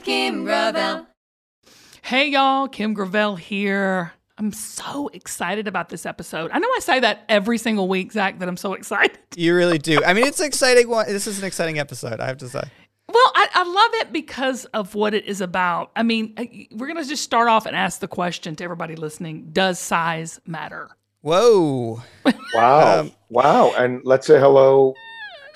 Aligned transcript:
with 0.00 0.06
Kim 0.06 0.44
Gravel. 0.44 1.06
Hey, 2.02 2.28
y'all, 2.28 2.68
Kim 2.68 2.94
Gravel 2.94 3.36
here. 3.36 4.12
I'm 4.38 4.52
so 4.52 5.08
excited 5.08 5.68
about 5.68 5.90
this 5.90 6.06
episode. 6.06 6.50
I 6.52 6.58
know 6.58 6.68
I 6.74 6.78
say 6.80 7.00
that 7.00 7.24
every 7.28 7.58
single 7.58 7.88
week, 7.88 8.12
Zac, 8.12 8.38
that 8.38 8.48
I'm 8.48 8.56
so 8.56 8.72
excited. 8.72 9.18
You 9.36 9.54
really 9.54 9.76
do. 9.78 10.02
I 10.02 10.14
mean, 10.14 10.26
it's 10.26 10.40
an 10.40 10.46
exciting 10.46 10.88
one. 10.88 11.06
This 11.06 11.26
is 11.26 11.38
an 11.38 11.44
exciting 11.44 11.78
episode, 11.78 12.20
I 12.20 12.26
have 12.26 12.38
to 12.38 12.48
say. 12.48 12.62
Well, 13.08 13.32
I, 13.34 13.48
I 13.52 13.64
love 13.64 14.00
it 14.00 14.12
because 14.12 14.64
of 14.66 14.94
what 14.94 15.12
it 15.12 15.26
is 15.26 15.42
about. 15.42 15.90
I 15.94 16.02
mean, 16.02 16.32
uh, 16.38 16.44
we're 16.72 16.86
going 16.86 17.02
to 17.02 17.08
just 17.08 17.22
start 17.22 17.48
off 17.48 17.66
and 17.66 17.76
ask 17.76 18.00
the 18.00 18.08
question 18.08 18.56
to 18.56 18.64
everybody 18.64 18.96
listening 18.96 19.50
Does 19.52 19.78
size 19.78 20.40
matter? 20.46 20.90
Whoa. 21.20 22.02
Wow. 22.54 23.00
Um, 23.00 23.12
wow. 23.28 23.74
And 23.76 24.00
let's 24.04 24.26
say 24.26 24.40
hello 24.40 24.94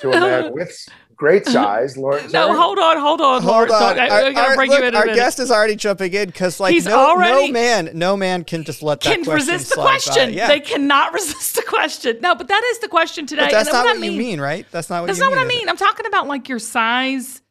to 0.01 0.11
a 0.11 0.21
man 0.21 0.53
with 0.53 0.89
great 1.17 1.47
size, 1.57 1.97
Lawrence. 1.97 2.33
No, 2.33 2.55
hold 2.57 2.79
on, 2.79 2.99
hold 2.99 3.21
on, 3.21 3.43
Hold 3.43 3.69
Lawrence. 3.69 3.73
on. 3.73 3.99
I, 3.99 4.07
I, 4.07 4.23
Our- 4.25 4.33
gotta 4.33 4.49
our- 4.51 4.57
bring 4.57 4.71
look, 4.71 4.81
you 4.81 4.87
in 4.87 4.95
our 4.95 5.07
guest 5.07 5.39
is 5.39 5.51
already 5.51 5.77
jumping 5.77 6.13
in 6.13 6.27
because, 6.27 6.61
like, 6.61 6.73
He's 6.75 6.87
no, 6.87 6.99
already- 6.99 7.47
no 7.49 7.53
man, 7.53 7.91
no 7.95 8.17
man 8.17 8.45
can 8.45 8.65
just 8.65 8.83
let 8.83 9.01
that 9.01 9.15
can 9.15 9.25
question 9.25 9.55
resist 9.55 9.71
the 9.71 9.75
slide 9.77 9.85
by. 9.85 9.91
question. 9.91 10.33
Yeah. 10.35 10.49
They 10.49 10.61
cannot 10.61 11.13
resist 11.15 11.57
the 11.57 11.63
question. 11.63 12.19
No, 12.21 12.35
but 12.35 12.49
that 12.49 12.63
is 12.73 12.79
the 12.81 12.89
question 12.89 13.27
today. 13.27 13.45
but 13.47 13.51
that's 13.53 13.69
and 13.69 13.75
not 13.75 13.85
what 13.85 13.97
what 13.97 14.03
I 14.03 14.07
you 14.07 14.11
mean, 14.13 14.19
mean, 14.19 14.41
right? 14.41 14.67
That's 14.71 14.91
not 14.91 15.01
what 15.03 15.07
That's 15.07 15.19
you 15.19 15.25
not 15.25 15.31
mean. 15.31 15.37
what 15.39 15.43
I 15.45 15.49
is 15.49 15.55
it? 15.55 15.59
mean. 15.59 15.69
I'm 15.69 15.77
talking 15.77 16.07
about 16.07 16.27
like 16.27 16.49
your 16.49 16.59
size 16.59 17.43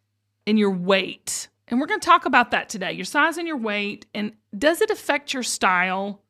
and 0.47 0.59
your 0.59 0.71
weight. 0.71 1.47
And 1.69 1.79
we're 1.79 1.87
going 1.87 2.01
to 2.01 2.05
talk 2.05 2.25
about 2.25 2.51
that 2.51 2.69
today. 2.69 2.91
Your 2.91 3.05
size 3.05 3.37
and 3.37 3.47
your 3.47 3.57
weight. 3.57 4.05
And 4.13 4.33
does 4.55 4.81
it 4.81 4.89
affect 4.91 5.33
your 5.33 5.41
style 5.43 6.21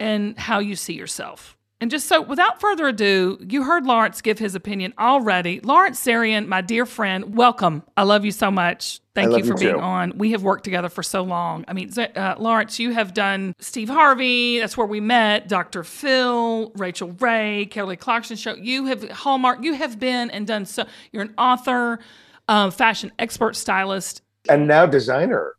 and 0.00 0.36
how 0.38 0.58
you 0.58 0.74
see 0.76 0.94
yourself? 0.94 1.56
And 1.82 1.90
just 1.90 2.06
so, 2.06 2.22
without 2.22 2.60
further 2.60 2.86
ado, 2.86 3.38
you 3.40 3.64
heard 3.64 3.86
Lawrence 3.86 4.20
give 4.20 4.38
his 4.38 4.54
opinion 4.54 4.94
already. 5.00 5.58
Lawrence 5.64 5.98
Zarian, 5.98 6.46
my 6.46 6.60
dear 6.60 6.86
friend, 6.86 7.34
welcome. 7.34 7.82
I 7.96 8.04
love 8.04 8.24
you 8.24 8.30
so 8.30 8.52
much. 8.52 9.00
Thank 9.16 9.36
you 9.36 9.42
for 9.42 9.54
you 9.54 9.56
being 9.56 9.74
too. 9.74 9.80
on. 9.80 10.16
We 10.16 10.30
have 10.30 10.44
worked 10.44 10.62
together 10.62 10.88
for 10.88 11.02
so 11.02 11.22
long. 11.24 11.64
I 11.66 11.72
mean, 11.72 11.90
uh, 11.98 12.36
Lawrence, 12.38 12.78
you 12.78 12.92
have 12.92 13.12
done 13.14 13.56
Steve 13.58 13.88
Harvey. 13.88 14.60
That's 14.60 14.76
where 14.76 14.86
we 14.86 15.00
met. 15.00 15.48
Dr. 15.48 15.82
Phil, 15.82 16.70
Rachael 16.76 17.16
Ray, 17.18 17.66
Kelly 17.66 17.96
Clarkson 17.96 18.36
show. 18.36 18.54
You 18.54 18.86
have 18.86 19.10
Hallmark. 19.10 19.64
You 19.64 19.72
have 19.72 19.98
been 19.98 20.30
and 20.30 20.46
done 20.46 20.66
so. 20.66 20.84
You're 21.10 21.22
an 21.22 21.34
author, 21.36 21.98
um, 22.46 22.70
fashion 22.70 23.10
expert, 23.18 23.56
stylist. 23.56 24.22
And 24.48 24.68
now 24.68 24.86
designer. 24.86 25.56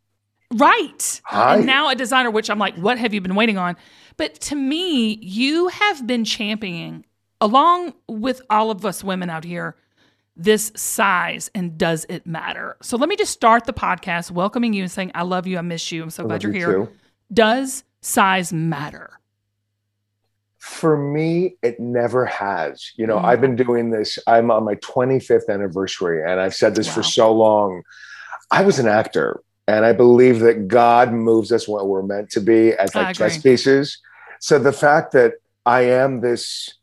Right. 0.54 1.22
Hi. 1.26 1.58
And 1.58 1.66
now 1.66 1.90
a 1.90 1.96
designer, 1.96 2.32
which 2.32 2.50
I'm 2.50 2.60
like, 2.60 2.76
what 2.76 2.98
have 2.98 3.14
you 3.14 3.20
been 3.20 3.36
waiting 3.36 3.58
on? 3.58 3.76
But 4.18 4.36
to 4.42 4.56
me, 4.56 5.16
you 5.22 5.70
have 5.70 6.06
been 6.06 6.24
championing, 6.26 7.06
along 7.42 7.94
with 8.08 8.42
all 8.50 8.70
of 8.72 8.86
us 8.86 9.04
women 9.04 9.30
out 9.30 9.44
here, 9.44 9.76
this 10.36 10.72
size 10.76 11.50
and 11.54 11.78
does 11.78 12.06
it 12.10 12.26
matter? 12.26 12.78
So 12.82 12.98
let 12.98 13.10
me 13.10 13.16
just 13.16 13.32
start 13.34 13.66
the 13.66 13.74
podcast 13.74 14.32
welcoming 14.32 14.74
you 14.74 14.84
and 14.84 14.92
saying, 14.92 15.12
I 15.16 15.24
love 15.24 15.46
you. 15.48 15.58
I 15.58 15.62
miss 15.62 15.92
you. 15.92 16.04
I'm 16.04 16.10
so 16.10 16.24
I 16.24 16.28
glad 16.28 16.44
you're 16.44 16.54
you 16.54 16.60
here. 16.60 16.74
too. 16.86 16.90
Does 17.32 17.84
size 18.02 18.52
matter? 18.54 19.12
For 20.60 20.96
me, 20.98 21.56
it 21.62 21.80
never 21.80 22.26
has. 22.26 22.92
You 22.96 23.06
know, 23.06 23.18
Mm. 23.18 23.26
I've 23.26 23.42
been 23.42 23.56
doing 23.56 23.90
this. 23.90 24.18
I'm 24.28 24.50
on 24.50 24.64
my 24.64 24.76
25th 24.76 25.50
anniversary, 25.50 26.24
and 26.24 26.40
I've 26.40 26.56
said 26.56 26.74
this 26.76 26.88
Wow. 26.88 26.94
for 26.94 27.04
so 27.04 27.32
long. 27.34 27.84
I 28.50 28.64
was 28.64 28.80
an 28.80 28.88
actor, 28.88 29.42
and 29.68 29.86
I 29.86 29.94
believe 29.94 30.40
that 30.40 30.68
God 30.68 31.14
moves 31.14 31.52
us 31.52 31.68
when 31.68 31.86
we're 31.86 32.04
meant 32.04 32.30
to 32.32 32.42
be 32.42 32.74
as 32.74 32.94
like 32.96 33.16
chess 33.16 33.42
pieces. 33.42 34.00
So 34.40 34.60
the 34.60 34.74
fact 34.74 35.14
that 35.14 35.34
I 35.66 35.82
am 35.82 36.22
this 36.22 36.74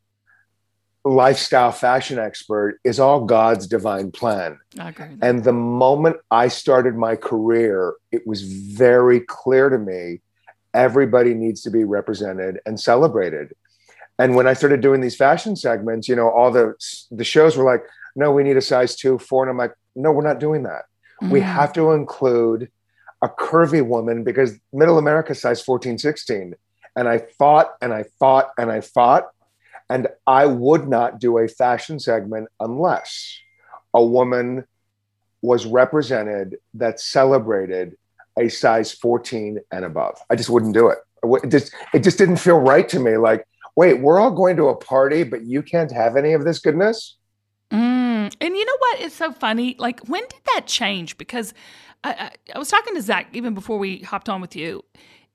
lifestyle 1.04 1.72
fashion 1.72 2.18
expert 2.18 2.78
is 2.84 3.00
all 3.00 3.24
God's 3.24 3.66
divine 3.66 4.10
plan. 4.12 4.58
I 4.78 4.90
agree. 4.90 5.06
And 5.22 5.44
the 5.44 5.52
moment 5.52 6.16
I 6.30 6.48
started 6.48 6.96
my 6.96 7.16
career, 7.16 7.94
it 8.12 8.26
was 8.26 8.42
very 8.42 9.20
clear 9.20 9.68
to 9.68 9.78
me 9.78 10.20
everybody 10.72 11.34
needs 11.34 11.62
to 11.62 11.70
be 11.70 11.84
represented 11.84 12.60
and 12.64 12.78
celebrated. 12.78 13.54
And 14.18 14.36
when 14.36 14.46
I 14.46 14.52
started 14.52 14.80
doing 14.82 15.00
these 15.00 15.16
fashion 15.16 15.56
segments, 15.56 16.08
you 16.08 16.14
know, 16.14 16.30
all 16.30 16.50
the 16.50 16.74
the 17.10 17.24
shows 17.24 17.56
were 17.56 17.64
like, 17.64 17.82
"No, 18.14 18.30
we 18.30 18.42
need 18.42 18.56
a 18.56 18.62
size 18.62 18.94
2, 18.94 19.18
4." 19.18 19.44
And 19.44 19.50
I'm 19.50 19.56
like, 19.56 19.74
"No, 19.96 20.12
we're 20.12 20.26
not 20.26 20.38
doing 20.38 20.62
that. 20.64 20.84
We 21.22 21.40
Mm. 21.40 21.44
have 21.44 21.72
to 21.74 21.92
include 21.92 22.70
a 23.22 23.28
curvy 23.28 23.86
woman 23.86 24.24
because 24.24 24.58
middle 24.72 24.98
America 24.98 25.34
size 25.34 25.60
14, 25.62 25.98
16." 25.98 26.54
And 26.96 27.08
I 27.08 27.18
fought 27.18 27.74
and 27.80 27.92
I 27.92 28.04
fought 28.18 28.50
and 28.58 28.70
I 28.72 28.80
fought 28.80 29.30
and 29.88 30.08
I 30.26 30.46
would 30.46 30.88
not 30.88 31.18
do 31.18 31.38
a 31.38 31.48
fashion 31.48 31.98
segment 32.00 32.48
unless 32.60 33.38
a 33.92 34.04
woman 34.04 34.64
was 35.42 35.66
represented 35.66 36.56
that 36.74 37.00
celebrated 37.00 37.96
a 38.38 38.48
size 38.48 38.92
14 38.92 39.58
and 39.72 39.84
above. 39.84 40.18
I 40.30 40.36
just 40.36 40.50
wouldn't 40.50 40.74
do 40.74 40.88
it. 40.88 40.98
It 41.22 41.48
just, 41.50 41.74
it 41.92 42.02
just 42.02 42.18
didn't 42.18 42.36
feel 42.36 42.58
right 42.58 42.88
to 42.88 42.98
me. 43.00 43.16
Like, 43.16 43.46
wait, 43.76 44.00
we're 44.00 44.18
all 44.20 44.30
going 44.30 44.56
to 44.56 44.68
a 44.68 44.76
party, 44.76 45.22
but 45.22 45.42
you 45.42 45.62
can't 45.62 45.90
have 45.92 46.16
any 46.16 46.32
of 46.32 46.44
this 46.44 46.58
goodness? 46.58 47.16
Mm. 47.72 48.34
And 48.40 48.56
you 48.56 48.64
know 48.64 48.76
what? 48.78 49.00
It's 49.00 49.14
so 49.14 49.32
funny. 49.32 49.76
Like, 49.78 50.00
when 50.08 50.22
did 50.22 50.40
that 50.54 50.66
change? 50.66 51.16
Because 51.18 51.54
I, 52.04 52.10
I, 52.12 52.30
I 52.54 52.58
was 52.58 52.68
talking 52.68 52.94
to 52.94 53.02
Zac 53.02 53.28
even 53.32 53.54
before 53.54 53.78
we 53.78 53.98
hopped 54.00 54.28
on 54.28 54.40
with 54.40 54.56
you. 54.56 54.84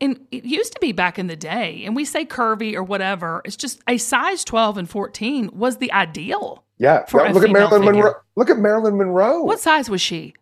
And 0.02 0.20
it 0.30 0.44
used 0.44 0.74
to 0.74 0.80
be 0.82 0.92
back 0.92 1.18
in 1.18 1.28
the 1.28 1.38
day, 1.38 1.84
and 1.86 1.96
we 1.96 2.04
say 2.04 2.26
curvy 2.26 2.76
or 2.76 2.84
whatever. 2.84 3.42
It's 3.46 3.56
just 3.56 3.80
a 3.88 3.98
size 3.98 4.44
12 4.44 4.78
and 4.78 4.90
14 4.90 5.52
was 5.54 5.78
the 5.78 5.90
ideal. 5.94 6.66
Yeah. 6.78 7.06
For 7.06 7.26
Yeah, 7.26 7.32
look 7.32 7.44
at 7.46 7.50
Marilyn 7.52 7.82
figure. 7.82 7.94
Monroe. 7.94 8.14
Look 8.36 8.50
at 8.50 8.58
Marilyn 8.58 8.98
Monroe. 8.98 9.44
What 9.44 9.62
size 9.62 9.90
was 9.90 10.02
she? 10.02 10.34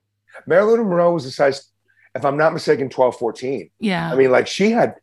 Marilyn 0.47 0.79
Monroe 0.79 1.13
was 1.13 1.25
a 1.25 1.31
size, 1.31 1.67
if 2.15 2.25
I'm 2.25 2.35
not 2.35 2.53
mistaken, 2.53 2.89
12, 2.89 3.15
14. 3.17 3.69
Yeah. 3.79 4.11
I 4.11 4.15
mean, 4.15 4.31
like 4.31 4.47
she 4.47 4.71
had 4.71 4.95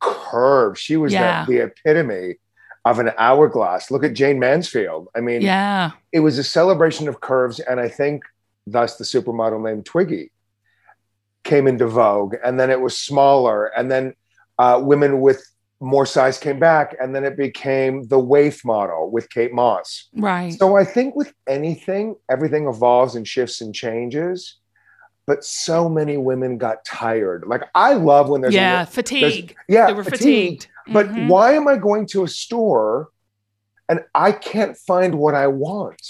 curves. 0.00 0.80
She 0.80 0.96
was 0.96 1.12
Yeah. 1.12 1.44
the, 1.44 1.52
the 1.52 1.62
epitome 1.64 2.36
of 2.84 2.98
an 2.98 3.10
hourglass. 3.18 3.90
Look 3.90 4.04
at 4.04 4.14
Jayne 4.14 4.38
Mansfield. 4.38 5.08
I 5.14 5.20
mean, 5.20 5.42
yeah. 5.42 5.92
it 6.12 6.20
was 6.20 6.38
a 6.38 6.44
celebration 6.44 7.08
of 7.08 7.20
curves, 7.20 7.60
and 7.60 7.80
I 7.80 7.88
think 7.88 8.22
thus 8.66 8.96
the 8.96 9.04
supermodel 9.04 9.62
named 9.64 9.84
Twiggy 9.86 10.30
came 11.44 11.66
into 11.66 11.86
vogue, 11.86 12.34
and 12.44 12.58
then 12.58 12.70
it 12.70 12.80
was 12.80 12.98
smaller, 12.98 13.66
and 13.66 13.90
then 13.90 14.14
uh, 14.58 14.80
women 14.82 15.20
with 15.20 15.44
more 15.80 16.04
size 16.06 16.38
came 16.38 16.58
back, 16.58 16.96
and 17.00 17.14
then 17.14 17.24
it 17.24 17.36
became 17.36 18.06
the 18.08 18.18
waif 18.18 18.64
model 18.64 19.10
with 19.10 19.30
Kate 19.30 19.52
Moss. 19.52 20.08
Right. 20.14 20.52
So 20.52 20.76
I 20.76 20.84
think 20.84 21.14
with 21.14 21.32
anything, 21.46 22.16
everything 22.28 22.66
evolves 22.66 23.14
and 23.14 23.26
shifts 23.26 23.60
and 23.60 23.74
changes. 23.74 24.56
But 25.26 25.44
so 25.44 25.88
many 25.90 26.16
women 26.16 26.56
got 26.56 26.84
tired. 26.86 27.44
Like 27.46 27.62
I 27.74 27.92
love 27.92 28.30
when 28.30 28.40
there's 28.40 28.54
a- 28.54 28.56
yeah. 28.56 28.76
there's- 28.76 28.94
Fatigue. 28.94 29.56
yeah, 29.68 29.86
they 29.86 29.92
were 29.92 30.02
fatigued. 30.02 30.68
But 30.92 31.08
Mhm. 31.08 31.28
why 31.28 31.52
am 31.54 31.68
I 31.68 31.76
going 31.76 32.06
to 32.08 32.24
a 32.24 32.28
store 32.28 33.08
and 33.88 34.00
I 34.14 34.32
can't 34.32 34.76
find 34.76 35.16
what 35.16 35.34
I 35.34 35.46
want? 35.46 36.00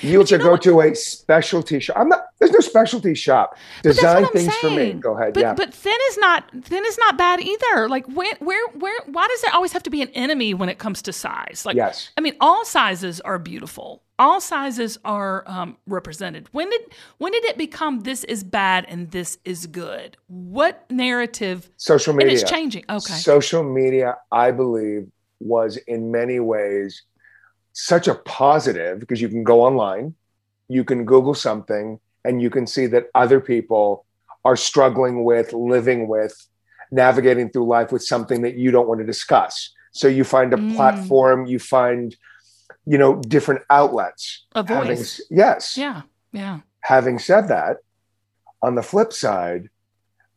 You 0.00 0.20
have 0.20 0.30
you 0.30 0.38
to 0.38 0.42
go 0.42 0.52
what- 0.52 0.62
to 0.62 0.80
a 0.80 0.94
specialty 0.94 1.78
shop. 1.78 1.98
I'm 1.98 2.08
not. 2.08 2.24
There's 2.38 2.50
no 2.50 2.60
specialty 2.60 3.14
shop. 3.14 3.56
Design 3.82 4.26
things 4.28 4.54
for 4.56 4.70
me. 4.70 4.94
Go 4.94 5.16
ahead. 5.18 5.34
But 5.34 5.40
yeah. 5.40 5.52
but 5.54 5.74
thin 5.74 5.98
is 6.08 6.16
not 6.18 6.44
thin 6.64 6.84
is 6.86 6.96
not 6.98 7.18
bad 7.18 7.40
either. 7.40 7.88
Like 7.90 8.06
where 8.06 8.34
where 8.40 8.66
where 8.68 8.98
why 9.06 9.28
does 9.28 9.42
there 9.42 9.54
always 9.54 9.72
have 9.72 9.82
to 9.82 9.90
be 9.90 10.00
an 10.00 10.08
enemy 10.14 10.54
when 10.54 10.70
it 10.70 10.78
comes 10.78 11.02
to 11.02 11.12
size? 11.12 11.64
Like 11.66 11.76
yes. 11.76 12.08
I 12.16 12.22
mean, 12.22 12.34
all 12.40 12.64
sizes 12.64 13.20
are 13.20 13.38
beautiful. 13.38 14.02
All 14.24 14.40
sizes 14.40 14.98
are 15.04 15.42
um, 15.54 15.76
represented. 15.96 16.48
When 16.52 16.70
did 16.70 16.82
when 17.18 17.32
did 17.32 17.44
it 17.50 17.58
become 17.58 17.94
this 18.10 18.22
is 18.34 18.40
bad 18.44 18.80
and 18.92 19.10
this 19.10 19.30
is 19.52 19.66
good? 19.66 20.16
What 20.28 20.74
narrative? 21.04 21.58
Social 21.76 22.12
And 22.12 22.18
media. 22.18 22.34
it's 22.34 22.48
changing. 22.48 22.84
Okay. 22.88 23.14
Social 23.14 23.64
media, 23.64 24.08
I 24.30 24.52
believe, 24.52 25.02
was 25.40 25.76
in 25.94 26.00
many 26.12 26.38
ways 26.38 27.02
such 27.72 28.06
a 28.06 28.14
positive 28.14 29.00
because 29.00 29.20
you 29.20 29.28
can 29.28 29.42
go 29.42 29.56
online, 29.68 30.14
you 30.68 30.84
can 30.84 31.04
Google 31.04 31.34
something, 31.34 31.98
and 32.24 32.40
you 32.44 32.50
can 32.56 32.64
see 32.74 32.86
that 32.94 33.04
other 33.22 33.40
people 33.40 34.06
are 34.44 34.56
struggling 34.56 35.24
with, 35.24 35.52
living 35.52 36.06
with, 36.06 36.34
navigating 36.92 37.50
through 37.50 37.66
life 37.66 37.90
with 37.90 38.04
something 38.04 38.42
that 38.42 38.54
you 38.54 38.70
don't 38.70 38.86
want 38.90 39.00
to 39.00 39.06
discuss. 39.14 39.54
So 40.00 40.06
you 40.06 40.22
find 40.36 40.50
a 40.54 40.58
Mm. 40.58 40.76
platform, 40.76 41.38
you 41.46 41.58
find, 41.58 42.14
you 42.86 42.98
know, 42.98 43.16
different 43.16 43.62
outlets. 43.70 44.44
A 44.54 44.66
Having, 44.66 44.96
voice. 44.96 45.20
yes. 45.30 45.76
Yeah. 45.76 46.02
Yeah. 46.32 46.60
Having 46.80 47.18
said 47.20 47.48
that, 47.48 47.78
on 48.62 48.74
the 48.74 48.82
flip 48.82 49.12
side, 49.12 49.68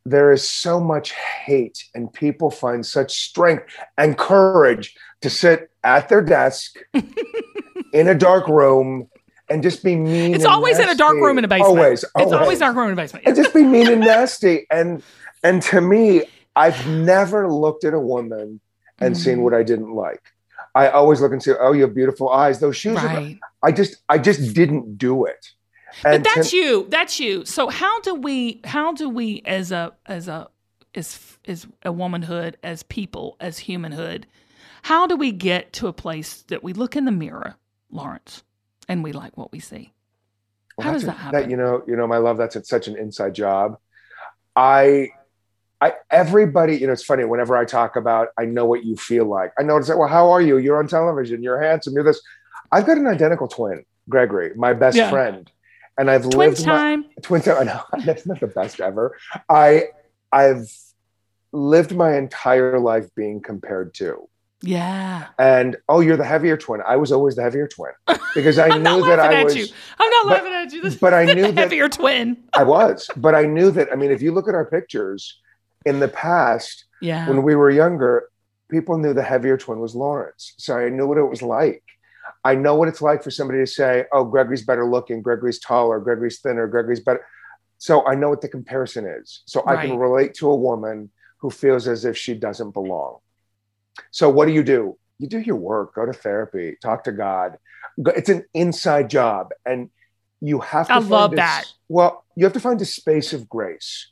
there 0.05 0.31
is 0.31 0.47
so 0.47 0.79
much 0.79 1.11
hate, 1.13 1.83
and 1.95 2.11
people 2.13 2.51
find 2.51 2.85
such 2.85 3.17
strength 3.27 3.65
and 3.97 4.17
courage 4.17 4.95
to 5.21 5.29
sit 5.29 5.71
at 5.83 6.09
their 6.09 6.21
desk 6.21 6.75
in 7.93 8.07
a 8.07 8.15
dark 8.15 8.47
room 8.47 9.09
and 9.49 9.63
just 9.63 9.83
be 9.83 9.95
mean. 9.95 10.33
It's 10.35 10.45
always 10.45 10.77
in 10.79 10.89
a 10.89 10.95
dark 10.95 11.15
room 11.15 11.37
in 11.37 11.45
a 11.45 11.47
basement. 11.47 11.67
Always, 11.79 12.03
It's 12.17 12.31
always 12.31 12.59
dark 12.59 12.75
room 12.75 12.87
in 12.87 12.93
a 12.93 12.95
basement. 12.95 13.25
and 13.25 13.35
just 13.35 13.53
be 13.53 13.63
mean 13.63 13.87
and 13.91 14.01
nasty. 14.01 14.67
And 14.69 15.01
and 15.43 15.61
to 15.63 15.81
me, 15.81 16.23
I've 16.55 16.87
never 16.87 17.51
looked 17.51 17.83
at 17.83 17.93
a 17.93 17.99
woman 17.99 18.59
and 18.99 19.17
seen 19.17 19.37
Mhm. 19.37 19.41
what 19.41 19.53
I 19.53 19.61
didn't 19.63 19.93
like. 19.93 20.21
I 20.75 20.89
always 20.89 21.21
look 21.21 21.31
and 21.31 21.41
say, 21.41 21.53
"Oh, 21.59 21.71
you 21.71 21.81
have 21.83 21.95
beautiful 21.95 22.29
eyes. 22.29 22.59
Those 22.59 22.75
shoes." 22.77 22.97
Are, 22.97 23.05
Right. 23.05 23.39
I 23.63 23.71
just 23.71 23.97
I 24.09 24.17
just 24.19 24.53
didn't 24.53 24.97
do 24.97 25.25
it. 25.25 25.47
But 26.03 26.23
that's 26.25 26.51
you. 26.51 26.85
That's 26.89 27.19
you. 27.19 27.45
So 27.45 27.69
how 27.69 28.01
do 28.01 28.13
we 28.15 28.59
how 28.65 28.91
do 28.93 29.09
we 29.09 29.41
as 29.45 29.71
a 29.71 29.93
as 30.05 30.27
a 30.27 30.49
as 30.93 31.37
as 31.47 31.65
a 31.83 31.91
womanhood, 31.91 32.57
as 32.63 32.83
people, 32.83 33.37
as 33.39 33.57
humanhood, 33.59 34.27
how 34.83 35.07
do 35.07 35.15
we 35.15 35.31
get 35.31 35.71
to 35.73 35.87
a 35.87 35.93
place 35.93 36.41
that 36.49 36.63
we 36.63 36.73
look 36.73 36.95
in 36.95 37.05
the 37.05 37.11
mirror, 37.11 37.55
Lawrence, 37.89 38.43
and 38.89 39.03
we 39.03 39.13
like 39.13 39.37
what 39.37 39.51
we 39.51 39.59
see? 39.59 39.93
Well, 40.77 40.87
How 40.87 40.93
does 40.93 41.03
a- 41.03 41.07
that 41.07 41.17
happen? 41.17 41.49
you 41.49 41.55
know, 41.57 41.83
you 41.87 41.95
know, 41.95 42.05
my 42.07 42.17
love. 42.17 42.37
That's 42.37 42.67
such 42.67 42.87
an 42.89 42.97
inside 42.97 43.33
job. 43.33 43.77
I, 44.57 45.09
I, 45.85 45.93
everybody. 46.09 46.77
You 46.77 46.87
know, 46.87 46.93
it's 46.93 47.03
funny. 47.03 47.23
Whenever 47.25 47.55
I 47.55 47.65
talk 47.65 47.95
about, 47.95 48.29
I 48.37 48.45
know 48.45 48.65
what 48.65 48.83
you 48.85 48.95
feel 48.95 49.25
like. 49.25 49.51
I 49.59 49.63
know 49.63 49.77
it's 49.77 49.87
like, 49.89 49.97
well, 49.97 50.07
how 50.07 50.29
are 50.31 50.41
you? 50.41 50.57
You're 50.57 50.79
on 50.79 50.87
television. 50.87 51.43
You're 51.43 51.61
handsome. 51.61 51.93
You're 51.93 52.03
this. 52.03 52.21
I've 52.71 52.85
got 52.85 52.97
an 52.97 53.07
identical 53.07 53.47
twin, 53.47 53.85
Gregory, 54.09 54.51
my 54.55 54.73
best 54.73 54.97
Yeah. 54.97 55.09
friend, 55.11 55.49
and 55.97 56.09
I've 56.09 56.23
Twin 56.23 56.37
lived 56.49 56.65
my, 56.65 56.73
time. 56.73 57.05
twin 57.21 57.41
time. 57.41 57.57
I 57.59 57.63
know 57.65 57.81
that's 58.05 58.25
not 58.25 58.39
the 58.39 58.47
best 58.47 58.79
ever. 58.81 59.15
I, 59.49 59.89
I've 60.31 60.71
lived 61.51 61.95
my 61.95 62.17
entire 62.17 62.79
life 62.79 63.13
being 63.15 63.41
compared 63.41 63.93
to. 63.95 64.27
Yeah. 64.61 65.27
And 65.37 65.77
oh, 65.87 65.99
you're 65.99 66.17
the 66.17 66.25
heavier 66.25 66.57
twin. 66.57 66.81
I 66.87 66.95
was 66.95 67.11
always 67.11 67.35
the 67.35 67.43
heavier 67.43 67.67
twin 67.67 67.91
because 68.35 68.57
I 68.57 68.69
I'm 68.69 68.81
not 68.81 68.97
knew 68.99 69.05
that 69.07 69.19
laughing 69.19 69.37
I 69.37 69.39
at 69.41 69.45
was. 69.45 69.55
you. 69.55 69.67
I'm 69.99 70.09
not 70.09 70.23
but- 70.25 70.31
laughing 70.31 70.53
at 70.53 70.73
you. 70.73 70.81
This 70.81 70.95
but 70.95 71.13
I 71.13 71.25
knew 71.25 71.35
the 71.43 71.51
that- 71.51 71.57
heavier 71.57 71.87
twin. 71.87 72.37
I 72.53 72.63
was, 72.63 73.07
but 73.15 73.35
I 73.35 73.43
knew 73.43 73.69
that. 73.71 73.89
I 73.91 73.95
mean, 73.95 74.11
if 74.11 74.21
you 74.23 74.31
look 74.31 74.47
at 74.49 74.55
our 74.55 74.65
pictures 74.65 75.39
in 75.85 75.99
the 75.99 76.07
past, 76.07 76.85
Yeah. 77.01 77.27
when 77.27 77.43
we 77.43 77.55
were 77.55 77.69
younger, 77.69 78.29
people 78.69 78.97
knew 78.97 79.13
the 79.13 79.23
heavier 79.23 79.57
twin 79.57 79.79
was 79.79 79.95
Lawrence. 79.95 80.53
So 80.57 80.77
I 80.77 80.89
knew 80.89 81.07
what 81.07 81.17
it 81.17 81.23
was 81.29 81.41
like. 81.41 81.83
I 82.43 82.55
know 82.55 82.75
what 82.75 82.87
it's 82.87 83.01
like 83.01 83.23
for 83.23 83.31
somebody 83.31 83.59
to 83.59 83.67
say, 83.67 84.05
oh, 84.11 84.23
Gregory's 84.23 84.63
better 84.65 84.85
looking, 84.85 85.21
Gregory's 85.21 85.59
taller, 85.59 85.99
Gregory's 85.99 86.39
thinner, 86.39 86.67
Gregory's 86.67 86.99
better. 86.99 87.25
So 87.77 88.05
I 88.07 88.15
know 88.15 88.29
what 88.29 88.41
the 88.41 88.47
comparison 88.47 89.05
is. 89.05 89.41
So 89.45 89.63
I 89.65 89.75
can 89.85 89.97
relate 89.97 90.33
to 90.35 90.49
a 90.49 90.55
woman 90.55 91.11
who 91.37 91.49
feels 91.49 91.87
as 91.87 92.05
if 92.05 92.17
she 92.17 92.33
doesn't 92.33 92.71
belong. 92.71 93.17
So 94.11 94.29
what 94.29 94.47
do 94.47 94.53
you 94.53 94.63
do? 94.63 94.97
You 95.19 95.27
do 95.27 95.39
your 95.39 95.55
work, 95.55 95.95
go 95.95 96.05
to 96.05 96.13
therapy, 96.13 96.77
talk 96.81 97.03
to 97.05 97.11
God. 97.11 97.57
It's 97.97 98.29
an 98.29 98.45
inside 98.53 99.09
job. 99.09 99.51
And 99.65 99.89
you 100.41 100.59
have 100.59 100.87
to 100.87 100.93
I 100.93 100.99
find 100.99 101.09
love 101.09 101.33
a 101.33 101.35
that. 101.37 101.65
Well, 101.87 102.25
you 102.35 102.45
have 102.45 102.53
to 102.53 102.59
find 102.59 102.81
a 102.81 102.85
space 102.85 103.33
of 103.33 103.47
grace. 103.47 104.09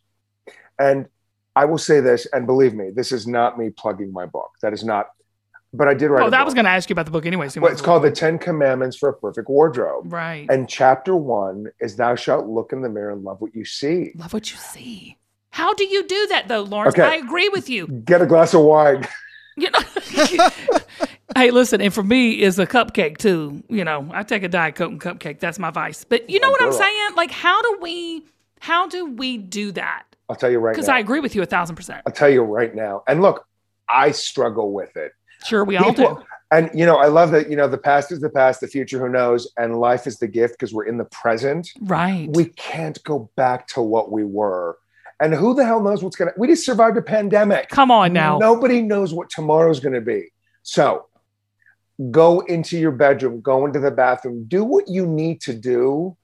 And 0.79 1.07
I 1.55 1.65
will 1.65 1.77
say 1.77 1.99
this, 1.99 2.25
and 2.33 2.45
believe 2.47 2.73
me, 2.73 2.89
this 2.89 3.11
is 3.11 3.27
not 3.27 3.57
me 3.59 3.69
plugging 3.69 4.11
my 4.11 4.25
book. 4.25 4.49
That 4.61 4.73
is 4.73 4.83
not, 4.83 5.07
but 5.73 5.87
I 5.87 5.93
did 5.93 6.07
write 6.09 6.23
Oh, 6.25 6.29
that 6.29 6.39
book. 6.39 6.45
was 6.45 6.53
going 6.55 6.65
to 6.65 6.71
ask 6.71 6.89
you 6.89 6.93
about 6.93 7.05
the 7.05 7.11
book 7.11 7.25
anyway. 7.25 7.49
so 7.49 7.61
Well, 7.61 7.71
it's 7.71 7.81
called 7.81 8.03
The 8.03 8.11
Ten 8.11 8.39
Commandments 8.39 8.97
for 8.97 9.09
a 9.09 9.13
Perfect 9.13 9.49
Wardrobe. 9.49 10.11
Right. 10.11 10.47
And 10.49 10.67
chapter 10.67 11.15
one 11.15 11.67
is 11.79 11.95
Thou 11.95 12.15
shalt 12.15 12.47
look 12.47 12.73
in 12.73 12.81
the 12.81 12.89
mirror 12.89 13.11
and 13.11 13.23
love 13.23 13.39
what 13.41 13.53
you 13.55 13.65
see. 13.65 14.11
Love 14.15 14.33
what 14.33 14.51
you 14.51 14.57
see. 14.57 15.17
How 15.51 15.73
do 15.75 15.85
you 15.85 16.07
do 16.07 16.27
that 16.27 16.47
though, 16.47 16.61
Lawrence? 16.63 16.95
Okay. 16.95 17.03
I 17.07 17.15
agree 17.17 17.49
with 17.49 17.69
you. 17.69 17.85
Get 17.87 18.21
a 18.21 18.25
glass 18.25 18.53
of 18.53 18.61
wine. 18.61 19.07
You 19.55 19.69
know. 19.69 19.79
hey, 21.35 21.51
listen, 21.51 21.79
and 21.79 21.93
for 21.93 22.01
me 22.01 22.41
is 22.41 22.57
a 22.57 22.65
cupcake 22.65 23.17
too. 23.17 23.63
You 23.69 23.83
know, 23.83 24.09
I 24.11 24.23
take 24.23 24.41
a 24.41 24.47
diet 24.49 24.73
coke 24.73 24.89
and 24.91 24.99
cupcake. 24.99 25.39
That's 25.39 25.59
my 25.59 25.69
vice. 25.69 26.03
But 26.03 26.27
you 26.27 26.39
know 26.39 26.47
Oh, 26.47 26.51
what 26.51 26.63
I'm 26.63 26.73
saying? 26.73 27.09
Like, 27.15 27.29
how 27.29 27.61
do 27.61 27.77
we? 27.79 28.25
How 28.61 28.87
do 28.87 29.05
we 29.05 29.37
do 29.37 29.71
that? 29.73 30.05
I'll 30.33 30.39
tell 30.39 30.49
you 30.49 30.57
right 30.57 30.73
Because. 30.73 30.89
I 30.89 30.97
agree 30.97 31.19
with 31.19 31.35
you 31.35 31.43
a 31.43 31.45
thousand 31.45 31.75
percent. 31.75 32.01
I'll 32.07 32.11
tell 32.11 32.29
you 32.29 32.41
right 32.41 32.73
now. 32.73 33.03
And 33.07 33.21
look, 33.21 33.45
I 33.87 34.09
struggle 34.09 34.71
with 34.73 34.97
it. 34.97 35.11
Sure, 35.45 35.63
we 35.63 35.77
all 35.77 35.93
do. 35.93 36.23
And 36.49 36.71
you 36.73 36.87
know, 36.87 36.97
I 36.97 37.05
love 37.05 37.29
that. 37.31 37.51
You 37.51 37.55
know, 37.55 37.67
the 37.67 37.77
past 37.77 38.11
is 38.11 38.19
the 38.19 38.31
past, 38.31 38.61
the 38.61 38.67
future, 38.67 38.97
who 38.99 39.09
knows? 39.09 39.51
And 39.57 39.79
life 39.79 40.07
is 40.07 40.17
the 40.17 40.27
gift 40.27 40.55
because 40.55 40.73
we're 40.73 40.85
in 40.85 40.97
the 40.97 41.05
present. 41.05 41.69
Right. 41.81 42.29
We 42.31 42.45
can't 42.45 43.01
go 43.03 43.29
back 43.35 43.67
to 43.69 43.81
what 43.83 44.11
we 44.11 44.23
were. 44.23 44.79
And 45.19 45.35
who 45.35 45.53
the 45.53 45.65
hell 45.65 45.81
knows 45.83 46.03
what's 46.03 46.15
gonna? 46.15 46.31
We 46.35 46.47
just 46.47 46.65
survived 46.65 46.97
a 46.97 47.01
pandemic. 47.03 47.69
Come 47.69 47.91
on 47.91 48.11
now. 48.11 48.39
Nobody 48.39 48.81
knows 48.81 49.13
what 49.13 49.29
tomorrow's 49.29 49.79
going 49.79 49.93
to 49.93 50.01
be. 50.01 50.31
So 50.63 51.05
go 52.09 52.39
into 52.41 52.77
your 52.77 52.91
bedroom, 52.91 53.39
go 53.41 53.65
into 53.67 53.79
the 53.79 53.91
bathroom, 53.91 54.45
do 54.45 54.63
what 54.63 54.87
you 54.87 55.05
need 55.05 55.41
to 55.41 55.53
do. 55.53 56.17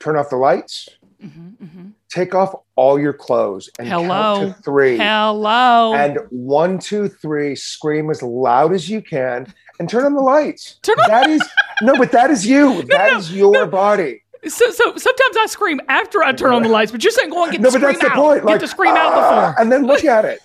Turn 0.00 0.16
off 0.16 0.30
the 0.30 0.36
lights, 0.36 0.88
Mhm, 1.22 1.56
mhm. 1.56 1.92
Take 2.14 2.34
off 2.34 2.54
all 2.76 2.98
your 2.98 3.12
clothes, 3.12 3.68
and 3.78 3.88
Hello. 3.88 4.06
count 4.38 4.56
to 4.56 4.62
three. 4.62 4.96
Hello. 4.96 5.94
And 5.94 6.18
one, 6.30 6.78
two, 6.78 7.08
three, 7.08 7.56
scream 7.56 8.10
as 8.10 8.22
loud 8.22 8.72
as 8.72 8.88
you 8.88 9.02
can 9.02 9.52
and 9.80 9.88
turn 9.88 10.04
on 10.04 10.14
the 10.14 10.20
lights. 10.22 10.78
Turn 10.82 10.96
on- 11.00 11.10
That 11.10 11.28
is 11.30 11.42
no, 11.82 11.96
but 11.98 12.12
that 12.12 12.30
is 12.30 12.46
you. 12.46 12.82
That 12.88 13.16
is 13.16 13.30
no, 13.32 13.36
your 13.36 13.52
no. 13.52 13.66
body. 13.66 14.22
so, 14.46 14.70
so 14.70 14.96
sometimes 14.96 15.36
I 15.38 15.46
scream 15.48 15.80
after 15.88 16.22
I 16.22 16.32
turn 16.32 16.52
on 16.52 16.62
the 16.62 16.68
lights, 16.68 16.92
but 16.92 17.02
you're 17.02 17.10
saying 17.10 17.30
go 17.30 17.42
and 17.44 17.52
get 17.52 17.60
No, 17.60 17.70
but 17.70 17.80
scream 17.80 17.86
that's 17.92 18.00
the 18.00 18.10
out. 18.10 18.14
point. 18.16 18.46
Get 18.46 18.60
the 18.60 18.68
scream 18.68 18.94
out 18.94 19.12
"Ah," 19.12 19.48
before. 19.50 19.60
And 19.62 19.72
then 19.72 19.86
look 19.86 20.04
at 20.16 20.24
it. 20.24 20.38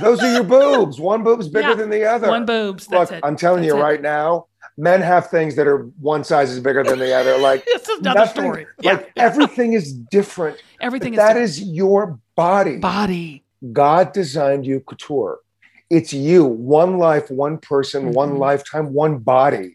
Those 0.00 0.22
are 0.22 0.32
your 0.32 0.44
boobs. 0.44 1.00
One 1.00 1.22
boob's 1.22 1.48
bigger 1.48 1.70
Yeah. 1.70 1.74
than 1.74 1.90
the 1.90 2.04
other. 2.04 2.28
One 2.28 2.44
boobs. 2.46 2.88
Look. 2.90 3.10
I'm 3.22 3.36
telling 3.36 3.62
That's 3.62 3.74
you 3.74 3.78
it. 3.78 3.82
right 3.82 4.00
now, 4.02 4.46
men 4.76 5.00
have 5.02 5.28
things 5.30 5.56
that 5.56 5.66
are 5.66 5.84
one 6.00 6.24
size 6.24 6.50
is 6.50 6.60
bigger 6.60 6.82
than 6.84 6.98
the 6.98 7.14
other. 7.14 7.36
Like 7.42 7.64
This 7.66 7.88
is 7.88 8.00
another 8.00 8.20
nothing, 8.20 8.44
story. 8.44 8.66
Yeah. 8.80 8.92
like 8.94 9.12
everything 9.16 9.72
is 9.74 9.92
different. 9.92 10.58
Everything 10.80 11.12
But 11.12 11.16
that 11.34 11.36
is 11.36 11.58
is 11.58 11.62
your 11.68 12.18
body. 12.36 12.76
body. 12.78 13.44
God 13.72 14.12
designed 14.12 14.66
you 14.66 14.80
couture. 14.80 15.38
It's 15.90 16.12
you, 16.12 16.44
one 16.44 16.98
life, 16.98 17.30
one 17.30 17.58
person, 17.58 18.12
one 18.12 18.32
Mhm. 18.34 18.38
lifetime, 18.38 18.92
one 18.94 19.18
body. 19.18 19.74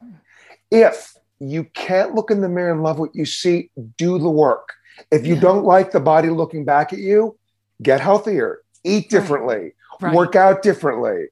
If 0.71 1.13
you 1.39 1.63
can't 1.73 2.15
look 2.15 2.31
in 2.31 2.41
the 2.41 2.49
mirror 2.49 2.71
and 2.71 2.83
love 2.83 2.99
what 2.99 3.11
you 3.15 3.25
see, 3.25 3.69
do 3.97 4.17
the 4.19 4.29
work. 4.29 4.73
If 5.11 5.25
you 5.25 5.35
Yeah. 5.35 5.41
don't 5.41 5.63
like 5.63 5.91
the 5.91 5.99
body 5.99 6.29
looking 6.29 6.65
back 6.65 6.91
at 6.91 6.99
you, 6.99 7.37
get 7.81 8.01
healthier, 8.01 8.59
eat 8.83 9.09
differently, 9.09 9.73
Right. 10.01 10.13
work 10.13 10.35
out 10.35 10.61
differently. 10.63 11.27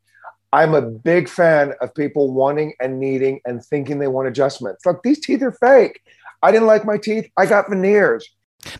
I'm 0.55 0.73
a 0.73 0.81
big 0.81 1.27
fan 1.27 1.73
of 1.81 1.93
people 1.93 2.31
wanting 2.33 2.73
and 2.79 2.97
needing 2.97 3.41
and 3.45 3.61
thinking 3.61 3.99
they 3.99 4.07
want 4.07 4.29
adjustments. 4.29 4.85
Look, 4.85 5.03
these 5.03 5.19
teeth 5.19 5.41
are 5.41 5.51
fake. 5.51 6.01
I 6.41 6.51
didn't 6.51 6.67
like 6.67 6.85
my 6.85 6.97
teeth. 6.97 7.29
I 7.35 7.45
got 7.45 7.69
veneers. 7.69 8.25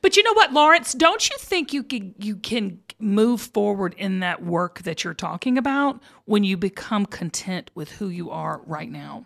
But 0.02 0.16
you 0.16 0.24
know 0.24 0.34
what, 0.34 0.54
Lawrence? 0.54 0.94
Don't 0.94 1.30
you 1.30 1.36
think 1.38 1.74
you 1.74 1.84
can 1.84 2.16
you 2.18 2.38
can 2.38 2.80
move 2.98 3.42
forward 3.42 3.94
in 3.98 4.22
that 4.22 4.42
work 4.42 4.84
that 4.84 5.04
you're 5.04 5.14
talking 5.14 5.58
about 5.58 6.02
when 6.24 6.46
you 6.46 6.56
become 6.56 7.06
content 7.06 7.70
with 7.76 7.92
who 7.92 8.08
you 8.08 8.32
are 8.32 8.62
right 8.66 8.90
now? 8.90 9.26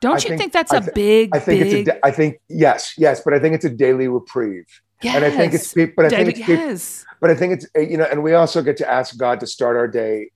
Don't 0.00 0.12
I 0.12 0.16
you 0.16 0.20
think- 0.30 0.40
think, 0.40 0.52
that's 0.54 0.72
I 0.72 0.78
a 0.78 0.92
big, 0.92 1.30
I 1.36 1.38
think 1.38 1.60
big? 1.62 1.72
it's 1.74 1.88
a. 1.90 1.92
da- 1.92 2.00
I 2.02 2.10
think 2.12 2.40
yes, 2.48 2.94
yes, 2.96 3.20
but 3.22 3.34
I 3.34 3.38
think 3.38 3.54
it's 3.54 3.66
a 3.66 3.70
daily 3.70 4.08
reprieve. 4.08 4.64
yes. 5.02 5.14
And 5.16 5.24
I 5.24 5.30
think 5.30 5.52
it's. 5.52 5.74
But 5.74 6.06
I 6.06 6.08
think 6.08 6.30
it's 6.30 6.48
yes. 6.48 7.04
But 7.20 7.28
I 7.30 7.34
think 7.34 7.52
it's 7.52 7.66
you 7.90 7.98
know, 7.98 8.04
and 8.10 8.22
we 8.22 8.32
also 8.32 8.62
get 8.62 8.78
to 8.78 8.90
ask 8.90 9.18
God 9.18 9.38
to 9.40 9.46
start 9.46 9.76
our 9.76 9.86
day 9.86 10.30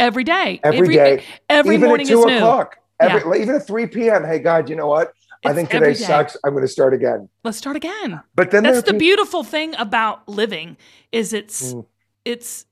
Every 0.00 0.24
day. 0.24 0.60
every 0.64 0.88
day, 0.88 1.22
Every 1.48 1.76
even 1.76 1.88
morning 1.88 2.06
at 2.06 2.10
two 2.10 2.20
is 2.20 2.26
new. 2.26 2.36
o'clock. 2.36 2.76
Every, 3.00 3.28
like, 3.28 3.40
even 3.40 3.54
at 3.56 3.66
three 3.66 3.86
p.m. 3.86 4.24
Hey 4.24 4.38
God, 4.38 4.68
you 4.68 4.76
know 4.76 4.86
what? 4.86 5.12
I 5.44 5.52
think 5.52 5.68
today 5.70 5.92
sucks. 5.94 6.36
I'm 6.44 6.52
going 6.52 6.62
to 6.64 6.68
start 6.68 6.94
again. 6.94 7.28
Let's 7.44 7.58
start 7.58 7.76
again. 7.76 8.22
But 8.34 8.50
then 8.50 8.62
That's 8.62 8.82
the 8.82 8.92
peop- 8.92 8.98
beautiful 9.00 9.44
thing 9.44 9.74
about 9.76 10.26
living 10.28 10.76
is 11.12 11.32
it's 11.32 11.74
Mm. 11.74 11.86
it's 12.24 12.66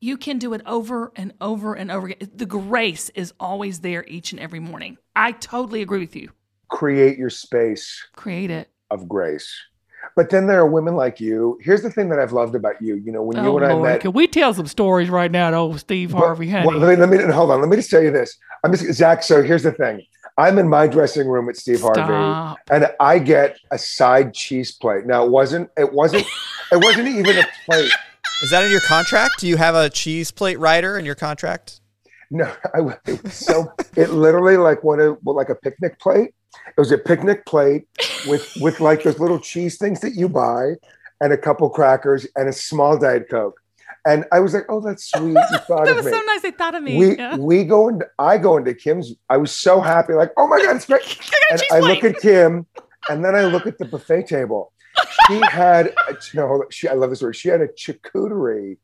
you 0.00 0.16
can 0.16 0.38
do 0.38 0.52
it 0.54 0.60
over 0.66 1.12
and 1.16 1.32
over 1.40 1.74
and 1.74 1.90
over 1.90 2.08
again. 2.08 2.30
The 2.34 2.46
grace 2.46 3.08
is 3.10 3.32
always 3.40 3.80
there 3.80 4.04
each 4.06 4.32
and 4.32 4.40
every 4.40 4.60
morning. 4.60 4.98
I 5.16 5.32
totally 5.32 5.82
agree 5.82 6.00
with 6.00 6.14
you. 6.14 6.30
create 6.70 7.16
your 7.18 7.30
space 7.30 8.06
Create 8.14 8.50
it. 8.50 8.68
of 8.90 9.08
grace. 9.08 9.50
But 10.18 10.30
then 10.30 10.48
there 10.48 10.58
are 10.58 10.66
women 10.66 10.96
like 10.96 11.20
you. 11.20 11.60
Here's 11.62 11.82
the 11.82 11.92
thing 11.92 12.08
that 12.08 12.18
I've 12.18 12.32
loved 12.32 12.56
about 12.56 12.82
you. 12.82 12.96
You 12.96 13.12
know, 13.12 13.22
when 13.22 13.36
you 13.36 13.50
oh 13.50 13.56
and 13.58 13.66
I 13.66 13.72
Lord, 13.72 13.88
met, 13.88 14.00
can 14.00 14.12
we 14.12 14.26
tell 14.26 14.52
some 14.52 14.66
stories 14.66 15.08
right 15.10 15.30
now? 15.30 15.52
To 15.52 15.56
old 15.56 15.78
Steve 15.78 16.10
Harvey, 16.10 16.50
honey. 16.50 16.66
well, 16.66 16.76
let, 16.76 16.98
me, 16.98 17.16
let 17.18 17.28
me 17.28 17.32
hold 17.32 17.52
on. 17.52 17.60
Let 17.60 17.68
me 17.68 17.76
just 17.76 17.88
tell 17.88 18.02
you 18.02 18.10
this. 18.10 18.36
I'm 18.64 18.72
just 18.72 18.92
Zac. 18.94 19.22
So 19.22 19.44
here's 19.44 19.62
the 19.62 19.70
thing. 19.70 20.02
I'm 20.36 20.58
in 20.58 20.68
my 20.68 20.88
dressing 20.88 21.28
room 21.28 21.46
with 21.46 21.56
Steve 21.56 21.82
Harvey. 21.82 22.58
And 22.68 22.88
I 22.98 23.20
get 23.20 23.60
a 23.70 23.78
side 23.78 24.34
cheese 24.34 24.72
plate. 24.72 25.06
Now 25.06 25.24
it 25.24 25.30
wasn't 25.30 25.70
it 25.76 25.92
wasn't 25.92 26.26
it 26.72 26.82
wasn't 26.82 27.06
even 27.06 27.38
a 27.38 27.46
plate. 27.64 27.92
Is 28.42 28.50
that 28.50 28.64
in 28.64 28.72
your 28.72 28.80
contract? 28.80 29.38
Do 29.38 29.46
you 29.46 29.56
have 29.56 29.76
a 29.76 29.88
cheese 29.88 30.32
plate 30.32 30.58
rider 30.58 30.98
in 30.98 31.04
your 31.04 31.14
contract? 31.14 31.80
No, 32.32 32.52
I, 32.74 32.80
it 33.06 33.22
was 33.22 33.34
so 33.34 33.72
it 33.94 34.10
literally 34.10 34.56
like 34.56 34.82
one 34.82 34.98
of 34.98 35.18
well, 35.22 35.36
like 35.36 35.48
a 35.48 35.54
picnic 35.54 36.00
plate. 36.00 36.34
It 36.66 36.80
was 36.80 36.92
a 36.92 36.98
picnic 36.98 37.46
plate 37.46 37.86
with 38.26 38.50
with 38.60 38.80
like 38.80 39.02
those 39.02 39.18
little 39.18 39.38
cheese 39.38 39.78
things 39.78 40.00
that 40.00 40.14
you 40.14 40.28
buy, 40.28 40.74
and 41.20 41.32
a 41.32 41.38
couple 41.38 41.68
crackers 41.70 42.26
and 42.36 42.48
a 42.48 42.52
small 42.52 42.98
diet 42.98 43.28
coke. 43.28 43.60
And 44.06 44.24
I 44.32 44.40
was 44.40 44.54
like, 44.54 44.64
"Oh, 44.68 44.80
that's 44.80 45.10
sweet. 45.10 45.34
That 45.34 45.68
of 45.70 45.96
was 45.96 46.06
me." 46.06 46.12
so 46.12 46.20
nice. 46.22 46.42
They 46.42 46.50
thought 46.50 46.74
of 46.74 46.82
me. 46.82 46.98
We 46.98 47.16
yeah. 47.16 47.36
we 47.36 47.64
go 47.64 47.88
into 47.88 48.06
I 48.18 48.38
go 48.38 48.56
into 48.56 48.74
Kim's. 48.74 49.14
I 49.28 49.36
was 49.36 49.52
so 49.52 49.80
happy, 49.80 50.14
like, 50.14 50.32
"Oh 50.36 50.46
my 50.46 50.62
god, 50.62 50.76
it's 50.76 50.86
great!" 50.86 51.02
I 51.50 51.52
and 51.52 51.62
I 51.72 51.80
plate. 51.80 51.82
look 51.82 52.04
at 52.04 52.20
Kim, 52.20 52.66
and 53.08 53.24
then 53.24 53.34
I 53.34 53.44
look 53.46 53.66
at 53.66 53.78
the 53.78 53.84
buffet 53.84 54.26
table. 54.26 54.72
She 55.26 55.40
had 55.50 55.94
a, 56.08 56.16
no. 56.34 56.64
She, 56.70 56.88
I 56.88 56.94
love 56.94 57.10
this 57.10 57.22
word. 57.22 57.36
She 57.36 57.48
had 57.48 57.60
a 57.60 57.68
charcuterie 57.68 58.78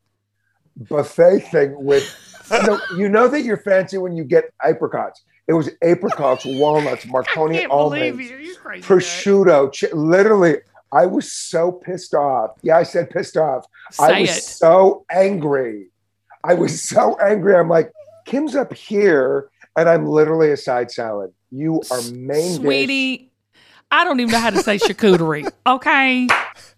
buffet 0.75 1.39
thing 1.51 1.75
with. 1.77 2.03
You 2.51 2.61
know, 2.61 2.79
you 2.95 3.09
know 3.09 3.27
that 3.27 3.41
you're 3.41 3.57
fancy 3.57 3.97
when 3.97 4.15
you 4.15 4.23
get 4.23 4.53
apricots. 4.63 5.23
It 5.47 5.53
was 5.53 5.69
apricots, 5.81 6.43
walnuts, 6.45 7.05
Marcona 7.05 7.59
can't 7.59 7.71
almonds, 7.71 8.17
believe 8.17 8.31
you. 8.31 8.37
You're 8.37 8.55
crazy. 8.55 8.87
Prosciutto. 8.87 9.71
Chi- 9.77 9.95
literally, 9.95 10.57
I 10.91 11.05
was 11.05 11.31
so 11.31 11.71
pissed 11.71 12.13
off. 12.13 12.51
Yeah, 12.61 12.77
I 12.77 12.83
said 12.83 13.09
pissed 13.09 13.37
off. 13.37 13.65
Say 13.91 14.03
I 14.03 14.21
was 14.21 14.37
it. 14.37 14.43
so 14.43 15.05
angry. 15.11 15.87
I 16.43 16.53
was 16.53 16.81
so 16.81 17.17
angry. 17.19 17.55
I'm 17.55 17.69
like, 17.69 17.91
Kim's 18.25 18.55
up 18.55 18.73
here, 18.73 19.49
and 19.75 19.89
I'm 19.89 20.05
literally 20.05 20.51
a 20.51 20.57
side 20.57 20.91
salad. 20.91 21.31
You 21.51 21.81
are 21.91 22.01
main 22.11 22.53
dish. 22.53 22.55
Sweetie, 22.57 23.31
I 23.91 24.03
don't 24.03 24.19
even 24.19 24.31
know 24.31 24.39
how 24.39 24.49
to 24.49 24.61
say 24.63 24.77
charcuterie. 24.77 25.51
Okay. 25.67 26.27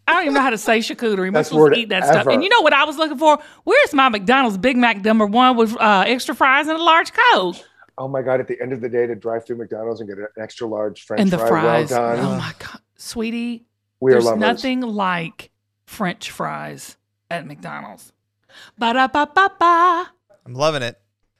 I 0.10 0.14
don't 0.14 0.22
even 0.22 0.36
know 0.36 0.42
how 0.42 0.52
to 0.52 0.58
say 0.58 0.80
charcuterie. 0.80 1.34
Most 1.34 1.34
Best 1.34 1.52
of 1.52 1.58
us 1.58 1.60
word 1.60 1.78
eat 1.78 1.90
that 1.90 2.06
stuff. 2.06 2.28
And 2.28 2.42
you 2.42 2.48
know 2.48 2.62
what 2.62 2.72
I 2.72 2.86
was 2.86 2.96
looking 2.96 3.18
for? 3.18 3.38
Where's 3.66 3.94
my 3.94 4.08
McDonald's 4.08 4.58
Big 4.58 4.78
Mac 4.78 5.04
number 5.04 5.26
one 5.26 5.58
with 5.58 5.76
uh, 5.76 6.06
extra 6.08 6.34
fries 6.34 6.70
and 6.70 6.80
a 6.80 6.82
large 6.84 7.12
Coke? 7.12 7.58
Oh 7.98 8.08
my 8.08 8.22
god! 8.22 8.40
At 8.40 8.48
the 8.48 8.62
end 8.62 8.74
of 8.74 8.82
the 8.82 8.90
day, 8.90 9.08
to 9.08 9.16
drive 9.16 9.46
through 9.46 9.58
McDonald's 9.58 10.00
and 10.02 10.10
get 10.10 10.18
an 10.20 10.28
extra 10.40 10.68
large 10.68 11.04
French 11.04 11.22
and 11.22 11.32
the 11.32 11.38
fry, 11.38 11.50
fries. 11.50 11.92
well 11.92 12.16
done. 12.16 12.26
oh 12.26 12.38
my 12.38 12.54
God. 12.60 12.80
Sweetie, 12.98 13.66
we 14.00 14.12
there's 14.12 14.26
lovers. 14.26 14.40
nothing 14.40 14.82
like 14.82 15.52
French 15.86 16.30
fries 16.32 16.98
at 17.32 17.46
McDonald's. 17.48 18.14
Ba 18.78 18.94
da 18.94 19.08
ba 19.08 19.30
ba 19.34 19.52
ba. 19.60 20.12
I'm 20.46 20.54
loving 20.54 20.84
it. 20.84 21.00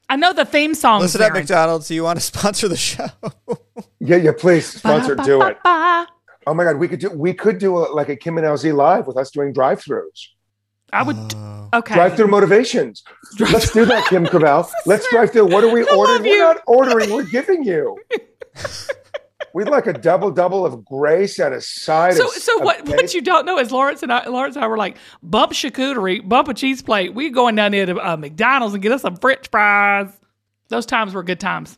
I 0.10 0.16
know 0.16 0.34
the 0.34 0.46
theme 0.46 0.74
song. 0.74 1.02
Listen 1.02 1.22
up, 1.22 1.34
McDonald's. 1.34 1.88
Do 1.90 1.96
you 1.96 2.04
want 2.04 2.18
to 2.18 2.26
sponsor 2.26 2.68
the 2.68 2.78
show? 2.78 3.08
Yeah, 4.00 4.18
yeah. 4.18 4.32
Please 4.38 4.66
sponsor. 4.66 5.16
Do 5.16 5.42
it. 5.42 5.58
Oh 5.66 6.54
my 6.54 6.64
god, 6.64 6.78
we 6.78 6.88
could 6.88 7.00
do. 7.00 7.10
We 7.10 7.34
could 7.34 7.58
do 7.58 7.78
a, 7.78 7.92
like 7.94 8.08
a 8.08 8.16
Kim 8.16 8.38
and 8.38 8.48
LZ 8.48 8.74
live 8.74 9.06
with 9.06 9.18
us 9.18 9.32
doing 9.32 9.52
drive-throughs. 9.52 10.28
I 10.94 11.04
would. 11.04 11.18
Oh. 11.18 11.70
Okay. 11.74 11.96
Drive-through 11.96 12.28
motivations. 12.28 13.04
Let's 13.40 13.72
do 13.72 13.86
that, 13.86 14.08
Kim 14.08 14.24
Gravel. 14.32 14.72
Let's 14.86 15.10
drive 15.10 15.32
through. 15.32 15.48
What 15.48 15.64
are 15.64 15.70
we 15.70 15.82
I 15.82 15.94
ordering? 15.94 16.24
We're 16.24 16.40
not 16.40 16.62
ordering. 16.66 17.12
We're 17.12 17.24
giving 17.24 17.64
you. 17.64 17.98
We'd 19.54 19.70
like 19.70 19.88
a 19.88 19.94
double 19.94 20.32
double 20.32 20.66
of 20.66 20.86
grace 20.86 21.40
at 21.40 21.52
a 21.52 21.62
side. 21.62 22.14
So, 22.14 22.28
of, 22.28 22.34
so 22.34 22.60
what? 22.60 22.86
cake. 22.86 22.96
What 22.96 23.14
you 23.14 23.22
don't 23.22 23.46
know 23.46 23.58
is 23.58 23.72
Lawrence 23.72 24.04
and 24.04 24.14
I, 24.14 24.28
Lawrence 24.28 24.56
and 24.56 24.64
I 24.64 24.68
were 24.68 24.78
like, 24.78 24.98
bump 25.24 25.52
charcuterie, 25.52 26.28
bump 26.28 26.48
a 26.48 26.54
cheese 26.54 26.82
plate. 26.82 27.14
We 27.14 27.32
going 27.32 27.56
down 27.56 27.72
there 27.72 27.86
to 27.86 27.98
uh, 27.98 28.18
McDonald's 28.18 28.74
and 28.74 28.84
get 28.84 28.92
us 28.92 29.02
some 29.02 29.16
French 29.18 29.50
fries. 29.50 30.12
Those 30.70 30.86
times 30.86 31.14
were 31.14 31.24
good 31.24 31.40
times. 31.40 31.78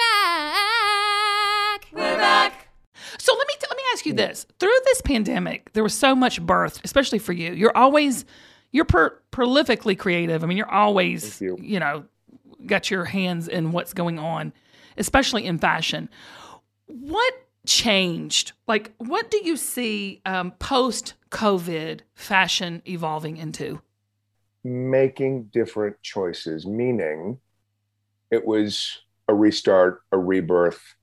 ask 3.93 4.05
you 4.05 4.13
this: 4.13 4.45
through 4.59 4.77
this 4.85 5.01
pandemic, 5.01 5.73
there 5.73 5.83
was 5.83 5.93
so 5.93 6.15
much 6.15 6.41
birth, 6.41 6.79
especially 6.83 7.19
for 7.19 7.33
you. 7.33 7.53
You're 7.53 7.75
always 7.75 8.25
you're 8.71 8.85
per, 8.85 9.19
prolifically 9.31 9.97
creative. 9.97 10.43
I 10.43 10.47
mean, 10.47 10.57
you're 10.57 10.71
always 10.71 11.37
Thank 11.37 11.61
you. 11.61 11.79
know 11.79 12.05
got 12.65 12.91
your 12.91 13.05
hands 13.05 13.47
in 13.47 13.71
what's 13.71 13.93
going 13.93 14.19
on, 14.19 14.53
especially 14.97 15.45
in 15.45 15.57
fashion. 15.57 16.09
What 16.87 17.33
changed? 17.65 18.53
Like, 18.67 18.93
what 18.97 19.31
do 19.31 19.41
you 19.43 19.57
see 19.57 20.21
um, 20.25 20.51
post 20.51 21.15
COVID 21.31 22.01
fashion 22.13 22.81
evolving 22.85 23.37
into? 23.37 23.81
making 24.63 25.45
different 25.45 26.01
choices, 26.01 26.65
meaning 26.65 27.39
it 28.29 28.45
was 28.45 29.01
a 29.27 29.33
restart, 29.33 30.01
a 30.11 30.17
rebirth. 30.17 30.95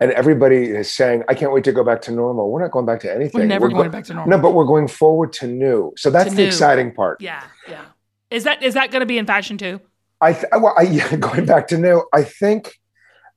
And 0.00 0.10
everybody 0.12 0.64
is 0.64 0.90
saying, 0.90 1.22
I 1.28 1.34
can't 1.34 1.52
wait 1.52 1.64
to 1.64 1.72
go 1.72 1.82
back 1.84 2.02
to 2.02 2.12
normal. 2.12 2.50
We're 2.50 2.62
not 2.62 2.70
going 2.70 2.86
back 2.86 3.00
to 3.00 3.12
anything. 3.14 3.40
We're 3.40 3.46
never 3.46 3.68
go- 3.68 3.76
going 3.76 3.90
back 3.90 4.04
to 4.04 4.14
normal. 4.14 4.36
No, 4.36 4.42
but 4.42 4.52
we're 4.52 4.64
going 4.66 4.88
forward 4.88 5.32
to 5.34 5.46
new. 5.46 5.92
So 5.96 6.10
that's 6.10 6.30
To 6.30 6.36
the 6.36 6.42
new. 6.42 6.48
exciting 6.48 6.92
part. 6.94 7.20
Yeah, 7.20 7.42
yeah. 7.68 7.84
Is 8.30 8.44
that 8.44 8.62
is 8.62 8.74
that 8.74 8.90
going 8.90 9.00
to 9.00 9.06
be 9.06 9.18
in 9.18 9.26
fashion 9.26 9.56
too? 9.58 9.80
I, 10.20 10.32
th- 10.32 10.46
well, 10.52 10.74
I 10.76 10.82
yeah, 10.98 11.16
going 11.16 11.46
back 11.46 11.68
to 11.68 11.78
new. 11.78 12.04
I 12.12 12.22
think 12.24 12.74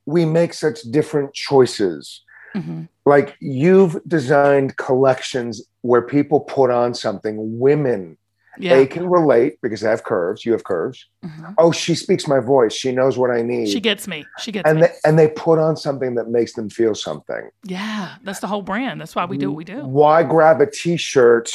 we 0.06 0.24
make 0.24 0.52
such 0.54 0.80
different 0.90 1.32
choices. 1.34 2.22
Mhm. 2.56 2.88
Like 3.06 3.36
you've 3.40 4.00
designed 4.08 4.76
collections 4.76 5.62
where 5.82 6.02
people 6.02 6.40
put 6.40 6.70
on 6.70 6.94
something. 6.94 7.58
Women, 7.60 8.16
Yeah. 8.62 8.76
they 8.76 8.86
can 8.86 9.08
relate 9.08 9.58
because 9.62 9.84
I 9.84 9.90
have 9.90 10.04
curves. 10.04 10.44
You 10.44 10.52
have 10.52 10.64
curves. 10.64 11.06
Mhm. 11.24 11.54
Oh, 11.58 11.72
she 11.72 11.94
speaks 11.94 12.26
my 12.28 12.40
voice. 12.40 12.72
She 12.72 12.92
knows 12.92 13.16
what 13.18 13.30
I 13.30 13.42
need. 13.42 13.68
She 13.68 13.80
gets 13.80 14.06
me. 14.06 14.26
She 14.38 14.52
gets 14.52 14.68
and 14.68 14.80
me. 14.80 14.86
they, 14.86 14.92
and 15.04 15.18
they 15.18 15.28
put 15.28 15.58
on 15.58 15.76
something 15.76 16.14
that 16.16 16.28
makes 16.28 16.52
them 16.54 16.68
feel 16.70 16.94
something. 16.94 17.50
yeah, 17.64 18.16
that's 18.22 18.40
the 18.40 18.46
whole 18.46 18.62
brand. 18.62 19.00
That's 19.00 19.14
why 19.16 19.24
we 19.24 19.38
do 19.38 19.50
what 19.50 19.56
we 19.56 19.64
do. 19.64 19.84
Why 19.84 20.22
grab 20.22 20.60
a 20.60 20.66
T-shirt 20.66 21.50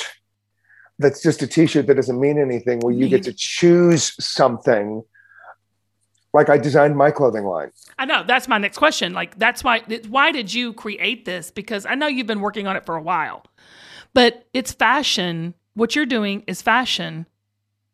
that's 0.98 1.22
just 1.22 1.42
a 1.42 1.48
T-shirt 1.48 1.88
that 1.88 1.96
doesn't 1.96 2.20
mean 2.20 2.40
anything? 2.40 2.80
Where 2.80 2.94
you 2.94 3.08
get 3.08 3.24
to 3.24 3.34
choose 3.34 4.16
something. 4.24 5.04
Like 6.34 6.50
I 6.50 6.58
designed 6.58 6.98
my 6.98 7.12
clothing 7.12 7.46
line. 7.46 7.72
I 7.98 8.04
know 8.04 8.24
that's 8.28 8.50
my 8.50 8.58
next 8.58 8.78
question. 8.78 9.14
Like 9.14 9.38
that's 9.40 9.64
why 9.64 9.84
why 10.10 10.32
did 10.34 10.54
you 10.54 10.74
create 10.74 11.24
this? 11.24 11.50
Because 11.50 11.86
I 11.86 11.96
know 11.96 12.08
you've 12.08 12.28
been 12.28 12.42
working 12.42 12.68
on 12.68 12.76
it 12.76 12.86
for 12.86 12.96
a 12.96 13.02
while. 13.02 13.46
But 14.14 14.46
it's 14.54 14.72
fashion. 14.74 15.54
What 15.76 15.96
you're 15.96 16.06
doing 16.06 16.44
is 16.48 16.62
fashion 16.62 17.26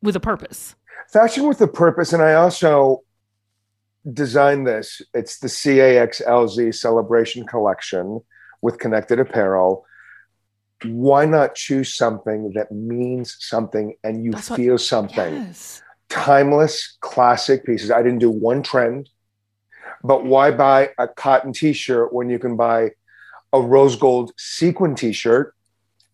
with 0.02 0.16
a 0.16 0.20
purpose. 0.20 0.76
Fashion 1.12 1.48
with 1.48 1.60
a 1.62 1.68
purpose, 1.68 2.14
and 2.14 2.22
I 2.24 2.36
also 2.36 3.02
designed 4.14 4.66
this. 4.68 5.02
It's 5.14 5.40
the 5.40 5.48
CAXLZ 5.48 6.74
Celebration 6.76 7.46
Collection 7.46 8.22
with 8.62 8.78
connected 8.80 9.20
apparel. 9.20 9.86
Why 10.86 11.26
not 11.26 11.56
choose 11.56 11.94
something 11.96 12.54
that 12.56 12.72
means 12.72 13.36
something 13.40 13.96
and 14.04 14.24
you 14.24 14.32
That's 14.32 14.50
what- 14.50 14.58
feel 14.58 14.78
something? 14.78 15.34
Yes. 15.36 15.82
timeless 16.10 16.98
classic 17.00 17.66
pieces. 17.66 17.90
I 17.90 18.04
didn't 18.04 18.20
do 18.20 18.30
one 18.30 18.62
trend, 18.64 19.08
but 20.04 20.26
why 20.26 20.52
buy 20.52 20.90
a 20.98 21.08
cotton 21.08 21.54
t-shirt 21.54 22.12
when 22.12 22.30
you 22.30 22.38
can 22.38 22.58
buy 22.58 22.92
a 23.54 23.62
rose 23.62 23.96
gold 23.96 24.34
sequin 24.38 24.94
t-shirt 24.94 25.56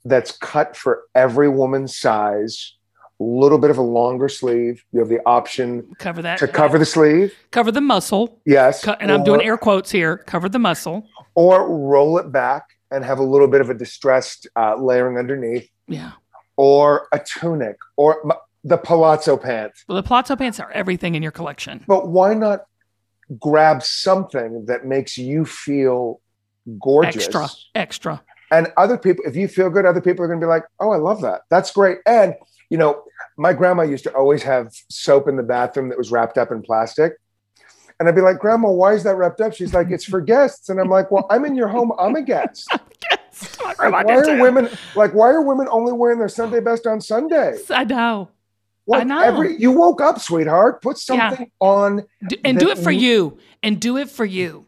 that's 0.07 0.31
cut 0.37 0.75
for 0.75 1.03
every 1.15 1.49
woman's 1.49 1.95
size, 1.97 2.73
a 3.19 3.23
little 3.23 3.57
bit 3.57 3.69
of 3.69 3.77
a 3.77 3.81
longer 3.81 4.29
sleeve. 4.29 4.83
You 4.91 4.99
have 4.99 5.09
the 5.09 5.19
option 5.25 5.95
Cover 5.99 6.21
that. 6.21 6.39
to 6.39 6.47
cover 6.47 6.77
the 6.79 6.85
sleeve. 6.85 7.33
cover 7.51 7.71
the 7.71 7.81
muscle. 7.81 8.39
Yes. 8.45 8.83
Co- 8.83 8.95
and 8.99 9.11
I'm 9.11 9.23
doing 9.23 9.41
air 9.41 9.57
quotes 9.57 9.91
here. 9.91 10.17
Cover 10.17 10.49
the 10.49 10.59
muscle. 10.59 11.07
or 11.35 11.67
roll 11.69 12.17
it 12.17 12.31
back 12.31 12.63
and 12.91 13.03
have 13.03 13.19
a 13.19 13.23
little 13.23 13.47
bit 13.47 13.61
of 13.61 13.69
a 13.69 13.73
distressed 13.73 14.47
uh, 14.55 14.75
layering 14.75 15.17
underneath, 15.17 15.69
Yeah. 15.87 16.11
or 16.55 17.07
a 17.11 17.19
tunic, 17.19 17.75
or 17.97 18.21
m- 18.31 18.37
the 18.63 18.77
palazzo 18.77 19.35
pants. 19.37 19.83
Well, 19.87 19.97
the 19.97 20.03
palazzo 20.03 20.35
pants 20.35 20.59
are 20.59 20.71
everything 20.71 21.13
in 21.15 21.21
your 21.21 21.31
collection. 21.31 21.83
But 21.87 22.07
why 22.07 22.33
not 22.33 22.65
grab 23.39 23.83
something 23.83 24.65
that 24.67 24.85
makes 24.85 25.17
you 25.17 25.43
feel 25.45 26.21
gorgeous. 26.81 27.25
Extra, 27.25 27.47
extra. 27.75 28.23
And 28.51 28.71
other 28.77 28.97
people, 28.97 29.25
if 29.27 29.35
you 29.35 29.47
feel 29.47 29.69
good, 29.69 29.85
other 29.85 30.01
people 30.01 30.23
are 30.23 30.27
going 30.27 30.39
to 30.39 30.45
be 30.45 30.49
like, 30.49 30.63
oh, 30.79 30.91
I 30.91 30.97
love 30.97 31.21
that. 31.21 31.41
That's 31.49 31.71
great. 31.71 31.99
And, 32.05 32.33
you 32.69 32.77
know, 32.77 33.03
my 33.37 33.53
grandma 33.53 33.83
used 33.83 34.03
to 34.05 34.13
always 34.13 34.43
have 34.43 34.73
soap 34.89 35.27
in 35.27 35.35
the 35.35 35.43
bathroom 35.43 35.89
that 35.89 35.97
was 35.97 36.11
wrapped 36.11 36.37
up 36.37 36.51
in 36.51 36.61
plastic. 36.61 37.13
And 37.99 38.07
I'd 38.07 38.15
be 38.15 38.21
like, 38.21 38.39
Grandma, 38.39 38.69
why 38.69 38.93
is 38.93 39.03
that 39.03 39.15
wrapped 39.15 39.41
up? 39.41 39.53
She's 39.53 39.73
like, 39.73 39.89
it's 39.89 40.05
for 40.05 40.21
guests. 40.21 40.69
And 40.69 40.79
I'm 40.79 40.89
like, 40.89 41.09
well, 41.09 41.25
I'm 41.31 41.45
in 41.45 41.55
your 41.55 41.67
home. 41.67 41.91
I'm 41.97 42.15
a 42.15 42.21
guest. 42.21 42.69
My 43.63 43.89
Like, 43.89 44.05
why 44.05 44.15
are 44.15 44.41
women 44.41 44.69
like 44.95 45.13
why 45.13 45.29
are 45.29 45.41
women 45.41 45.67
only 45.69 45.93
wearing 45.93 46.17
their 46.17 46.29
Sunday 46.29 46.59
best 46.59 46.87
on 46.87 47.01
Sunday? 47.01 47.57
I 47.69 47.83
know. 47.83 48.29
Like 48.87 49.05
know. 49.05 49.19
every 49.19 49.59
you 49.59 49.71
woke 49.71 50.01
up, 50.01 50.19
sweetheart. 50.19 50.81
Put 50.81 50.97
Yeah. 51.09 51.29
something 51.29 51.51
on. 51.59 52.05
Do, 52.27 52.35
and 52.43 52.57
do 52.57 52.69
it 52.69 52.77
for 52.77 52.91
you. 52.91 53.37
And 53.61 53.79
do 53.79 53.97
it 53.97 54.09
for 54.09 54.25
you. 54.25 54.66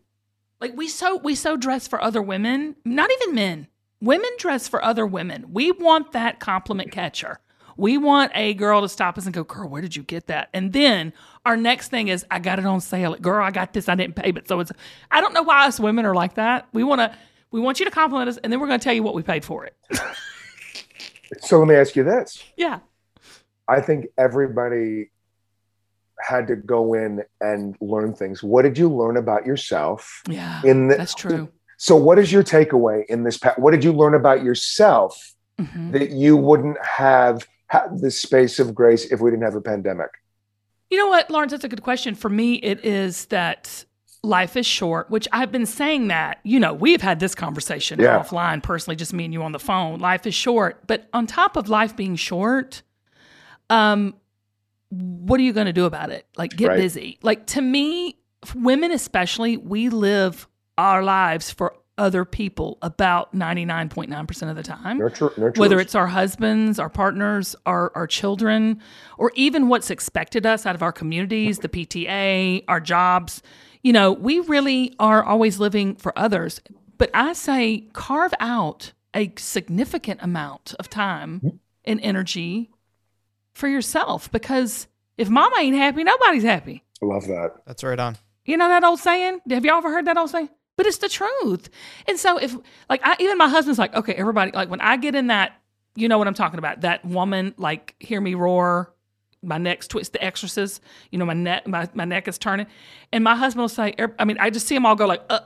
Like 0.61 0.75
we 0.75 0.87
so 0.87 1.17
we 1.17 1.35
so 1.35 1.55
dress 1.57 1.87
for 1.87 2.01
other 2.01 2.21
women, 2.21 2.75
not 2.83 3.09
even 3.11 3.35
men. 3.35 3.67
Women 4.01 4.29
dress 4.37 4.67
for 4.67 4.83
other 4.83 5.05
women. 5.05 5.45
We 5.51 5.71
want 5.71 6.11
that 6.13 6.39
compliment 6.39 6.91
catcher. 6.91 7.39
We 7.77 7.97
want 7.97 8.33
a 8.35 8.53
girl 8.55 8.81
to 8.81 8.89
stop 8.89 9.17
us 9.17 9.25
and 9.25 9.33
go, 9.33 9.43
"Girl, 9.43 9.67
where 9.69 9.81
did 9.81 9.95
you 9.95 10.03
get 10.03 10.27
that?" 10.27 10.49
And 10.53 10.73
then 10.73 11.13
our 11.45 11.55
next 11.55 11.89
thing 11.89 12.09
is, 12.09 12.25
"I 12.29 12.39
got 12.39 12.59
it 12.59 12.65
on 12.65 12.81
sale." 12.81 13.15
Girl, 13.15 13.43
I 13.43 13.51
got 13.51 13.71
this. 13.71 13.87
I 13.87 13.95
didn't 13.95 14.15
pay, 14.15 14.31
but 14.31 14.47
so 14.47 14.59
it's. 14.59 14.71
I 15.11 15.21
don't 15.21 15.33
know 15.33 15.43
why 15.43 15.65
us 15.65 15.79
women 15.79 16.05
are 16.05 16.15
like 16.15 16.35
that. 16.35 16.67
We 16.73 16.83
want 16.83 16.99
to. 16.99 17.17
We 17.51 17.59
want 17.61 17.79
you 17.79 17.85
to 17.85 17.91
compliment 17.91 18.29
us, 18.29 18.37
and 18.37 18.51
then 18.51 18.59
we're 18.59 18.67
going 18.67 18.79
to 18.79 18.83
tell 18.83 18.93
you 18.93 19.01
what 19.01 19.15
we 19.15 19.23
paid 19.23 19.45
for 19.45 19.65
it. 19.65 19.75
So 21.39 21.59
let 21.59 21.67
me 21.67 21.75
ask 21.75 21.95
you 21.95 22.03
this. 22.03 22.43
yeah. 22.57 22.79
I 23.67 23.81
think 23.81 24.07
everybody 24.17 25.11
had 26.21 26.47
to 26.47 26.55
go 26.55 26.93
in 26.93 27.23
and 27.41 27.75
learn 27.81 28.13
things. 28.13 28.43
What 28.43 28.63
did 28.63 28.77
you 28.77 28.89
learn 28.93 29.17
about 29.17 29.45
yourself 29.45 30.21
Yeah. 30.27 30.61
in 30.63 30.87
the, 30.87 30.95
That's 30.95 31.15
true. 31.15 31.49
So 31.77 31.95
what 31.95 32.19
is 32.19 32.31
your 32.31 32.43
takeaway 32.43 33.05
in 33.07 33.23
this 33.23 33.39
what 33.57 33.71
did 33.71 33.83
you 33.83 33.93
learn 33.93 34.13
about 34.13 34.43
yourself 34.43 35.33
Mhm. 35.59 35.91
that 35.93 36.09
you 36.11 36.35
wouldn't 36.37 36.77
have 36.83 37.47
had 37.67 37.99
this 37.99 38.21
space 38.21 38.59
of 38.59 38.73
grace 38.75 39.05
if 39.11 39.19
we 39.21 39.29
didn't 39.29 39.43
have 39.43 39.55
a 39.55 39.61
pandemic? 39.61 40.09
You 40.89 40.97
know 40.97 41.07
what, 41.07 41.29
Lawrence? 41.29 41.51
That's 41.51 41.63
a 41.63 41.69
good 41.69 41.83
question. 41.83 42.15
For 42.15 42.29
me, 42.29 42.55
it 42.55 42.83
is 42.83 43.25
that 43.27 43.85
life 44.23 44.57
is 44.57 44.65
short, 44.65 45.09
which 45.09 45.27
I've 45.31 45.51
been 45.51 45.65
saying 45.65 46.07
that. 46.09 46.39
You 46.43 46.59
know, 46.59 46.73
we've 46.73 47.01
had 47.01 47.19
this 47.21 47.35
conversation 47.35 47.99
Yeah. 47.99 48.19
offline, 48.19 48.61
personally, 48.61 48.95
just 48.97 49.13
me 49.13 49.23
and 49.25 49.33
you 49.33 49.41
on 49.43 49.51
the 49.53 49.59
phone. 49.59 49.99
Life 49.99 50.25
is 50.27 50.33
short. 50.35 50.85
But 50.87 51.07
on 51.13 51.27
top 51.27 51.55
of 51.55 51.69
life 51.69 51.95
being 51.95 52.15
short, 52.17 52.81
um, 53.69 54.15
what 54.89 55.39
are 55.39 55.43
you 55.43 55.53
going 55.53 55.67
to 55.67 55.73
do 55.73 55.85
about 55.85 56.11
it? 56.11 56.25
Like, 56.37 56.55
get 56.55 56.69
Right. 56.69 56.77
busy. 56.77 57.19
Like, 57.21 57.45
to 57.47 57.61
me, 57.61 58.17
women 58.55 58.91
especially, 58.91 59.57
we 59.57 59.89
live 59.89 60.47
our 60.77 61.03
lives 61.03 61.51
for 61.51 61.75
other 61.97 62.23
people 62.23 62.77
about 62.81 63.35
99.9% 63.35 64.49
of 64.49 64.55
the 64.55 64.63
time 64.63 64.97
Nurture, 64.97 65.51
whether 65.57 65.79
it's 65.79 65.93
our 65.95 66.07
husbands, 66.07 66.79
our 66.79 66.89
partners, 66.89 67.57
our, 67.65 67.91
our 67.93 68.07
children, 68.07 68.81
or 69.17 69.33
even 69.35 69.67
what's 69.67 69.91
expected 69.91 70.45
us 70.45 70.65
out 70.65 70.75
of 70.75 70.81
our 70.81 70.93
communities, 70.93 71.59
the 71.59 71.67
PTA, 71.67 72.63
our 72.69 72.79
jobs. 72.79 73.43
You 73.83 73.91
know, 73.91 74.13
we 74.13 74.39
really 74.39 74.95
are 74.97 75.23
always 75.23 75.59
living 75.59 75.95
for 75.95 76.17
others. 76.17 76.61
But 76.97 77.11
I 77.13 77.33
say 77.33 77.89
carve 77.91 78.33
out 78.39 78.93
a 79.13 79.33
significant 79.37 80.21
amount 80.23 80.75
of 80.79 80.89
time 80.89 81.41
mm-hmm. 81.43 81.57
and 81.83 81.99
energy 82.01 82.69
for 83.53 83.67
yourself 83.67 84.31
because 84.31 84.87
if 85.17 85.29
mama 85.29 85.55
ain't 85.59 85.75
happy, 85.75 86.03
nobody's 86.03 86.43
happy. 86.43 86.83
I 87.01 87.05
love 87.05 87.27
that. 87.27 87.61
That's 87.65 87.83
right 87.83 87.99
on. 87.99 88.17
You 88.45 88.57
know 88.57 88.67
that 88.67 88.83
old 88.83 88.99
saying? 88.99 89.39
Have 89.49 89.65
y'all 89.65 89.77
ever 89.77 89.91
heard 89.91 90.05
that 90.05 90.17
old 90.17 90.29
saying? 90.29 90.49
But 90.75 90.85
it's 90.85 90.97
the 90.97 91.09
truth. 91.09 91.69
And 92.07 92.17
so 92.17 92.37
if 92.37 92.55
like 92.89 93.01
I 93.03 93.15
even 93.19 93.37
my 93.37 93.49
husband's 93.49 93.79
like, 93.79 93.93
okay, 93.93 94.13
everybody 94.13 94.51
like 94.53 94.69
when 94.69 94.81
I 94.81 94.97
get 94.97 95.13
in 95.13 95.27
that, 95.27 95.59
you 95.95 96.07
know 96.07 96.17
what 96.17 96.27
I'm 96.27 96.33
talking 96.33 96.57
about, 96.57 96.81
that 96.81 97.03
woman 97.03 97.53
like 97.57 97.95
hear 97.99 98.21
me 98.21 98.33
roar, 98.33 98.93
my 99.43 99.57
neck's 99.57 99.87
twist, 99.87 100.13
the 100.13 100.23
exorcist, 100.23 100.81
you 101.11 101.19
know, 101.19 101.25
my 101.25 101.33
neck 101.33 101.67
my, 101.67 101.89
my 101.93 102.05
neck 102.05 102.27
is 102.27 102.37
turning. 102.37 102.67
And 103.11 103.23
my 103.23 103.35
husband 103.35 103.61
will 103.61 103.69
say, 103.69 103.93
er- 103.99 104.15
I 104.17 104.25
mean, 104.25 104.37
I 104.39 104.49
just 104.49 104.67
see 104.67 104.75
them 104.75 104.85
all 104.85 104.95
go 104.95 105.05
like, 105.05 105.21
uh, 105.29 105.41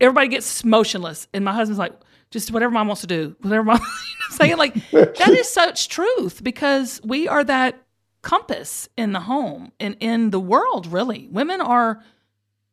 everybody 0.00 0.28
gets 0.28 0.64
motionless. 0.64 1.26
And 1.34 1.44
my 1.44 1.52
husband's 1.52 1.78
like, 1.78 1.92
just 2.36 2.52
whatever 2.52 2.70
mom 2.70 2.86
wants 2.86 3.00
to 3.00 3.06
do, 3.06 3.34
whatever 3.40 3.64
mom 3.64 3.76
you 3.80 3.82
know 3.82 3.86
what 3.86 4.30
I'm 4.30 4.36
saying. 4.36 4.56
Like 4.58 4.74
that 4.90 5.30
is 5.30 5.50
such 5.50 5.88
truth 5.88 6.42
because 6.44 7.00
we 7.04 7.28
are 7.28 7.42
that 7.44 7.80
compass 8.22 8.88
in 8.96 9.12
the 9.12 9.20
home 9.20 9.72
and 9.80 9.96
in 10.00 10.30
the 10.30 10.40
world, 10.40 10.86
really. 10.86 11.28
Women 11.30 11.60
are 11.60 12.02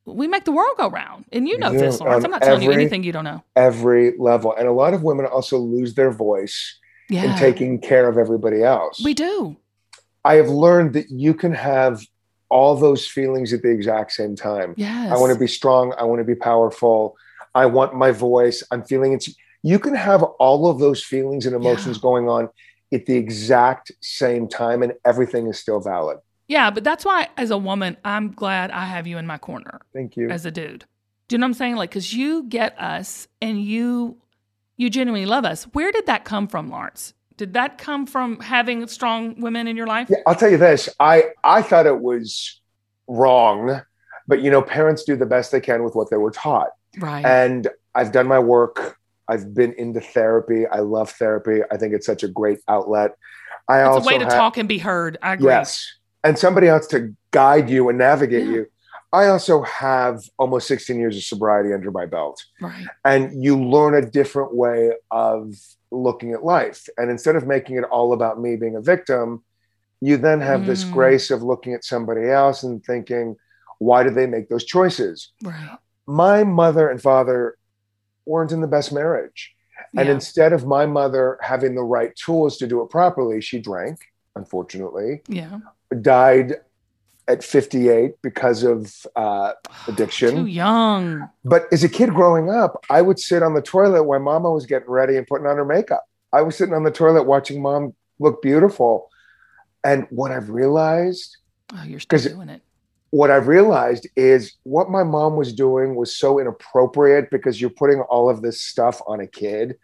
we 0.05 0.27
make 0.27 0.43
the 0.43 0.51
world 0.51 0.75
go 0.77 0.89
round. 0.89 1.25
And 1.31 1.47
you 1.47 1.57
know 1.57 1.71
this, 1.71 2.01
Lawrence. 2.01 2.25
I'm 2.25 2.31
not 2.31 2.41
telling 2.41 2.61
you 2.61 2.71
anything 2.71 3.03
you 3.03 3.13
don't 3.13 3.23
know. 3.23 3.41
Every 3.55 4.17
level. 4.17 4.53
And 4.53 4.67
a 4.67 4.73
lot 4.73 4.93
of 4.93 5.01
women 5.03 5.25
also 5.25 5.57
lose 5.57 5.93
their 5.93 6.11
voice 6.11 6.77
in 7.09 7.37
taking 7.37 7.79
care 7.79 8.09
of 8.09 8.17
everybody 8.17 8.63
else. 8.63 9.01
we 9.03 9.13
do. 9.13 9.57
I 10.25 10.35
have 10.35 10.49
learned 10.49 10.93
that 10.93 11.09
you 11.09 11.33
can 11.33 11.53
have 11.53 12.01
all 12.49 12.75
those 12.75 13.05
feelings 13.05 13.51
at 13.51 13.61
the 13.61 13.69
exact 13.69 14.11
same 14.13 14.35
time. 14.35 14.73
Yes. 14.77 15.11
I 15.11 15.17
want 15.17 15.33
to 15.33 15.39
be 15.39 15.47
strong. 15.47 15.93
I 15.97 16.03
want 16.03 16.19
to 16.19 16.23
be 16.23 16.35
powerful. 16.35 17.17
I 17.55 17.65
want 17.65 17.93
my 17.95 18.11
voice. 18.11 18.63
I'm 18.71 18.83
feeling 18.83 19.13
it. 19.13 19.27
You 19.63 19.79
can 19.79 19.95
have 19.95 20.21
all 20.23 20.69
of 20.69 20.79
those 20.79 21.03
feelings 21.03 21.45
and 21.45 21.55
emotions 21.55 21.97
going 21.97 22.29
on 22.29 22.49
at 22.93 23.05
the 23.05 23.15
exact 23.15 23.91
same 24.01 24.47
time, 24.47 24.83
and 24.83 24.93
everything 25.03 25.47
is 25.47 25.57
still 25.57 25.79
valid. 25.79 26.19
Yeah, 26.47 26.69
but 26.69 26.83
that's 26.83 27.05
why 27.05 27.29
as 27.37 27.49
a 27.49 27.57
woman, 27.57 27.97
I'm 28.03 28.31
glad 28.31 28.71
I 28.71 28.85
have 28.85 29.07
you 29.07 29.17
in 29.17 29.25
my 29.25 29.37
corner 29.37 29.81
Thank 29.93 30.17
you. 30.17 30.29
as 30.29 30.45
a 30.45 30.51
dude. 30.51 30.85
Do 31.27 31.35
you 31.35 31.39
know 31.39 31.45
what 31.45 31.49
I'm 31.49 31.53
saying? 31.55 31.75
Like, 31.77 31.91
cause 31.91 32.13
you 32.13 32.43
get 32.43 32.79
us 32.79 33.27
and 33.41 33.63
you 33.63 34.17
you 34.75 34.89
genuinely 34.89 35.25
love 35.25 35.45
us. 35.45 35.63
Where 35.73 35.91
did 35.91 36.07
that 36.07 36.25
come 36.25 36.47
from, 36.47 36.69
Lawrence? 36.69 37.13
Did 37.37 37.53
that 37.53 37.77
come 37.77 38.05
from 38.05 38.39
having 38.39 38.85
strong 38.87 39.39
women 39.39 39.67
in 39.67 39.77
your 39.77 39.87
life? 39.87 40.09
Yeah, 40.09 40.17
I'll 40.27 40.35
tell 40.35 40.49
you 40.49 40.57
this. 40.57 40.89
I 40.99 41.25
I 41.43 41.61
thought 41.61 41.85
it 41.85 42.01
was 42.01 42.61
wrong, 43.07 43.81
but 44.27 44.41
you 44.41 44.51
know, 44.51 44.61
parents 44.61 45.03
do 45.03 45.15
the 45.15 45.25
best 45.25 45.51
they 45.51 45.61
can 45.61 45.83
with 45.83 45.95
what 45.95 46.09
they 46.09 46.17
were 46.17 46.31
taught. 46.31 46.69
Right. 46.99 47.25
And 47.25 47.67
I've 47.95 48.11
done 48.11 48.27
my 48.27 48.39
work. 48.39 48.97
I've 49.27 49.53
been 49.53 49.73
into 49.73 50.01
therapy. 50.01 50.67
I 50.67 50.79
love 50.79 51.11
therapy. 51.11 51.61
I 51.71 51.77
think 51.77 51.93
it's 51.93 52.05
such 52.05 52.23
a 52.23 52.27
great 52.27 52.59
outlet. 52.67 53.15
I 53.67 53.79
it's 53.81 53.87
also 53.87 54.03
a 54.09 54.13
way 54.13 54.17
to 54.19 54.25
have- 54.25 54.33
talk 54.33 54.57
and 54.57 54.67
be 54.67 54.77
heard. 54.77 55.17
I 55.21 55.33
agree. 55.33 55.47
Yes. 55.47 55.87
And 56.23 56.37
somebody 56.37 56.67
else 56.67 56.87
to 56.87 57.13
guide 57.31 57.69
you 57.69 57.89
and 57.89 57.97
navigate 57.97 58.45
Yeah. 58.47 58.53
you. 58.53 58.65
I 59.13 59.27
also 59.27 59.61
have 59.61 60.21
almost 60.39 60.67
16 60.67 60.99
years 60.99 61.15
of 61.15 61.23
sobriety 61.23 61.71
under 61.73 61.91
my 61.91 62.05
belt. 62.07 62.43
Right. 62.59 62.85
And 63.05 63.43
you 63.43 63.61
learn 63.61 63.93
a 63.93 64.01
different 64.01 64.55
way 64.55 64.91
of 65.11 65.53
looking 65.91 66.33
at 66.33 66.43
life. 66.43 66.87
And 66.97 67.11
instead 67.11 67.35
of 67.35 67.45
making 67.45 67.77
it 67.77 67.83
all 67.85 68.13
about 68.13 68.41
me 68.41 68.55
being 68.55 68.75
a 68.75 68.81
victim, 68.81 69.43
you 70.01 70.17
then 70.17 70.41
have 70.41 70.65
this 70.65 70.83
Mm. 70.83 70.93
grace 70.93 71.29
of 71.29 71.43
looking 71.43 71.73
at 71.75 71.83
somebody 71.85 72.27
else 72.29 72.63
and 72.63 72.83
thinking, 72.83 73.35
why 73.77 74.01
did 74.03 74.15
they 74.15 74.25
make 74.25 74.49
those 74.49 74.63
choices? 74.65 75.31
Right. 75.43 75.77
My 76.07 76.43
mother 76.43 76.89
and 76.89 76.99
father 77.01 77.55
weren't 78.25 78.51
in 78.51 78.61
the 78.61 78.67
best 78.67 78.91
marriage. 78.91 79.55
And 79.95 80.09
instead 80.09 80.53
of 80.53 80.65
my 80.65 80.85
mother 80.85 81.37
having 81.41 81.75
the 81.75 81.83
right 81.83 82.15
tools 82.15 82.57
to 82.57 82.67
do 82.67 82.81
it 82.81 82.89
properly, 82.89 83.41
she 83.41 83.59
drank, 83.59 83.99
unfortunately 84.35 85.21
yeah. 85.27 85.59
died 86.01 86.55
at 87.27 87.43
58 87.43 88.21
because 88.21 88.63
of 88.63 89.05
uh, 89.15 89.53
Too 89.85 89.91
addiction. 89.91 90.47
young. 90.47 91.29
But 91.45 91.67
as 91.71 91.83
a 91.83 91.89
kid 91.89 92.13
growing 92.13 92.49
up, 92.49 92.83
I 92.89 93.01
would 93.01 93.19
sit 93.19 93.43
on 93.43 93.53
the 93.53 93.61
toilet 93.61 94.03
while 94.03 94.19
mama 94.19 94.51
was 94.51 94.65
getting 94.65 94.89
ready 94.89 95.15
and 95.15 95.27
putting 95.27 95.47
on 95.47 95.57
her 95.57 95.65
makeup. 95.65 96.03
I 96.31 96.41
was 96.41 96.55
sitting 96.55 96.73
on 96.73 96.83
the 96.83 96.91
toilet 96.91 97.23
watching 97.23 97.61
mom 97.61 97.93
look 98.19 98.41
beautiful. 98.41 99.09
And 99.83 100.07
what 100.09 100.31
I've 100.31 100.49
realized, 100.49 101.37
Oh, 101.73 101.83
you're 101.83 101.99
still 101.99 102.19
doing 102.19 102.49
it. 102.49 102.61
What 103.13 103.29
I've 103.29 103.47
realized 103.47 104.07
is 104.15 104.55
what 104.63 104.89
my 104.89 105.03
mom 105.03 105.35
was 105.35 105.53
doing 105.53 105.93
was 105.93 106.17
so 106.17 106.39
inappropriate 106.39 107.29
because 107.29 107.61
you're 107.61 107.69
putting 107.69 108.01
all 108.01 108.27
of 108.27 108.41
this 108.41 108.59
stuff 108.59 109.03
on 109.05 109.19
a 109.19 109.27
kid. 109.27 109.75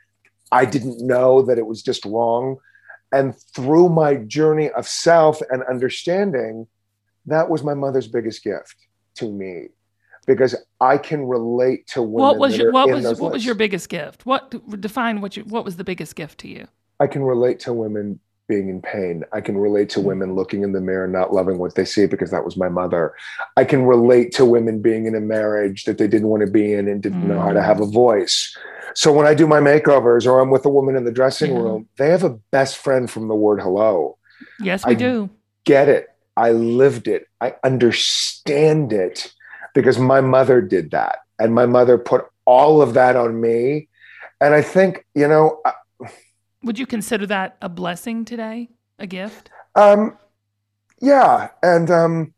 I 0.52 0.66
didn't 0.66 1.06
know 1.06 1.44
that 1.44 1.60
it 1.60 1.68
was 1.68 1.84
just 1.84 2.06
wrong. 2.06 2.58
And 3.12 3.40
through 3.54 3.90
my 3.90 4.16
journey 4.16 4.72
of 4.72 4.88
self 4.88 5.42
and 5.52 5.62
understanding, 5.70 6.66
that 7.28 7.52
was 7.52 7.64
my 7.64 7.76
mother's 7.76 8.08
biggest 8.08 8.44
gift 8.44 8.76
to 9.18 9.32
me 9.32 9.68
because 10.26 10.56
I 10.82 10.98
can 10.98 11.24
relate 11.24 11.86
to 11.90 12.02
women. 12.02 12.22
What 12.24 12.40
was 12.40 12.58
your 12.58 12.72
what 12.72 12.90
was 12.90 13.20
what 13.20 13.32
was 13.32 13.46
your 13.46 13.54
biggest 13.54 13.90
gift? 13.90 14.26
What 14.26 14.82
define 14.82 15.22
what 15.22 15.38
you 15.38 15.44
what 15.44 15.66
was 15.66 15.76
the 15.76 15.84
biggest 15.84 16.16
gift 16.16 16.40
to 16.40 16.48
you? 16.48 16.68
I 17.00 17.06
can 17.06 17.22
relate 17.22 17.60
to 17.60 17.74
women 17.74 18.22
being 18.50 18.68
in 18.68 18.82
pain. 18.82 19.24
I 19.32 19.40
can 19.40 19.58
relate 19.58 19.88
Mm-hmm. 19.90 20.02
to 20.02 20.08
women 20.08 20.36
looking 20.36 20.64
in 20.64 20.74
the 20.74 20.82
mirror, 20.82 21.08
not 21.08 21.34
loving 21.34 21.58
what 21.60 21.76
they 21.76 21.86
see 21.86 22.06
because 22.06 22.32
that 22.32 22.44
was 22.44 22.58
my 22.58 22.68
mother. 22.68 23.14
I 23.56 23.64
can 23.64 23.86
relate 23.86 24.34
to 24.34 24.44
women 24.44 24.82
being 24.82 25.06
in 25.06 25.16
a 25.16 25.22
marriage 25.22 25.86
that 25.86 25.98
they 25.98 26.08
didn't 26.08 26.28
want 26.28 26.42
to 26.46 26.52
be 26.52 26.74
in 26.74 26.90
and 26.90 27.02
didn't 27.02 27.26
know 27.26 27.40
how 27.40 27.54
to 27.54 27.60
Mm. 27.62 27.66
have 27.66 27.80
a 27.80 27.86
voice. 27.86 28.54
So 28.96 29.14
when 29.14 29.26
I 29.26 29.34
do 29.34 29.48
my 29.48 29.62
makeovers 29.62 30.28
or 30.28 30.42
I'm 30.42 30.50
with 30.50 30.66
a 30.66 30.70
woman 30.70 30.98
in 30.98 31.06
the 31.06 31.12
dressing 31.12 31.54
Yeah. 31.54 31.62
room, 31.62 31.88
they 31.98 32.10
have 32.10 32.26
a 32.26 32.38
best 32.52 32.78
friend 32.78 33.10
from 33.10 33.30
the 33.30 33.36
word 33.36 33.62
hello. 33.62 34.18
Yes, 34.60 34.86
we 34.86 34.92
I- 34.92 34.96
do. 34.96 35.30
Get 35.64 35.88
it. 35.88 36.08
I 36.36 36.52
lived 36.52 37.08
it. 37.08 37.28
I 37.40 37.54
understand 37.64 38.92
it 38.92 39.32
because 39.74 40.00
my 40.00 40.20
mother 40.22 40.62
did 40.62 40.92
that. 40.92 41.20
And 41.38 41.54
my 41.54 41.66
mother 41.66 41.98
put 41.98 42.26
all 42.46 42.82
of 42.82 42.94
that 42.96 43.16
on 43.16 43.40
me. 43.40 43.88
And 44.42 44.54
I 44.54 44.62
think, 44.62 45.06
you 45.16 45.28
know, 45.28 45.60
I- 45.66 45.74
Would 46.64 46.78
you 46.80 46.86
consider 46.86 47.26
that 47.28 47.58
a 47.62 47.70
blessing 47.70 48.26
today? 48.26 48.70
A 49.00 49.08
gift? 49.08 49.50
um, 49.76 50.18
yeah. 51.02 51.50
And 51.64 51.90
um, 51.90 52.34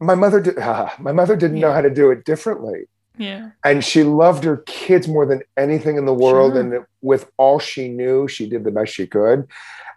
my 0.00 0.14
mother 0.14 0.40
did, 0.40 0.56
my 0.98 1.12
mother 1.12 1.36
didn't 1.36 1.60
know 1.60 1.72
how 1.72 1.80
to 1.80 1.90
do 1.90 2.10
it 2.10 2.24
differently. 2.24 2.84
Yeah. 3.20 3.50
and 3.64 3.84
she 3.84 4.04
loved 4.04 4.44
her 4.44 4.58
kids 4.58 5.08
more 5.08 5.26
than 5.26 5.42
anything 5.56 5.96
in 5.96 6.04
the 6.06 6.14
world 6.14 6.52
Sure. 6.52 6.60
and 6.60 6.86
with 7.02 7.28
all 7.36 7.58
she 7.58 7.88
knew 7.88 8.28
she 8.28 8.48
did 8.48 8.62
the 8.62 8.70
best 8.70 8.94
she 8.94 9.08
could 9.08 9.48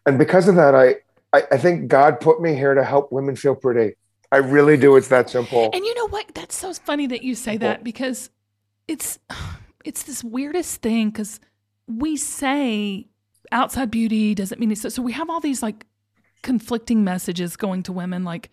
and 0.08 0.18
because 0.18 0.48
of 0.48 0.56
that 0.56 0.74
I, 0.74 0.96
I 1.32 1.44
i 1.52 1.58
think 1.60 1.88
god 1.88 2.20
put 2.20 2.42
me 2.42 2.56
here 2.56 2.74
to 2.74 2.84
help 2.84 3.12
women 3.12 3.36
feel 3.36 3.54
pretty 3.54 3.94
i 4.32 4.38
really 4.38 4.76
do 4.76 4.96
it's 4.96 5.10
that 5.10 5.30
simple 5.30 5.70
And 5.72 5.86
you 5.86 5.94
know 5.94 6.08
what? 6.08 6.34
That's 6.34 6.56
so 6.56 6.74
funny 6.74 7.06
that 7.14 7.22
you 7.22 7.36
say 7.36 7.58
that 7.58 7.84
because 7.84 8.32
it's 8.88 9.20
it's 9.86 10.02
this 10.02 10.24
weirdest 10.24 10.82
thing 10.82 11.12
because 11.12 11.40
we 11.88 12.18
say 12.18 13.08
outside 13.52 13.92
beauty 13.92 14.34
doesn't 14.34 14.60
mean 14.60 14.72
it's 14.72 14.82
so, 14.82 14.90
so 14.90 15.02
we 15.02 15.12
have 15.12 15.30
all 15.30 15.40
these 15.40 15.62
like 15.62 15.86
conflicting 16.42 17.04
messages 17.04 17.56
going 17.56 17.84
to 17.84 17.92
women 17.92 18.24
like 18.24 18.50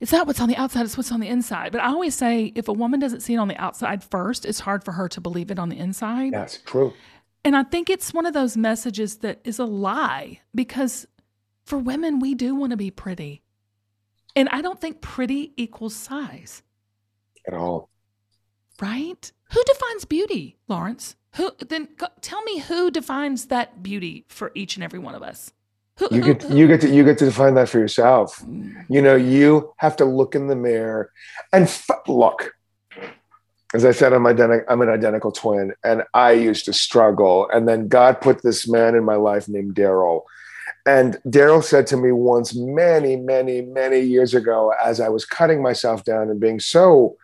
it's 0.00 0.12
not 0.12 0.26
what's 0.26 0.40
on 0.40 0.48
the 0.48 0.56
outside, 0.56 0.86
it's 0.86 0.96
what's 0.96 1.12
on 1.12 1.20
the 1.20 1.28
inside. 1.28 1.72
But 1.72 1.82
I 1.82 1.88
always 1.88 2.14
say 2.14 2.52
if 2.54 2.68
a 2.68 2.72
woman 2.72 3.00
doesn't 3.00 3.20
see 3.20 3.34
it 3.34 3.36
on 3.36 3.48
the 3.48 3.56
outside 3.58 4.02
first, 4.02 4.46
it's 4.46 4.60
hard 4.60 4.82
for 4.82 4.92
her 4.92 5.08
to 5.10 5.20
believe 5.20 5.50
it 5.50 5.58
on 5.58 5.68
the 5.68 5.78
inside. 5.78 6.32
that's 6.32 6.56
true 6.58 6.94
And 7.44 7.54
I 7.54 7.64
think 7.64 7.90
it's 7.90 8.14
one 8.14 8.24
of 8.24 8.32
those 8.32 8.56
messages 8.56 9.18
that 9.18 9.40
is 9.44 9.58
a 9.58 9.66
lie 9.66 10.40
because 10.54 11.06
for 11.64 11.78
women, 11.78 12.18
we 12.18 12.34
do 12.34 12.54
want 12.54 12.70
to 12.70 12.76
be 12.76 12.90
pretty. 12.90 13.42
And 14.34 14.48
I 14.50 14.62
don't 14.62 14.80
think 14.80 15.00
pretty 15.00 15.52
equals 15.56 15.94
size, 15.94 16.62
at 17.46 17.52
all 17.52 17.90
right? 18.80 19.32
Who 19.52 19.62
defines 19.64 20.04
beauty, 20.04 20.56
Lawrence? 20.68 21.16
Who 21.36 21.52
then 21.66 21.88
go, 21.96 22.06
tell 22.20 22.42
me 22.42 22.58
who 22.60 22.90
defines 22.90 23.46
that 23.46 23.82
beauty 23.82 24.24
for 24.28 24.50
each 24.54 24.76
and 24.76 24.82
every 24.84 24.98
one 24.98 25.14
of 25.14 25.22
us? 25.22 25.52
Who, 25.98 26.08
you 26.10 26.22
who- 26.22 26.34
get 26.34 26.42
who- 26.42 26.56
you 26.56 26.66
get 26.66 26.80
to 26.80 26.88
you 26.88 27.04
get 27.04 27.18
to 27.18 27.24
define 27.26 27.54
that 27.54 27.68
for 27.68 27.78
yourself 27.78 28.38
mm. 28.40 28.72
you 28.88 29.02
know 29.02 29.16
you 29.16 29.74
have 29.76 29.96
to 29.96 30.06
look 30.06 30.34
in 30.34 30.46
the 30.46 30.56
mirror 30.56 31.12
and 31.52 31.64
f- 31.64 31.90
look 32.08 32.54
as 33.74 33.84
i 33.84 33.90
said 33.90 34.14
i'm 34.14 34.26
identical 34.26 34.64
i'm 34.70 34.80
an 34.80 34.88
identical 34.88 35.30
twin 35.30 35.74
and 35.84 36.02
i 36.14 36.32
used 36.32 36.64
to 36.64 36.72
struggle 36.72 37.50
and 37.52 37.68
then 37.68 37.86
god 37.86 38.18
put 38.22 38.42
this 38.42 38.66
man 38.66 38.94
in 38.94 39.04
my 39.04 39.16
life 39.16 39.46
named 39.46 39.74
daryl 39.74 40.22
and 40.86 41.18
daryl 41.26 41.62
said 41.62 41.86
to 41.88 41.98
me 41.98 42.12
once 42.12 42.54
many 42.56 43.16
many 43.16 43.60
many 43.60 44.00
years 44.00 44.32
ago 44.32 44.72
as 44.82 45.00
i 45.00 45.08
was 45.10 45.26
cutting 45.26 45.60
myself 45.62 46.02
down 46.04 46.30
and 46.30 46.40
being 46.40 46.58
so 46.60 47.14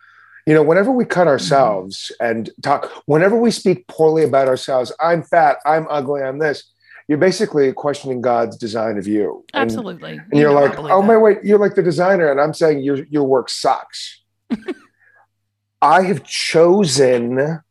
you 0.47 0.53
know 0.53 0.63
whenever 0.63 0.91
we 0.91 1.05
cut 1.05 1.21
mm-hmm. 1.21 1.29
ourselves 1.29 2.11
and 2.19 2.49
talk 2.63 2.91
whenever 3.05 3.37
we 3.37 3.51
speak 3.51 3.85
poorly 3.87 4.23
about 4.23 4.47
ourselves 4.47 4.91
i'm 4.99 5.21
fat 5.21 5.57
i'm 5.65 5.85
ugly 5.89 6.23
i'm 6.23 6.39
this 6.39 6.71
you're 7.07 7.17
basically 7.17 7.71
questioning 7.73 8.21
god's 8.21 8.57
design 8.57 8.97
of 8.97 9.05
you 9.05 9.45
And- 9.53 9.69
Absolutely. 9.69 10.13
and 10.13 10.39
you're 10.39 10.51
know 10.51 10.61
like, 10.61 10.79
oh 10.79 11.01
that. 11.01 11.07
my 11.07 11.17
wait, 11.17 11.43
you're 11.43 11.59
like 11.59 11.75
the 11.75 11.83
designer, 11.83 12.31
and 12.31 12.39
I'm 12.39 12.53
saying 12.53 12.81
your 12.81 13.05
your 13.05 13.23
work 13.23 13.49
sucks. 13.49 14.23
I 15.81 16.01
have 16.03 16.23
chosen 16.23 17.61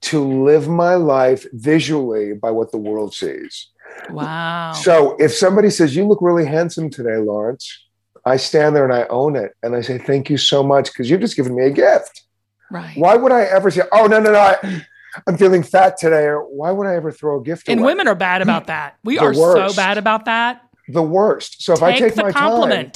to 0.00 0.44
live 0.44 0.68
my 0.68 0.94
life 0.94 1.46
visually 1.52 2.32
by 2.32 2.50
what 2.50 2.72
the 2.72 2.78
world 2.78 3.14
sees. 3.14 3.68
Wow. 4.08 4.72
So 4.72 5.16
if 5.18 5.34
somebody 5.34 5.68
says 5.68 5.94
you 5.94 6.06
look 6.06 6.22
really 6.22 6.46
handsome 6.46 6.88
today, 6.88 7.18
Lawrence, 7.18 7.84
I 8.30 8.36
stand 8.36 8.74
there 8.76 8.84
and 8.84 8.92
I 8.94 9.04
own 9.10 9.36
it, 9.36 9.52
and 9.62 9.74
I 9.74 9.80
say 9.82 9.98
thank 9.98 10.30
you 10.30 10.36
so 10.38 10.62
much 10.62 10.86
because 10.92 11.10
you've 11.10 11.20
just 11.20 11.36
given 11.36 11.54
me 11.54 11.64
a 11.66 11.70
gift. 11.70 12.22
right. 12.70 12.96
Why 12.96 13.16
would 13.16 13.32
I 13.32 13.42
ever 13.42 13.70
say, 13.70 13.82
oh 13.92 14.06
no 14.06 14.20
no 14.20 14.32
no, 14.32 14.38
I, 14.38 14.82
I'm 15.26 15.36
feeling 15.36 15.62
fat 15.62 15.96
today, 15.98 16.24
or 16.24 16.42
why 16.44 16.70
would 16.70 16.86
I 16.86 16.94
ever 16.94 17.10
throw 17.12 17.40
a 17.40 17.42
gift 17.42 17.68
And 17.68 17.80
away? 17.80 17.90
And 17.90 17.98
women 17.98 18.08
are 18.08 18.14
bad 18.14 18.42
about 18.42 18.68
that. 18.68 18.96
We 19.04 19.16
The 19.18 19.24
are 19.24 19.34
so 19.34 19.72
bad 19.74 19.98
about 19.98 20.24
that. 20.26 20.62
the 20.88 21.02
worst. 21.02 21.62
So 21.62 21.72
if 21.72 21.82
I 21.82 21.98
take 21.98 22.16
my 22.16 22.30
time, 22.30 22.92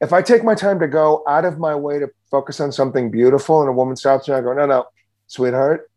if 0.00 0.12
I 0.12 0.20
take 0.22 0.44
my 0.44 0.54
time 0.54 0.78
to 0.80 0.88
go 0.88 1.24
out 1.26 1.44
of 1.44 1.58
my 1.58 1.74
way 1.74 1.98
to 1.98 2.08
focus 2.30 2.60
on 2.60 2.70
something 2.72 3.10
beautiful 3.10 3.60
and 3.60 3.68
a 3.68 3.72
woman 3.72 3.96
stops 3.96 4.28
me, 4.28 4.34
I 4.34 4.40
go, 4.42 4.52
no, 4.52 4.66
no, 4.66 4.84
sweetheart, 5.28 5.90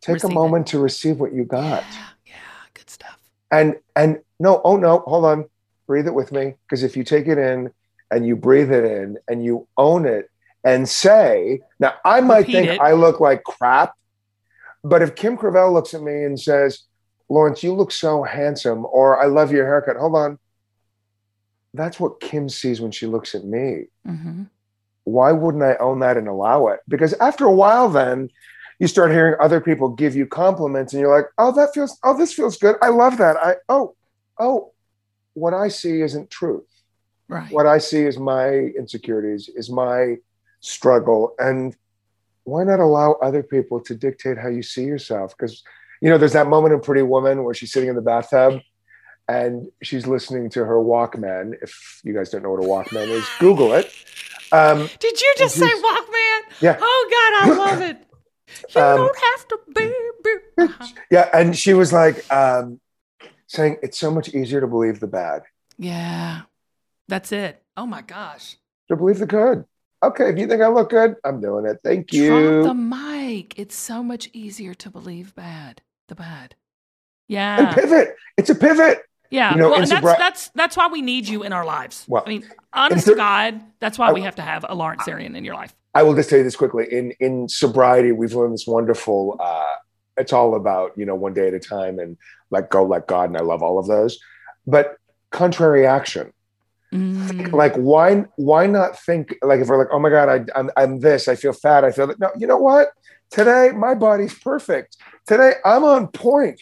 take 0.00 0.14
Receive 0.14 0.30
a 0.30 0.32
it. 0.32 0.34
moment 0.34 0.66
to 0.68 0.78
receive 0.78 1.18
what 1.20 1.32
you 1.34 1.44
got. 1.44 1.82
Yeah, 1.92 2.06
yeah, 2.26 2.34
good 2.74 2.88
stuff. 2.88 3.18
And 3.50 3.76
and 3.96 4.20
no, 4.38 4.60
oh 4.64 4.76
no, 4.76 5.00
hold 5.00 5.24
on. 5.26 5.44
Breathe 5.86 6.06
it 6.06 6.14
with 6.14 6.30
me. 6.32 6.54
Because 6.66 6.82
if 6.84 6.96
you 6.96 7.02
take 7.04 7.26
it 7.26 7.36
in 7.36 7.72
and 8.10 8.26
you 8.26 8.36
breathe 8.36 8.72
it 8.72 8.84
in 8.84 9.18
and 9.28 9.44
you 9.44 9.66
own 9.76 10.06
it 10.06 10.30
and 10.64 10.88
say, 10.88 11.60
now 11.78 11.94
I 12.04 12.20
might 12.20 12.40
Repeat 12.40 12.52
think 12.52 12.68
it. 12.70 12.80
I 12.80 12.92
look 12.92 13.20
like 13.20 13.44
crap, 13.44 13.94
but 14.84 15.02
if 15.02 15.14
Kim 15.14 15.36
Gravel 15.36 15.72
looks 15.72 15.94
at 15.94 16.02
me 16.02 16.24
and 16.24 16.38
says, 16.38 16.82
Lawrence, 17.28 17.62
you 17.62 17.72
look 17.74 17.92
so 17.92 18.22
handsome, 18.24 18.84
or 18.90 19.22
I 19.22 19.26
love 19.26 19.52
your 19.52 19.64
haircut, 19.64 19.96
hold 19.96 20.16
on. 20.16 20.38
That's 21.72 22.00
what 22.00 22.20
Kim 22.20 22.48
sees 22.48 22.80
when 22.80 22.90
she 22.90 23.06
looks 23.06 23.34
at 23.34 23.44
me. 23.44 23.86
hmm 24.04 24.44
why 25.04 25.32
wouldn't 25.32 25.64
I 25.64 25.76
own 25.76 26.00
that 26.00 26.16
and 26.18 26.28
allow 26.28 26.68
it? 26.68 26.80
Because 26.86 27.14
after 27.14 27.44
a 27.46 27.52
while, 27.52 27.88
then 27.88 28.28
you 28.78 28.86
start 28.86 29.10
hearing 29.10 29.34
other 29.40 29.60
people 29.60 29.88
give 29.88 30.14
you 30.14 30.26
compliments, 30.26 30.92
and 30.92 31.00
you're 31.00 31.14
like, 31.14 31.26
"Oh, 31.38 31.52
that 31.52 31.74
feels. 31.74 31.98
Oh, 32.04 32.16
this 32.16 32.32
feels 32.32 32.56
good. 32.58 32.76
I 32.82 32.90
love 32.90 33.16
that. 33.16 33.36
I 33.38 33.56
oh, 33.68 33.96
oh, 34.38 34.72
what 35.34 35.54
I 35.54 35.68
see 35.68 36.02
isn't 36.02 36.30
truth. 36.30 36.69
Right. 37.30 37.50
What 37.52 37.66
I 37.66 37.78
see 37.78 38.02
is 38.02 38.18
my 38.18 38.48
insecurities, 38.50 39.48
is 39.54 39.70
my 39.70 40.16
struggle, 40.60 41.34
and 41.38 41.76
why 42.44 42.64
not 42.64 42.80
allow 42.80 43.12
other 43.22 43.42
people 43.42 43.80
to 43.82 43.94
dictate 43.94 44.36
how 44.36 44.48
you 44.48 44.62
see 44.62 44.84
yourself? 44.84 45.34
Because 45.36 45.62
you 46.02 46.08
know, 46.10 46.18
there's 46.18 46.32
that 46.32 46.46
moment 46.48 46.72
in 46.74 46.80
Pretty 46.80 47.02
Woman 47.02 47.44
where 47.44 47.54
she's 47.54 47.72
sitting 47.72 47.88
in 47.88 47.94
the 47.96 48.02
bathtub. 48.02 48.60
And 49.28 49.68
she's 49.80 50.08
listening 50.08 50.50
to 50.50 50.64
her 50.64 50.74
Walkman. 50.74 51.52
If 51.62 52.00
you 52.02 52.12
guys 52.12 52.30
don't 52.30 52.42
know 52.42 52.50
what 52.50 52.58
a 52.58 52.66
Walkman 52.66 53.06
is, 53.10 53.24
Google 53.38 53.74
it. 53.74 53.92
Um, 54.50 54.88
Did 54.98 55.20
you 55.20 55.34
just 55.38 55.54
say 55.54 55.66
Walkman? 55.66 56.40
Yeah. 56.60 56.76
Oh 56.80 57.08
God, 57.10 57.32
I 57.48 57.54
love 57.70 57.80
it. 57.82 57.98
You 58.74 58.82
Um, 58.82 58.96
don't 58.96 59.18
have 59.30 59.48
to 59.48 59.58
be. 59.72 59.92
be- 60.24 60.64
uh-huh. 60.64 60.86
Yeah, 61.12 61.28
and 61.32 61.56
she 61.56 61.74
was 61.74 61.92
like 61.92 62.24
um, 62.34 62.80
saying 63.46 63.76
it's 63.84 63.98
so 63.98 64.10
much 64.10 64.30
easier 64.34 64.60
to 64.60 64.66
believe 64.66 64.98
the 64.98 65.06
bad, 65.06 65.42
Yeah, 65.78 66.40
that's 67.10 67.32
it. 67.32 67.62
Oh 67.76 67.86
my 67.86 68.00
gosh. 68.02 68.56
to 68.88 68.96
believe 68.96 69.18
the 69.18 69.26
good. 69.26 69.64
Okay, 70.02 70.30
if 70.30 70.38
you 70.38 70.46
think 70.46 70.62
I 70.62 70.68
look 70.68 70.88
good, 70.90 71.16
I'm 71.24 71.40
doing 71.42 71.66
it. 71.66 71.78
Thank 71.84 72.08
Drop 72.08 72.14
you. 72.16 72.62
the 72.62 72.72
mic. 72.72 73.58
It's 73.58 73.76
so 73.76 74.02
much 74.02 74.30
easier 74.32 74.72
to 74.74 74.90
believe 74.90 75.34
bad. 75.34 75.82
The 76.08 76.14
bad. 76.14 76.54
Yeah. 77.28 77.58
And 77.68 77.74
pivot. 77.76 78.16
It's 78.38 78.48
a 78.48 78.54
pivot. 78.54 79.02
Yeah. 79.30 79.52
You 79.52 79.58
know, 79.60 79.70
well, 79.70 79.82
and 79.82 79.90
that's 79.90 80.18
that's 80.18 80.48
that's 80.54 80.76
why 80.76 80.88
we 80.88 81.02
need 81.02 81.28
you 81.28 81.42
in 81.42 81.52
our 81.52 81.64
lives. 81.66 82.06
Well, 82.08 82.22
I 82.26 82.28
mean, 82.30 82.48
honest 82.72 83.06
in 83.06 83.12
to 83.14 83.16
God, 83.16 83.60
that's 83.78 83.98
why 83.98 84.08
I- 84.08 84.12
we 84.12 84.22
have 84.22 84.36
to 84.36 84.42
have 84.42 84.64
a 84.68 84.74
Lawrence 84.74 85.02
Zarian 85.02 85.36
in 85.36 85.44
your 85.44 85.54
life. 85.54 85.74
I 85.94 86.02
will 86.04 86.14
just 86.14 86.30
tell 86.30 86.38
you 86.38 86.44
this 86.44 86.56
quickly. 86.56 86.86
In 86.90 87.12
in 87.20 87.48
sobriety, 87.48 88.12
we've 88.12 88.32
learned 88.32 88.54
this 88.54 88.66
wonderful. 88.66 89.36
Uh, 89.38 89.74
it's 90.16 90.32
all 90.32 90.54
about 90.54 90.92
you 90.96 91.04
know 91.04 91.14
one 91.14 91.34
day 91.34 91.48
at 91.48 91.54
a 91.54 91.60
time 91.60 91.98
and 91.98 92.16
let 92.50 92.70
go, 92.70 92.84
let 92.84 93.06
God, 93.06 93.28
and 93.28 93.36
I 93.36 93.42
love 93.42 93.62
all 93.62 93.78
of 93.78 93.86
those. 93.86 94.18
But 94.66 94.96
contrary 95.30 95.86
action. 95.86 96.32
Mm. 96.92 97.52
like 97.52 97.74
why 97.76 98.24
why 98.34 98.66
not 98.66 98.98
think 98.98 99.36
like 99.42 99.60
if 99.60 99.68
we're 99.68 99.78
like 99.78 99.86
oh 99.92 100.00
my 100.00 100.10
god 100.10 100.28
I, 100.28 100.58
I'm, 100.58 100.70
I'm 100.76 100.98
this 100.98 101.28
i 101.28 101.36
feel 101.36 101.52
fat 101.52 101.84
i 101.84 101.92
feel 101.92 102.08
that 102.08 102.18
no 102.18 102.30
you 102.36 102.48
know 102.48 102.56
what 102.56 102.88
today 103.30 103.70
my 103.72 103.94
body's 103.94 104.36
perfect 104.36 104.96
today 105.24 105.52
i'm 105.64 105.84
on 105.84 106.08
point 106.08 106.60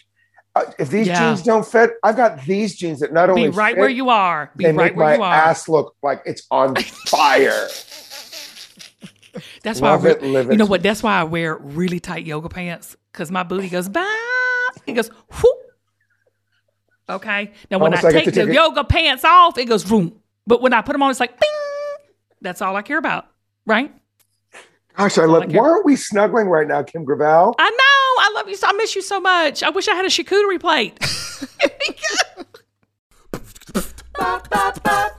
uh, 0.55 0.65
if 0.77 0.91
these 0.91 1.07
Yeah. 1.07 1.29
jeans 1.29 1.41
don't 1.41 1.65
fit 1.65 1.93
i've 2.03 2.15
got 2.15 2.43
these 2.45 2.75
jeans 2.75 2.99
that 2.99 3.11
not 3.11 3.31
only 3.31 3.45
Be 3.45 3.49
right 3.49 3.73
fit, 3.73 3.79
where 3.81 3.89
you 3.89 4.09
are. 4.09 4.51
Be 4.55 4.65
they 4.65 4.71
right 4.71 4.91
make 4.91 4.95
where 4.97 5.07
my 5.07 5.15
you 5.15 5.23
are. 5.23 5.33
ass 5.33 5.67
look 5.67 5.95
like 6.03 6.21
it's 6.27 6.45
on 6.51 6.75
fire 6.75 7.67
That's 9.63 9.79
why 9.81 9.91
I 9.91 9.95
re- 9.95 10.11
it 10.11 10.21
You 10.51 10.57
know 10.57 10.65
what? 10.65 10.81
That's 10.83 11.01
why 11.03 11.19
I 11.19 11.23
wear 11.23 11.55
really 11.57 11.99
tight 11.99 12.25
yoga 12.25 12.49
pants 12.49 12.95
because 13.11 13.31
my 13.31 13.43
booty 13.43 13.69
goes 13.69 13.87
bah. 13.89 14.05
It 14.87 14.93
goes 14.93 15.07
whoop. 15.07 15.57
Okay. 17.09 17.51
Now 17.71 17.77
when 17.79 17.93
Almost 17.93 18.05
I 18.05 18.09
like 18.09 18.25
take 18.25 18.33
the 18.35 18.53
yoga 18.53 18.83
pants 18.83 19.23
off, 19.23 19.57
it 19.57 19.65
goes 19.65 19.83
boom. 19.83 20.18
But 20.49 20.63
when 20.63 20.73
I 20.73 20.81
put 20.81 20.93
them 20.93 21.03
on, 21.03 21.11
it's 21.11 21.19
like 21.19 21.39
bing. 21.39 21.49
That's 22.41 22.59
all 22.59 22.75
I 22.75 22.81
care 22.81 22.97
about, 22.97 23.27
right? 23.67 23.93
gosh 24.97 25.17
i 25.17 25.23
love 25.23 25.43
I 25.43 25.45
why 25.45 25.69
aren't 25.69 25.85
we 25.85 25.95
snuggling 25.95 26.47
right 26.47 26.67
now 26.67 26.83
kim 26.83 27.05
gravel 27.05 27.55
I 27.57 27.69
know. 27.69 28.21
I 28.21 28.33
love 28.35 28.49
you. 28.49 28.55
so 28.55 28.67
I 28.67 28.73
miss 28.73 28.95
you 28.95 29.01
so 29.01 29.21
much. 29.21 29.63
I 29.63 29.69
wish 29.69 29.87
I 29.87 29.95
had 29.95 30.03
a 30.03 30.09
charcuterie 30.09 30.59
plate. 30.59 30.99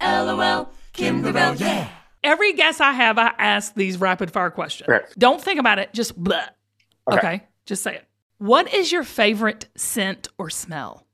LOL, 0.00 0.70
Kim 0.92 1.22
Gravel, 1.22 1.56
yeah. 1.60 1.88
Every 2.24 2.52
guess 2.52 2.80
I 2.80 2.92
have, 2.92 3.16
I 3.18 3.32
ask 3.38 3.74
these 3.74 3.98
rapid 4.00 4.30
fire 4.30 4.50
questions. 4.50 4.88
Right. 4.88 5.02
Don't 5.18 5.40
think 5.40 5.60
about 5.60 5.78
it. 5.78 5.92
Just 5.94 6.16
blah. 6.16 6.42
Okay. 7.10 7.18
Okay. 7.18 7.42
Just 7.64 7.82
say 7.82 7.94
it. 7.96 8.04
What 8.38 8.72
is 8.72 8.90
your 8.92 9.04
favorite 9.04 9.66
scent 9.76 10.28
or 10.38 10.50
smell? 10.50 11.06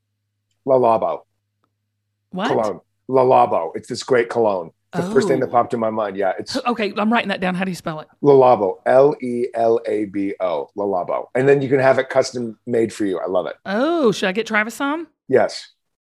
Le 0.64 0.74
Labo 0.74 1.22
What? 2.30 2.48
cologne. 2.48 2.80
Le 3.08 3.20
Labo. 3.20 3.72
It's 3.74 3.88
this 3.88 4.02
great 4.02 4.28
cologne. 4.30 4.70
The 4.92 5.02
first 5.10 5.26
thing 5.28 5.40
that 5.40 5.48
Oh. 5.48 5.52
popped 5.52 5.74
in 5.74 5.80
my 5.80 5.90
mind. 5.90 6.16
Yeah, 6.16 6.32
it's 6.38 6.56
Okay, 6.66 6.92
I'm 6.96 7.12
writing 7.12 7.28
that 7.28 7.40
down. 7.40 7.54
How 7.56 7.64
do 7.64 7.70
you 7.70 7.74
spell 7.74 8.00
it? 8.00 8.08
Le 8.22 8.32
Labo. 8.32 8.78
L 8.86 9.14
E 9.20 9.46
L 9.54 9.80
A 9.86 10.04
B 10.06 10.34
O. 10.40 10.70
Le 10.76 10.84
Labo. 10.84 11.26
And 11.34 11.48
then 11.48 11.60
you 11.60 11.68
can 11.68 11.80
have 11.80 11.98
it 11.98 12.08
custom 12.08 12.58
made 12.66 12.92
for 12.94 13.04
you. 13.04 13.18
I 13.18 13.26
love 13.26 13.46
it. 13.46 13.56
Oh, 13.66 14.12
should 14.12 14.28
I 14.28 14.32
get 14.32 14.46
Travis 14.46 14.74
some? 14.74 15.08
Yes. 15.28 15.72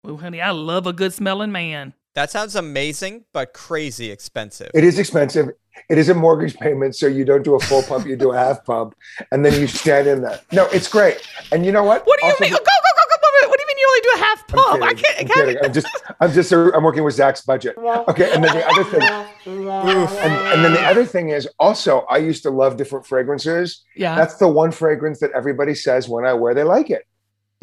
Oh, 0.03 0.17
honey, 0.17 0.41
I 0.41 0.51
love 0.51 0.85
a 0.85 0.93
good 0.93 1.13
smelling 1.13 1.51
man. 1.51 1.93
That 2.15 2.31
sounds 2.31 2.55
amazing, 2.55 3.25
but 3.33 3.53
crazy 3.53 4.09
expensive. 4.09 4.71
It 4.73 4.85
is 4.85 4.97
expensive. 4.97 5.49
It 5.89 5.97
is 5.97 6.07
a 6.07 6.13
mortgage 6.13 6.55
payment, 6.55 6.95
so 6.95 7.07
you 7.07 7.25
don't 7.25 7.43
do 7.43 7.55
a 7.55 7.59
full 7.59 7.83
pump, 7.83 8.07
you 8.07 8.15
do 8.15 8.31
a 8.31 8.37
half 8.37 8.63
pump, 8.63 8.95
and 9.33 9.45
then 9.45 9.59
you 9.59 9.67
stand 9.67 10.07
in 10.07 10.21
there. 10.21 10.39
No, 10.53 10.65
it's 10.67 10.87
great. 10.87 11.27
And 11.51 11.65
you 11.65 11.73
know 11.73 11.83
what? 11.83 12.07
What 12.07 12.17
do 12.17 12.25
you 12.25 12.31
Also 12.31 12.45
mean? 12.45 12.51
Go, 12.53 12.57
go, 12.57 12.63
go, 12.63 13.01
go, 13.09 13.27
go. 13.41 13.49
What 13.49 13.57
do 13.57 13.63
you 13.63 13.67
mean 13.67 13.77
you 13.77 13.87
only 13.89 14.01
do 14.01 14.11
a 14.15 14.17
half 14.25 14.43
I'm 14.47 14.55
pump? 14.55 14.83
I 14.83 14.93
can't. 14.93 15.17
I 15.17 15.21
I'm, 15.21 15.27
kidding. 15.27 15.65
I'm 15.65 15.73
just, 15.73 15.87
I'm 16.21 16.31
just, 16.31 16.51
I'm 16.53 16.83
working 16.83 17.03
with 17.03 17.15
Zac's 17.15 17.41
budget. 17.41 17.77
Okay, 17.77 18.33
and 18.33 18.41
then 18.41 18.55
the 18.55 18.65
other 18.65 18.83
thing, 18.85 19.01
and, 19.03 20.33
and 20.53 20.63
then 20.63 20.71
the 20.71 20.85
other 20.85 21.03
thing 21.03 21.29
is 21.31 21.49
also, 21.59 22.05
I 22.09 22.17
used 22.19 22.43
to 22.43 22.49
love 22.49 22.77
different 22.77 23.05
fragrances. 23.05 23.83
Yeah. 23.97 24.15
That's 24.15 24.35
the 24.37 24.47
one 24.47 24.71
fragrance 24.71 25.19
that 25.19 25.31
everybody 25.31 25.75
says 25.75 26.07
when 26.07 26.25
I 26.25 26.33
wear, 26.33 26.53
they 26.53 26.63
like 26.63 26.89
it. 26.89 27.05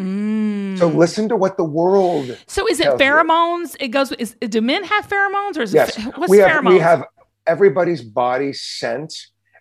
Mm. 0.01 0.79
So 0.79 0.89
listen 0.89 1.29
to 1.29 1.37
what 1.37 1.57
the 1.57 1.65
world. 1.65 2.37
So 2.47 2.67
is 2.67 2.81
it 2.81 2.85
tells 2.85 3.01
you. 3.01 3.07
pheromones? 3.07 3.77
It 3.79 3.89
goes. 3.89 4.13
Is 4.13 4.35
do 4.41 4.61
men 4.61 4.85
have 4.85 5.09
pheromones 5.09 5.57
or 5.57 5.63
is 5.63 5.75
Yes, 5.75 5.97
it? 5.99 6.17
What's 6.17 6.31
we 6.31 6.39
have 6.39 6.51
pheromones? 6.51 6.75
we 6.75 6.79
have 6.79 7.05
everybody's 7.47 8.03
body 8.03 8.53
scent 8.53 9.15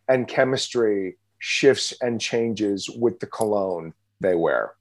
and 0.08 0.28
chemistry 0.28 1.18
shifts 1.40 1.94
and 2.02 2.20
changes 2.22 2.90
with 2.90 3.20
the 3.20 3.26
cologne 3.28 3.94
they 4.20 4.36
wear. 4.36 4.74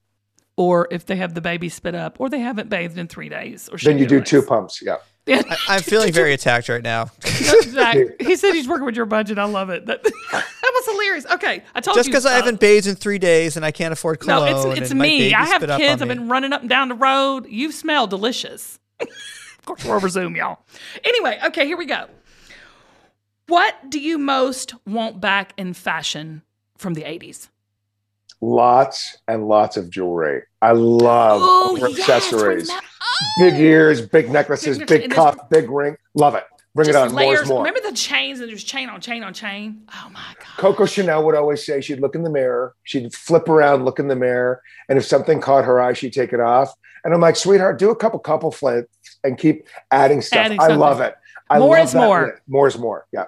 Or 0.57 0.87
if 0.91 1.05
they 1.05 1.15
have 1.15 1.33
the 1.33 1.41
baby 1.41 1.69
spit 1.69 1.95
up, 1.95 2.19
or 2.19 2.29
they 2.29 2.39
haven't 2.39 2.69
bathed 2.69 2.97
in 2.97 3.07
three 3.07 3.29
days, 3.29 3.69
or 3.69 3.77
Then 3.77 3.97
you 3.97 4.05
do 4.05 4.19
shit 4.19 4.27
two 4.27 4.41
pumps. 4.41 4.81
Yeah. 4.81 4.97
Yeah. 5.25 5.41
I, 5.49 5.57
I'm 5.75 5.81
feeling 5.81 6.11
very 6.11 6.33
attacked 6.33 6.67
right 6.67 6.83
now. 6.83 7.11
Zac, 7.23 7.97
he 8.19 8.35
said 8.35 8.53
he's 8.53 8.67
working 8.67 8.85
with 8.85 8.95
your 8.95 9.05
budget. 9.05 9.37
I 9.37 9.45
love 9.45 9.69
it. 9.69 9.85
That, 9.85 10.03
that 10.31 10.71
was 10.73 10.85
hilarious. 10.87 11.25
Okay, 11.27 11.63
I 11.75 11.81
told 11.81 11.95
Just 11.95 12.07
you. 12.07 12.13
Just 12.13 12.23
because 12.23 12.25
I 12.25 12.33
haven't 12.33 12.59
bathed 12.59 12.87
in 12.87 12.95
three 12.95 13.19
days 13.19 13.55
and 13.55 13.65
I 13.65 13.71
can't 13.71 13.93
afford 13.93 14.25
No, 14.25 14.43
it's 14.43 14.79
it's 14.79 14.91
and 14.91 14.99
me. 14.99 15.33
I 15.33 15.45
have 15.45 15.61
spit 15.61 15.69
up 15.69 15.79
kids. 15.79 16.01
I've 16.01 16.07
me. 16.07 16.15
been 16.15 16.27
running 16.27 16.53
up 16.53 16.61
and 16.61 16.69
down 16.69 16.89
the 16.89 16.95
road. 16.95 17.47
You 17.47 17.71
smell 17.71 18.07
delicious. 18.07 18.79
of 18.99 19.07
course, 19.65 19.85
we're 19.85 19.95
over 19.95 20.09
Zoom, 20.09 20.35
y'all. 20.35 20.59
Anyway, 21.03 21.39
okay, 21.45 21.65
here 21.65 21.77
we 21.77 21.85
go. 21.85 22.07
What 23.47 23.89
do 23.89 23.99
you 23.99 24.17
most 24.17 24.73
want 24.87 25.19
back 25.19 25.53
in 25.57 25.73
fashion 25.73 26.41
from 26.77 26.93
the 26.93 27.01
80s? 27.01 27.49
Lots 28.39 29.17
and 29.27 29.47
lots 29.47 29.77
of 29.77 29.89
jewelry. 29.89 30.43
I 30.61 30.71
love 30.71 31.41
Oh, 31.43 31.75
yes, 31.79 31.99
accessories. 31.99 32.69
remem- 32.71 32.81
Big 33.39 33.53
oh! 33.53 33.57
ears, 33.57 34.01
big 34.07 34.29
necklaces, 34.31 34.77
Big 34.79 34.87
big, 34.87 35.11
cuff, 35.11 35.37
big 35.49 35.69
ring. 35.69 35.95
Love 36.15 36.35
it. 36.35 36.43
Bring 36.73 36.87
it 36.89 36.93
Just 36.93 37.13
on. 37.13 37.21
More 37.21 37.33
is 37.35 37.47
more. 37.49 37.59
Remember 37.63 37.81
the 37.87 37.95
chains 37.95 38.39
and 38.39 38.49
there's 38.49 38.63
chain 38.63 38.89
on 38.89 39.01
chain 39.01 39.23
on 39.23 39.33
chain? 39.33 39.83
Oh 39.93 40.09
my 40.13 40.21
God. 40.39 40.57
Coco 40.57 40.85
Chanel 40.85 41.23
would 41.25 41.35
always 41.35 41.65
say 41.65 41.81
she'd 41.81 41.99
look 41.99 42.15
in 42.15 42.23
the 42.23 42.29
mirror, 42.29 42.73
she'd 42.83 43.13
flip 43.13 43.49
around, 43.49 43.83
look 43.83 43.99
in 43.99 44.07
the 44.07 44.15
mirror, 44.15 44.61
and 44.87 44.97
if 44.97 45.03
something 45.05 45.41
caught 45.41 45.65
her 45.65 45.81
eye, 45.81 45.93
she'd 45.93 46.13
take 46.13 46.31
it 46.31 46.39
off. 46.39 46.73
And 47.03 47.13
I'm 47.13 47.19
like, 47.19 47.35
sweetheart, 47.35 47.77
do 47.77 47.89
a 47.89 47.95
couple 47.95 48.19
couple 48.19 48.51
flips 48.51 48.87
and 49.23 49.37
keep 49.37 49.67
adding 49.91 50.21
stuff. 50.21 50.45
Adding 50.45 50.61
I 50.61 50.67
love 50.67 51.01
it. 51.01 51.15
I 51.49 51.59
More 51.59 51.75
love 51.77 51.85
is 51.87 51.91
that 51.91 51.99
more. 51.99 52.41
More 52.47 52.67
is 52.67 52.77
more. 52.77 53.05
Yeah. 53.11 53.25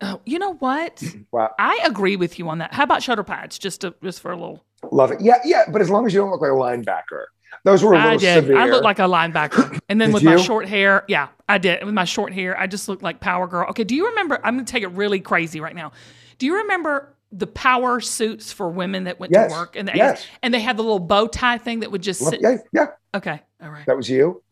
Oh, 0.00 0.20
you 0.26 0.38
know 0.38 0.54
what? 0.54 1.02
Wow. 1.32 1.50
I 1.58 1.78
agree 1.84 2.16
with 2.16 2.38
you 2.38 2.48
on 2.48 2.58
that. 2.58 2.72
How 2.72 2.84
about 2.84 3.02
shoulder 3.02 3.22
pads? 3.24 3.58
Just 3.58 3.82
to, 3.82 3.94
just 4.02 4.20
for 4.20 4.30
a 4.30 4.36
little. 4.36 4.64
Love 4.90 5.10
it. 5.12 5.20
Yeah, 5.20 5.38
yeah. 5.44 5.64
But 5.70 5.82
as 5.82 5.90
long 5.90 6.06
as 6.06 6.14
you 6.14 6.20
don't 6.20 6.30
look 6.30 6.40
like 6.40 6.50
a 6.50 6.54
linebacker. 6.54 7.24
Those 7.64 7.82
were 7.82 7.92
a 7.92 7.96
little 7.96 8.10
I 8.12 8.16
did. 8.16 8.34
severe. 8.44 8.56
I 8.58 8.66
look 8.68 8.84
like 8.84 8.98
a 8.98 9.02
linebacker. 9.02 9.78
And 9.88 10.00
then 10.00 10.12
with 10.12 10.22
my 10.22 10.36
short 10.36 10.66
hair, 10.68 11.04
yeah, 11.08 11.28
I 11.48 11.58
did. 11.58 11.84
With 11.84 11.94
my 11.94 12.04
short 12.04 12.32
hair, 12.32 12.58
I 12.58 12.66
just 12.66 12.88
looked 12.88 13.02
like 13.02 13.20
Power 13.20 13.46
Girl. 13.46 13.68
Okay, 13.70 13.84
do 13.84 13.94
you 13.94 14.08
remember? 14.08 14.38
I'm 14.44 14.54
going 14.54 14.64
to 14.64 14.70
take 14.72 14.82
it 14.82 14.88
really 14.88 15.20
crazy 15.20 15.60
right 15.60 15.74
now. 15.74 15.92
Do 16.38 16.46
you 16.46 16.56
remember 16.56 17.14
the 17.32 17.46
power 17.46 18.00
suits 18.00 18.52
for 18.52 18.68
women 18.70 19.04
that 19.04 19.20
went 19.20 19.32
Yes. 19.32 19.52
to 19.52 19.58
work 19.58 19.76
in 19.76 19.86
the 19.86 19.92
80s? 19.92 19.96
Yes. 19.96 20.26
And 20.42 20.52
they 20.54 20.60
had 20.60 20.76
the 20.76 20.82
little 20.82 20.98
bow 21.00 21.26
tie 21.28 21.58
thing 21.58 21.80
that 21.80 21.90
would 21.92 22.02
just 22.02 22.20
Love- 22.22 22.30
sit. 22.30 22.40
yeah, 22.42 22.56
yeah. 22.72 22.86
Okay, 23.14 23.40
all 23.62 23.70
right. 23.70 23.84
That 23.86 23.96
was 23.96 24.08
you. 24.08 24.42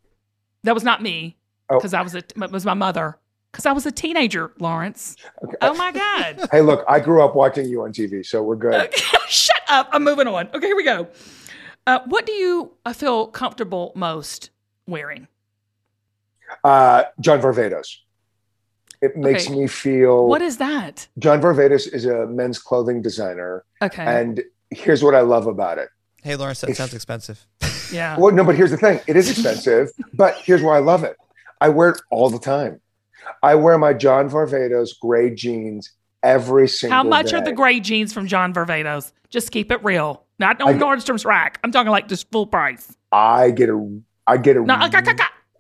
That 0.64 0.74
was 0.74 0.84
not 0.84 1.02
me 1.02 1.36
Oh. 1.70 1.78
because 1.78 1.94
I 1.94 2.02
was 2.02 2.14
a, 2.14 2.18
it 2.18 2.50
was 2.52 2.64
my 2.66 2.74
mother 2.74 3.18
because 3.54 3.66
I 3.66 3.72
was 3.72 3.86
a 3.86 3.92
teenager, 3.92 4.50
Lawrence. 4.58 5.14
Okay. 5.44 5.54
Oh 5.62 5.74
my 5.74 5.92
God. 5.92 6.48
Hey, 6.50 6.60
look, 6.60 6.84
I 6.88 6.98
grew 6.98 7.22
up 7.24 7.36
watching 7.36 7.68
you 7.68 7.82
on 7.84 7.92
TV, 7.92 8.26
so 8.26 8.42
we're 8.42 8.56
good. 8.56 8.92
Shut 9.28 9.60
up. 9.68 9.88
I'm 9.92 10.02
moving 10.02 10.26
on. 10.26 10.48
Okay, 10.52 10.66
here 10.66 10.74
we 10.76 10.82
go. 10.82 11.06
Uh, 11.86 12.00
what 12.06 12.26
do 12.26 12.32
you 12.32 12.72
uh, 12.84 12.92
feel 12.92 13.28
comfortable 13.28 13.92
most 13.94 14.50
wearing? 14.88 15.28
Uh, 16.64 17.04
John 17.20 17.40
Varvatos. 17.40 17.98
It 19.00 19.16
makes 19.16 19.46
Okay. 19.46 19.54
me 19.56 19.66
feel. 19.68 20.26
What 20.26 20.42
is 20.42 20.56
that? 20.56 21.06
John 21.20 21.40
Varvatos 21.40 21.92
is 21.92 22.06
a 22.06 22.26
men's 22.26 22.58
clothing 22.58 23.02
designer, 23.02 23.64
Okay. 23.82 24.02
and 24.04 24.42
here's 24.70 25.02
what 25.04 25.14
I 25.14 25.20
love 25.20 25.46
about 25.46 25.78
it. 25.78 25.90
Hey, 26.24 26.34
Lawrence, 26.34 26.60
that 26.62 26.70
If- 26.70 26.76
sounds 26.78 26.94
expensive. 26.94 27.46
yeah. 27.92 28.18
Well, 28.18 28.34
no, 28.34 28.42
but 28.42 28.56
here's 28.56 28.70
the 28.72 28.78
thing: 28.78 29.00
it 29.06 29.14
is 29.16 29.30
expensive, 29.34 29.90
but 30.14 30.34
here's 30.38 30.62
why 30.62 30.76
I 30.76 30.80
love 30.80 31.04
it. 31.04 31.16
I 31.60 31.68
wear 31.68 31.90
it 31.90 32.00
all 32.10 32.30
the 32.30 32.38
time. 32.40 32.80
I 33.42 33.54
wear 33.54 33.78
my 33.78 33.92
John 33.92 34.28
Varvatos 34.30 34.98
gray 35.00 35.34
jeans 35.34 35.92
every 36.22 36.68
single. 36.68 36.90
Day. 36.90 36.96
How 36.96 37.08
much 37.08 37.30
day. 37.30 37.36
are 37.38 37.44
the 37.44 37.52
gray 37.52 37.80
jeans 37.80 38.12
from 38.12 38.26
John 38.26 38.52
Varvatos? 38.54 39.12
Just 39.30 39.50
keep 39.50 39.70
it 39.70 39.82
real. 39.84 40.24
Not 40.38 40.60
on 40.60 40.68
I- 40.68 40.78
Nordstrom's 40.78 41.24
rack. 41.24 41.60
I'm 41.64 41.70
talking 41.72 41.90
like 41.90 42.08
just 42.08 42.30
full 42.30 42.46
price. 42.46 42.96
I 43.12 43.50
get 43.50 43.68
a. 43.68 44.00
I 44.26 44.36
get 44.38 44.56
a. 44.56 44.62
No, 44.62 44.74
okay. 44.86 44.98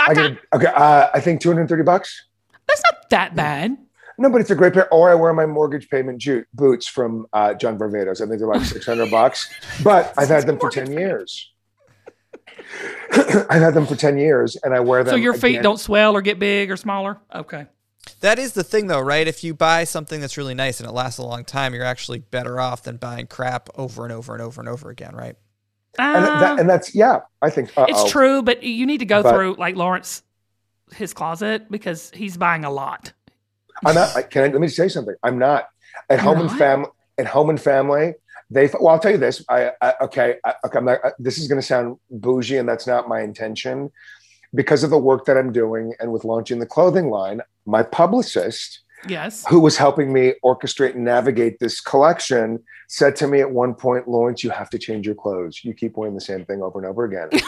I 0.00 0.12
get 0.14 0.32
a, 0.32 0.38
okay. 0.54 0.66
Uh, 0.66 1.08
I 1.14 1.20
think 1.20 1.40
two 1.40 1.48
hundred 1.50 1.68
thirty 1.68 1.82
bucks. 1.82 2.24
That's 2.66 2.82
not 2.90 3.10
that 3.10 3.36
bad. 3.36 3.76
No, 4.18 4.30
but 4.30 4.40
it's 4.40 4.50
a 4.50 4.54
great 4.54 4.72
pair. 4.74 4.92
Or 4.92 5.10
I 5.10 5.14
wear 5.14 5.32
my 5.32 5.46
mortgage 5.46 5.88
payment 5.88 6.18
ju- 6.18 6.44
boots 6.54 6.86
from 6.86 7.26
uh, 7.32 7.54
John 7.54 7.78
Varvatos. 7.78 8.20
I 8.20 8.26
think 8.26 8.38
they're 8.38 8.48
like 8.48 8.64
six 8.64 8.86
hundred 8.86 9.10
bucks, 9.10 9.48
but 9.84 10.12
I've 10.16 10.28
had 10.28 10.46
them 10.46 10.58
for 10.58 10.70
ten 10.70 10.92
years. 10.92 11.52
I've 13.12 13.62
had 13.62 13.74
them 13.74 13.86
for 13.86 13.96
ten 13.96 14.18
years, 14.18 14.56
and 14.62 14.74
I 14.74 14.80
wear 14.80 15.04
them. 15.04 15.12
So 15.12 15.16
your 15.16 15.34
feet 15.34 15.50
again. 15.50 15.62
don't 15.62 15.80
swell 15.80 16.16
or 16.16 16.22
get 16.22 16.38
big 16.38 16.70
or 16.70 16.76
smaller? 16.76 17.20
Okay. 17.34 17.66
That 18.20 18.38
is 18.38 18.52
the 18.52 18.64
thing, 18.64 18.86
though, 18.86 19.00
right? 19.00 19.26
If 19.26 19.42
you 19.44 19.54
buy 19.54 19.84
something 19.84 20.20
that's 20.20 20.36
really 20.36 20.54
nice 20.54 20.78
and 20.80 20.88
it 20.88 20.92
lasts 20.92 21.18
a 21.18 21.22
long 21.22 21.44
time, 21.44 21.74
you're 21.74 21.84
actually 21.84 22.18
better 22.18 22.60
off 22.60 22.82
than 22.82 22.96
buying 22.96 23.26
crap 23.26 23.68
over 23.76 24.04
and 24.04 24.12
over 24.12 24.34
and 24.34 24.42
over 24.42 24.60
and 24.60 24.68
over 24.68 24.90
again, 24.90 25.14
right? 25.14 25.36
And, 25.98 26.24
Uh, 26.24 26.40
that, 26.40 26.60
and 26.60 26.68
that's 26.68 26.94
yeah. 26.94 27.20
I 27.40 27.50
think 27.50 27.70
uh-oh. 27.76 27.86
it's 27.88 28.10
true, 28.10 28.42
but 28.42 28.62
you 28.62 28.84
need 28.84 28.98
to 28.98 29.06
go 29.06 29.22
But- 29.22 29.34
through 29.34 29.54
like 29.58 29.76
Lawrence, 29.76 30.22
his 30.94 31.14
closet 31.14 31.70
because 31.70 32.10
he's 32.14 32.36
buying 32.36 32.64
a 32.64 32.70
lot. 32.70 33.12
I'm 33.86 33.94
not. 33.94 34.30
Can 34.30 34.44
I, 34.44 34.48
let 34.48 34.60
me 34.60 34.68
say 34.68 34.88
something? 34.88 35.14
I'm 35.22 35.38
not 35.38 35.68
at 36.10 36.20
home 36.20 36.38
You're 36.38 36.42
and 36.42 36.50
not? 36.50 36.58
family. 36.58 36.88
At 37.16 37.26
home 37.26 37.48
and 37.48 37.60
family, 37.60 38.14
they. 38.54 38.68
Well, 38.80 38.88
I'll 38.94 38.98
tell 38.98 39.12
you 39.12 39.18
this. 39.18 39.44
I, 39.48 39.72
I 39.82 39.94
okay. 40.02 40.36
I, 40.44 40.54
okay. 40.64 40.78
I'm 40.78 40.84
not, 40.86 40.98
this 41.18 41.36
is 41.38 41.48
going 41.48 41.60
to 41.60 41.66
sound 41.66 41.98
bougie, 42.10 42.56
and 42.56 42.68
that's 42.68 42.86
not 42.86 43.08
my 43.08 43.20
intention. 43.20 43.90
because 44.54 44.84
of 44.84 44.90
the 44.90 44.98
work 44.98 45.24
that 45.26 45.36
I'm 45.36 45.52
doing 45.52 45.92
and 46.00 46.12
with 46.12 46.24
launching 46.24 46.60
the 46.60 46.66
clothing 46.66 47.10
line, 47.10 47.40
my 47.66 47.82
publicist, 47.82 48.80
Yes. 49.08 49.44
who 49.48 49.58
was 49.60 49.76
helping 49.76 50.12
me 50.12 50.34
orchestrate 50.44 50.94
and 50.94 51.04
navigate 51.04 51.58
this 51.58 51.80
collection, 51.80 52.62
said 52.88 53.16
to 53.16 53.26
me 53.26 53.40
at 53.40 53.50
one 53.50 53.74
point, 53.74 54.06
Lawrence, 54.08 54.44
you 54.44 54.50
have 54.50 54.70
to 54.70 54.78
change 54.78 55.04
your 55.06 55.16
clothes. 55.16 55.60
You 55.64 55.74
keep 55.74 55.96
wearing 55.96 56.14
the 56.14 56.20
same 56.22 56.44
thing 56.46 56.62
over 56.62 56.78
and 56.78 56.86
over 56.88 57.04
again. 57.04 57.28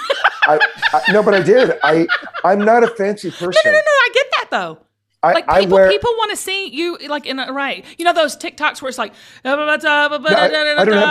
I, 0.42 0.58
I, 0.92 1.12
no, 1.12 1.22
but 1.22 1.32
I 1.34 1.42
did. 1.42 1.78
I, 1.82 2.06
I'm 2.44 2.58
not 2.64 2.82
a 2.82 2.88
fancy 2.88 3.30
person. 3.30 3.52
No, 3.64 3.70
no, 3.70 3.78
no, 3.78 3.78
no. 3.78 3.90
I 4.06 4.08
get 4.12 4.26
that 4.32 4.48
though. 4.50 4.78
I, 5.22 5.32
Like 5.32 5.44
I 5.48 5.60
people, 5.60 5.74
wear, 5.76 5.90
people 5.90 6.10
want 6.18 6.30
to 6.30 6.36
see 6.36 6.68
you 6.68 6.98
like 7.08 7.26
in 7.26 7.38
a 7.38 7.52
right. 7.52 7.84
You 7.98 8.04
know 8.04 8.12
those 8.12 8.36
TikToks 8.36 8.82
where 8.82 8.88
it's 8.88 8.98
like, 8.98 9.12
I 9.44 9.56
don't 9.56 9.68
have 9.68 10.12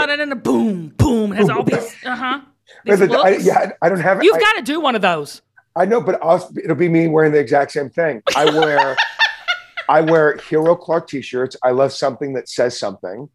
and 0.09 0.31
then 0.31 0.39
boom, 0.39 0.89
boom. 0.89 1.31
Has 1.31 1.49
all 1.49 1.63
these, 1.63 1.95
uh 2.05 2.15
huh. 2.15 2.41
Yeah, 3.45 3.71
I 3.81 3.89
don't 3.89 3.99
have. 3.99 4.23
You've 4.23 4.39
got 4.39 4.53
to 4.53 4.61
do 4.61 4.79
one 4.79 4.95
of 4.95 5.01
those. 5.01 5.41
I 5.75 5.85
know, 5.85 5.99
but 5.99 6.23
I'll, 6.23 6.49
it'll 6.63 6.75
be 6.75 6.87
me 6.87 7.07
wearing 7.07 7.33
the 7.33 7.39
exact 7.39 7.73
same 7.73 7.89
thing. 7.89 8.21
I 8.35 8.45
wear, 8.45 8.95
I 9.89 10.01
wear 10.01 10.37
Hero 10.37 10.75
Clark 10.75 11.09
t-shirts. 11.09 11.57
I 11.63 11.71
love 11.71 11.91
something 11.91 12.33
that 12.33 12.47
says 12.47 12.79
something, 12.79 13.27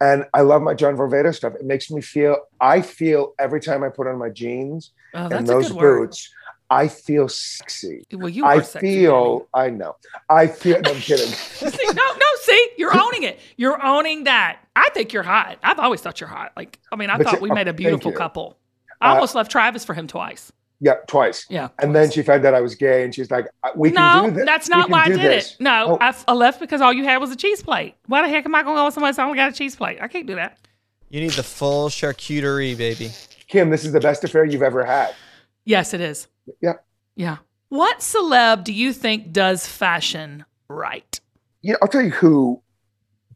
and 0.00 0.24
I 0.32 0.42
love 0.42 0.62
my 0.62 0.74
John 0.74 0.96
Varvatos 0.96 1.36
stuff. 1.36 1.54
It 1.54 1.64
makes 1.64 1.90
me 1.90 2.00
feel. 2.00 2.36
I 2.60 2.82
feel 2.82 3.34
every 3.38 3.60
time 3.60 3.82
I 3.82 3.88
put 3.88 4.06
on 4.06 4.18
my 4.18 4.28
jeans 4.28 4.92
Oh, 5.14 5.28
and 5.28 5.46
those 5.46 5.70
boots, 5.72 6.32
I 6.70 6.88
feel 6.88 7.28
sexy. 7.28 8.04
Well, 8.12 8.28
you 8.28 8.44
I 8.44 8.56
are 8.56 8.62
sexy, 8.62 8.88
I 8.88 8.92
feel. 9.10 9.48
I 9.54 9.70
know. 9.70 9.96
I 10.28 10.46
feel. 10.46 10.80
No, 10.82 10.90
I'm 10.90 11.00
kidding. 11.00 11.26
See, 11.32 11.86
no, 11.86 11.92
no. 11.94 12.26
See, 12.42 12.68
you're 12.76 12.94
owning 12.98 13.22
it. 13.22 13.40
You're 13.56 13.82
owning 13.84 14.24
that. 14.24 14.58
I 14.76 14.88
think 14.90 15.12
you're 15.12 15.22
hot. 15.22 15.58
I've 15.62 15.78
always 15.78 16.00
thought 16.02 16.20
you're 16.20 16.28
hot. 16.28 16.52
Like, 16.56 16.78
I 16.92 16.96
mean, 16.96 17.08
I 17.10 17.16
But 17.16 17.24
thought 17.26 17.34
see- 17.36 17.40
we 17.42 17.50
oh, 17.50 17.54
made 17.54 17.68
a 17.68 17.72
beautiful 17.72 18.12
couple. 18.12 18.58
I 19.00 19.10
Uh, 19.10 19.14
almost 19.14 19.34
left 19.34 19.50
Travis 19.50 19.84
for 19.84 19.94
him 19.94 20.06
twice. 20.06 20.52
Yeah, 20.80 20.94
twice. 21.08 21.44
Yeah. 21.48 21.68
And 21.80 21.94
then 21.96 22.10
she 22.10 22.22
found 22.22 22.44
out 22.44 22.54
I 22.54 22.60
was 22.60 22.74
gay, 22.76 23.02
and 23.02 23.12
she's 23.14 23.30
like, 23.32 23.46
"Uh, 23.64 23.70
"We 23.74 23.90
can 23.90 23.96
No, 24.22 24.28
do 24.30 24.36
this. 24.36 24.44
that's 24.46 24.68
not 24.68 24.90
why 24.90 25.04
I 25.04 25.08
did 25.08 25.20
this." 25.20 25.52
it. 25.54 25.60
No, 25.60 25.94
Oh. 25.94 25.98
I, 26.00 26.14
I 26.28 26.32
left 26.34 26.60
because 26.60 26.80
all 26.80 26.92
you 26.92 27.02
had 27.04 27.16
was 27.18 27.30
a 27.32 27.36
cheese 27.36 27.62
plate. 27.62 27.94
Why 28.06 28.22
the 28.22 28.28
heck 28.28 28.44
am 28.44 28.54
I 28.54 28.62
going 28.62 28.76
to 28.76 28.80
go 28.80 28.84
with 28.84 28.94
somebody 28.94 29.10
that's 29.10 29.18
only 29.18 29.36
got 29.36 29.50
a 29.50 29.54
cheese 29.54 29.74
plate? 29.74 29.98
I 30.00 30.06
can't 30.06 30.26
do 30.26 30.36
that. 30.36 30.58
You 31.08 31.20
need 31.20 31.32
the 31.32 31.42
full 31.42 31.88
charcuterie, 31.88 32.76
baby. 32.78 33.10
Kim, 33.48 33.70
this 33.70 33.84
is 33.84 33.92
the 33.92 33.98
best 34.00 34.22
affair 34.22 34.44
you've 34.44 34.62
ever 34.62 34.84
had. 34.84 35.14
Yes, 35.64 35.94
it 35.94 36.00
is. 36.00 36.28
Yeah. 36.60 36.74
Yeah. 37.16 37.38
What 37.68 37.98
celeb 37.98 38.64
do 38.64 38.72
you 38.72 38.92
think 38.92 39.32
does 39.32 39.66
fashion 39.66 40.44
right? 40.68 41.20
You 41.62 41.72
know, 41.72 41.78
I'll 41.82 41.88
tell 41.88 42.02
you 42.02 42.10
who 42.10 42.62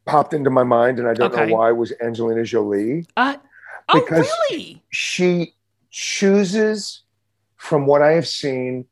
popped 0.05 0.33
into 0.33 0.49
my 0.49 0.63
mind, 0.63 0.99
and 0.99 1.07
I 1.07 1.13
don't 1.13 1.33
Okay. 1.33 1.47
know 1.47 1.55
why, 1.57 1.71
was 1.71 1.93
Angelina 2.01 2.43
Jolie. 2.43 3.05
Uh, 3.15 3.35
oh, 3.89 3.99
Because- 3.99 4.29
really? 4.49 4.83
She 4.89 5.53
chooses, 5.91 7.03
from 7.57 7.85
what 7.85 8.01
I 8.01 8.11
have 8.11 8.27
seen, 8.27 8.85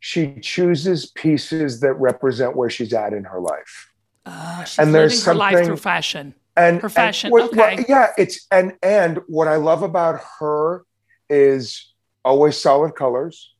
she 0.00 0.38
chooses 0.40 1.06
pieces 1.06 1.80
that 1.80 1.94
represent 1.94 2.54
where 2.56 2.70
she's 2.70 2.92
at 2.92 3.12
in 3.12 3.24
her 3.24 3.40
life. 3.40 3.92
Uh, 4.26 4.64
she's 4.64 4.78
And 4.78 4.94
there's 4.94 5.12
living 5.20 5.24
her 5.26 5.34
life 5.34 5.52
something- 5.52 5.66
through 5.66 5.76
fashion. 5.76 6.34
And 6.56 6.82
Her 6.82 6.88
fashion, 6.88 7.30
what- 7.30 7.54
what- 7.54 7.72
okay. 7.74 7.84
yeah, 7.88 8.08
it's 8.18 8.46
and 8.50 8.72
and 8.82 9.20
what 9.28 9.46
I 9.46 9.56
love 9.56 9.82
about 9.84 10.20
her 10.40 10.84
is 11.30 11.94
always 12.24 12.56
solid 12.56 12.96
colors, 12.96 13.54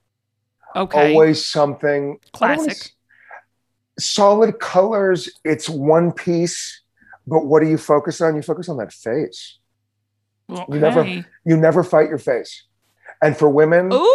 Okay. 0.76 1.12
always 1.14 1.44
something 1.44 2.18
I 2.34 2.48
don't 2.48 2.58
wanna 2.58 2.64
Classic. 2.64 2.92
Solid 3.98 4.60
colors. 4.60 5.28
It's 5.44 5.68
one 5.68 6.12
piece, 6.12 6.82
but 7.26 7.46
what 7.46 7.62
do 7.62 7.68
you 7.68 7.78
focus 7.78 8.20
on? 8.20 8.36
You 8.36 8.42
focus 8.42 8.68
on 8.68 8.76
that 8.78 8.92
face. 8.92 9.58
Well, 10.48 10.66
you 10.68 10.78
never- 10.78 11.04
You 11.44 11.56
never 11.56 11.82
fight 11.82 12.08
your 12.08 12.18
face, 12.18 12.64
and 13.22 13.36
for 13.36 13.48
women, 13.48 13.92
Ooh, 13.92 14.12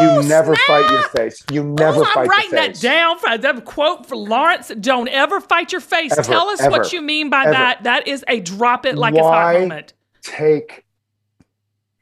you 0.00 0.22
never 0.28 0.54
fight 0.54 0.88
your 0.90 1.02
face. 1.08 1.42
You 1.50 1.64
never 1.64 2.00
Ooh, 2.02 2.04
fight 2.04 2.22
I'm 2.24 2.28
writing 2.28 2.50
that 2.52 2.74
down 2.80 3.18
for 3.18 3.36
that 3.36 3.64
quote 3.64 4.06
for 4.06 4.16
Lawrence. 4.16 4.68
Don't 4.80 5.08
ever 5.08 5.40
fight 5.40 5.72
your 5.72 5.80
face. 5.80 6.12
Ever, 6.12 6.22
Tell 6.22 6.48
us 6.48 6.60
ever, 6.60 6.70
what 6.70 6.92
you 6.92 7.02
mean 7.02 7.28
by 7.28 7.42
ever. 7.42 7.52
that. 7.52 7.82
That 7.84 8.06
is 8.06 8.24
a 8.28 8.40
drop 8.40 8.86
it 8.86 8.96
like 8.96 9.14
it's 9.14 9.22
hot 9.22 9.54
moment. 9.54 9.94
Take 10.22 10.84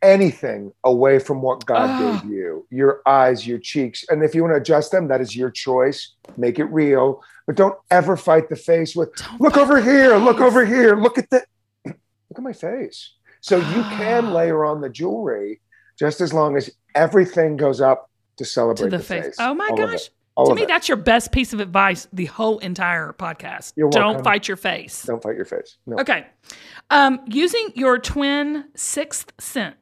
anything 0.03 0.73
away 0.85 1.19
from 1.19 1.43
what 1.43 1.65
God 1.67 1.89
Ah. 1.91 2.21
gave 2.23 2.31
you. 2.31 2.67
Your 2.71 3.01
eyes, 3.07 3.47
your 3.47 3.59
cheeks, 3.59 4.05
and 4.09 4.23
if 4.23 4.35
you 4.35 4.43
want 4.43 4.53
to 4.55 4.59
adjust 4.61 4.93
them, 4.93 5.09
that 5.09 5.21
is 5.21 5.35
your 5.37 5.51
choice. 5.51 6.15
Make 6.37 6.59
it 6.59 6.67
real, 6.67 7.23
but 7.47 7.57
don't 7.57 7.77
ever 7.91 8.17
fight 8.17 8.49
the 8.49 8.57
face 8.57 8.95
with 8.95 9.15
Don't 9.17 9.41
look 9.41 9.57
over 9.57 9.77
the 9.81 9.83
here, 9.83 10.17
look 10.17 10.41
over 10.41 10.65
here, 10.65 10.97
look 10.97 11.19
at 11.19 11.31
the 11.31 11.45
look 11.87 11.97
at 12.37 12.43
my 12.43 12.53
face. 12.53 13.13
So 13.41 13.57
you 13.59 13.65
Ah. 13.85 13.95
can 13.99 14.33
layer 14.33 14.65
on 14.65 14.81
the 14.81 14.89
jewelry 14.91 15.61
just 15.99 16.21
as 16.21 16.33
long 16.35 16.57
as 16.57 16.71
everything 16.95 17.57
goes 17.57 17.81
up 17.81 18.11
to 18.37 18.45
celebrate 18.45 18.91
to 18.91 18.99
the, 18.99 19.03
face. 19.03 19.25
face. 19.25 19.37
Oh 19.39 19.55
my 19.55 19.69
All 19.69 19.77
gosh. 19.77 20.11
To 20.45 20.55
me, 20.55 20.65
it. 20.65 20.69
that's 20.69 20.87
your 20.87 20.99
best 20.99 21.33
piece 21.33 21.55
of 21.55 21.61
advice 21.61 22.07
the 22.13 22.27
whole 22.27 22.59
entire 22.59 23.15
podcast. 23.19 23.73
You're 23.75 23.89
Don't 23.89 24.23
fight 24.23 24.47
your 24.47 24.59
face. 24.59 25.03
Don't 25.05 25.23
fight 25.23 25.35
your 25.35 25.47
face. 25.47 25.79
No. 25.87 25.97
Okay. 25.97 26.27
Um, 26.91 27.21
using 27.27 27.71
your 27.75 27.99
twin 27.99 28.65
sixth 28.75 29.33
sense. 29.41 29.77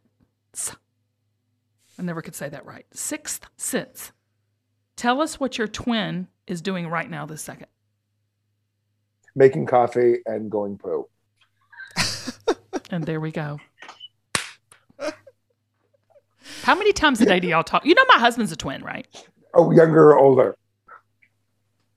I 1.98 2.02
never 2.02 2.22
could 2.22 2.34
say 2.34 2.48
that 2.48 2.66
right. 2.66 2.86
Sixth 2.92 3.46
sense. 3.56 4.12
Tell 4.96 5.20
us 5.20 5.38
what 5.38 5.58
your 5.58 5.68
twin 5.68 6.28
is 6.46 6.60
doing 6.60 6.88
right 6.88 7.08
now 7.08 7.26
this 7.26 7.42
second. 7.42 7.66
Making 9.34 9.66
coffee 9.66 10.18
and 10.26 10.50
going 10.50 10.78
poo. 10.78 11.08
And 12.90 13.04
there 13.04 13.20
we 13.20 13.32
go. 13.32 13.58
How 16.62 16.74
many 16.74 16.92
times 16.92 17.20
a 17.20 17.26
day 17.26 17.40
do 17.40 17.48
y'all 17.48 17.64
talk? 17.64 17.84
You 17.84 17.94
know 17.94 18.04
my 18.08 18.18
husband's 18.18 18.52
a 18.52 18.56
twin, 18.56 18.82
right? 18.82 19.06
Oh, 19.54 19.70
younger 19.72 20.10
or 20.10 20.18
older? 20.18 20.56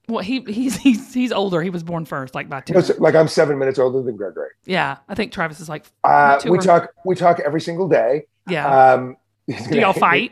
Well, 0.10 0.24
he 0.24 0.40
he's 0.42 0.78
he's 0.78 1.14
he's 1.14 1.32
older. 1.34 1.62
He 1.62 1.70
was 1.70 1.84
born 1.84 2.06
first, 2.06 2.34
like 2.34 2.48
by 2.48 2.62
two. 2.62 2.74
No, 2.74 2.82
so- 2.82 2.96
like 2.98 3.14
I'm 3.16 3.28
seven 3.28 3.58
minutes 3.60 3.78
older 3.78 4.02
than 4.02 4.16
Gregory. 4.16 4.52
Yeah, 4.66 4.98
I 5.10 5.16
think 5.16 5.34
Travis 5.34 5.60
is 5.60 5.68
like 5.68 5.86
Uh, 6.04 6.40
we 6.46 6.52
or- 6.52 6.62
talk. 6.62 6.90
We 7.06 7.16
talk 7.16 7.40
every 7.42 7.60
single 7.62 7.90
day. 7.90 8.28
yeah. 8.48 8.94
Um, 8.94 9.18
do 9.48 9.80
y'all 9.80 9.92
fight? 10.10 10.32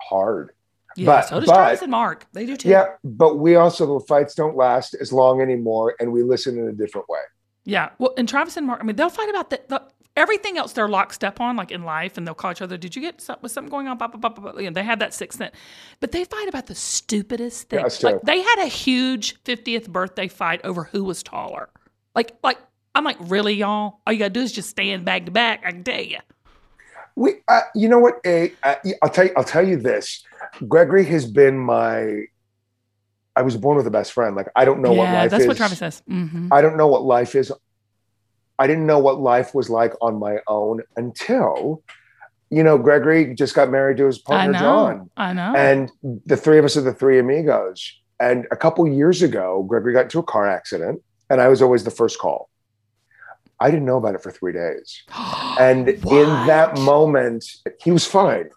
Hard. 0.00 0.52
Yeah. 0.96 1.06
but- 1.06 1.22
so 1.28 1.40
does 1.40 1.48
but- 1.48 1.54
Travis 1.54 1.82
and 1.82 1.90
Mark. 1.90 2.26
They 2.32 2.46
do 2.46 2.56
too. 2.56 2.68
Yeah, 2.68 2.94
but 3.02 3.38
we 3.38 3.56
also 3.56 3.98
the 3.98 4.04
fights 4.06 4.34
don't 4.34 4.56
last 4.56 4.94
as 4.94 5.12
long 5.12 5.40
anymore, 5.40 5.94
and 6.00 6.12
we 6.12 6.22
listen 6.22 6.58
in 6.58 6.68
a 6.68 6.72
different 6.72 7.08
way. 7.08 7.20
Yeah. 7.64 7.90
Well, 7.98 8.12
and 8.18 8.28
Travis 8.28 8.56
and 8.56 8.66
Mark, 8.66 8.80
I 8.80 8.84
mean, 8.84 8.96
they'll 8.96 9.08
fight 9.08 9.28
about 9.30 9.50
the, 9.50 9.60
the 9.68 9.82
everything 10.16 10.58
else 10.58 10.72
they're 10.72 10.88
locked 10.88 11.02
lockstep 11.02 11.40
on, 11.40 11.56
like 11.56 11.70
in 11.70 11.82
life, 11.84 12.16
and 12.16 12.26
they'll 12.26 12.34
call 12.34 12.52
each 12.52 12.62
other, 12.62 12.76
Did 12.76 12.94
you 12.94 13.02
get 13.02 13.20
some, 13.20 13.36
was 13.42 13.52
something 13.52 13.70
going 13.70 13.88
on? 13.88 13.98
Blah, 13.98 14.08
blah, 14.08 14.20
blah, 14.20 14.30
blah, 14.30 14.52
blah. 14.52 14.60
You 14.60 14.70
know, 14.70 14.74
they 14.74 14.84
have 14.84 14.98
that 15.00 15.14
sixth 15.14 15.38
sense. 15.38 15.54
But 16.00 16.12
they 16.12 16.24
fight 16.24 16.48
about 16.48 16.66
the 16.66 16.74
stupidest 16.74 17.72
Yeah, 17.72 17.80
things. 17.80 17.86
us 17.86 18.02
like 18.02 18.22
they 18.22 18.40
had 18.40 18.58
a 18.60 18.66
huge 18.66 19.42
50th 19.44 19.88
birthday 19.88 20.28
fight 20.28 20.60
over 20.64 20.84
who 20.84 21.04
was 21.04 21.22
taller. 21.22 21.68
Like, 22.14 22.36
like, 22.42 22.58
I'm 22.94 23.04
like, 23.04 23.16
really, 23.20 23.54
y'all? 23.54 24.00
All 24.06 24.12
you 24.12 24.18
gotta 24.18 24.30
do 24.30 24.40
is 24.40 24.52
just 24.52 24.68
stand 24.68 25.04
back 25.04 25.24
to 25.26 25.30
back. 25.30 25.62
I 25.64 25.70
can 25.72 25.84
tell 25.84 26.00
you. 26.02 26.18
We, 27.16 27.34
uh, 27.48 27.60
you 27.74 27.88
know 27.88 27.98
what? 27.98 28.20
A, 28.26 28.52
uh, 28.62 28.76
I'll 29.02 29.08
tell 29.10 29.26
you. 29.26 29.32
I'll 29.36 29.44
tell 29.44 29.66
you 29.66 29.76
this. 29.76 30.24
Gregory 30.68 31.04
has 31.06 31.26
been 31.30 31.58
my. 31.58 32.24
I 33.34 33.42
was 33.42 33.56
born 33.56 33.78
with 33.78 33.86
a 33.86 33.90
best 33.90 34.12
friend. 34.12 34.36
Like 34.36 34.48
I 34.54 34.64
don't 34.66 34.82
know 34.82 34.92
what 34.92 35.10
life 35.10 35.30
that's 35.30 35.42
is. 35.44 35.48
That's 35.48 35.48
what 35.48 35.56
Travis 35.56 35.78
says. 35.78 36.02
hmm 36.06 36.48
I 36.52 36.60
don't 36.60 36.76
know 36.76 36.86
what 36.86 37.02
life 37.02 37.34
is. 37.34 37.50
I 38.58 38.66
didn't 38.66 38.86
know 38.86 38.98
what 38.98 39.20
life 39.20 39.54
was 39.54 39.70
like 39.70 39.92
on 40.00 40.18
my 40.18 40.38
own 40.46 40.82
until, 40.96 41.82
you 42.50 42.62
know, 42.62 42.78
Gregory 42.78 43.34
just 43.34 43.54
got 43.54 43.70
married 43.70 43.96
to 43.96 44.06
his 44.06 44.20
I 44.26 44.30
partner 44.30 44.52
know. 44.52 44.58
John, 44.60 45.10
I 45.16 45.32
know. 45.32 45.54
and 45.56 45.90
the 46.26 46.36
three 46.36 46.58
of 46.58 46.64
us 46.64 46.76
are 46.76 46.82
the 46.82 46.92
three 46.92 47.18
amigos. 47.18 47.98
And 48.20 48.46
a 48.50 48.56
couple 48.56 48.86
years 48.86 49.22
ago, 49.22 49.64
Gregory 49.64 49.92
got 49.92 50.04
into 50.04 50.20
a 50.20 50.22
car 50.22 50.48
accident, 50.48 51.02
and 51.28 51.40
I 51.40 51.48
was 51.48 51.60
always 51.60 51.82
the 51.84 51.90
first 51.90 52.18
call. 52.18 52.48
I 53.58 53.70
didn't 53.70 53.86
know 53.86 53.96
about 53.96 54.14
it 54.14 54.22
for 54.22 54.30
three 54.30 54.52
days. 54.52 55.02
And 55.58 55.88
in 55.88 56.28
that 56.46 56.78
moment, 56.78 57.44
he 57.78 57.90
was 57.90 58.06
fine. 58.06 58.48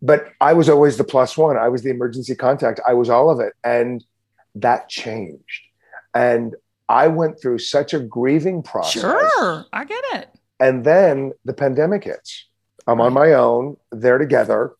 But 0.00 0.28
I 0.40 0.52
was 0.52 0.68
always 0.68 0.96
the 0.96 1.04
plus 1.04 1.36
one. 1.36 1.56
I 1.56 1.68
was 1.68 1.82
the 1.82 1.90
emergency 1.90 2.36
contact. 2.36 2.78
I 2.86 2.92
was 2.92 3.10
all 3.10 3.30
of 3.30 3.40
it. 3.40 3.52
And 3.64 4.04
that 4.54 4.88
changed. 4.88 5.62
And 6.14 6.54
I 6.88 7.08
went 7.08 7.40
through 7.40 7.58
such 7.58 7.94
a 7.94 7.98
grieving 8.00 8.62
process. 8.62 9.02
Sure. 9.02 9.64
I 9.72 9.84
get 9.84 10.04
it. 10.14 10.28
And 10.60 10.84
then 10.84 11.32
the 11.44 11.52
pandemic 11.52 12.04
hits. 12.04 12.46
I'm 12.86 13.00
on 13.00 13.12
my 13.12 13.32
own. 13.32 13.76
They're 13.90 14.18
together. 14.18 14.72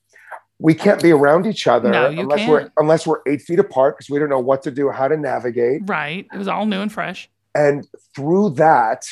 We 0.59 0.73
can't 0.75 1.03
be 1.03 1.11
around 1.11 1.47
each 1.47 1.67
other 1.67 1.91
No, 1.91 2.07
unless 2.07 2.49
we're 2.49 2.71
unless 2.79 3.07
we're 3.07 3.21
eight 3.27 3.43
feet 3.43 3.59
apart 3.59 3.97
because 3.99 4.09
we 4.09 4.19
don't 4.19 4.31
know 4.31 4.39
what 4.41 4.63
to 4.63 4.71
do, 4.71 4.89
how 4.91 5.09
to 5.09 5.17
navigate. 5.17 5.83
Right. 5.85 6.27
It 6.33 6.39
was 6.39 6.49
all 6.49 6.65
new 6.65 6.81
and 6.81 6.91
fresh. 6.91 7.29
And 7.55 7.87
through 8.15 8.51
that, 8.51 9.05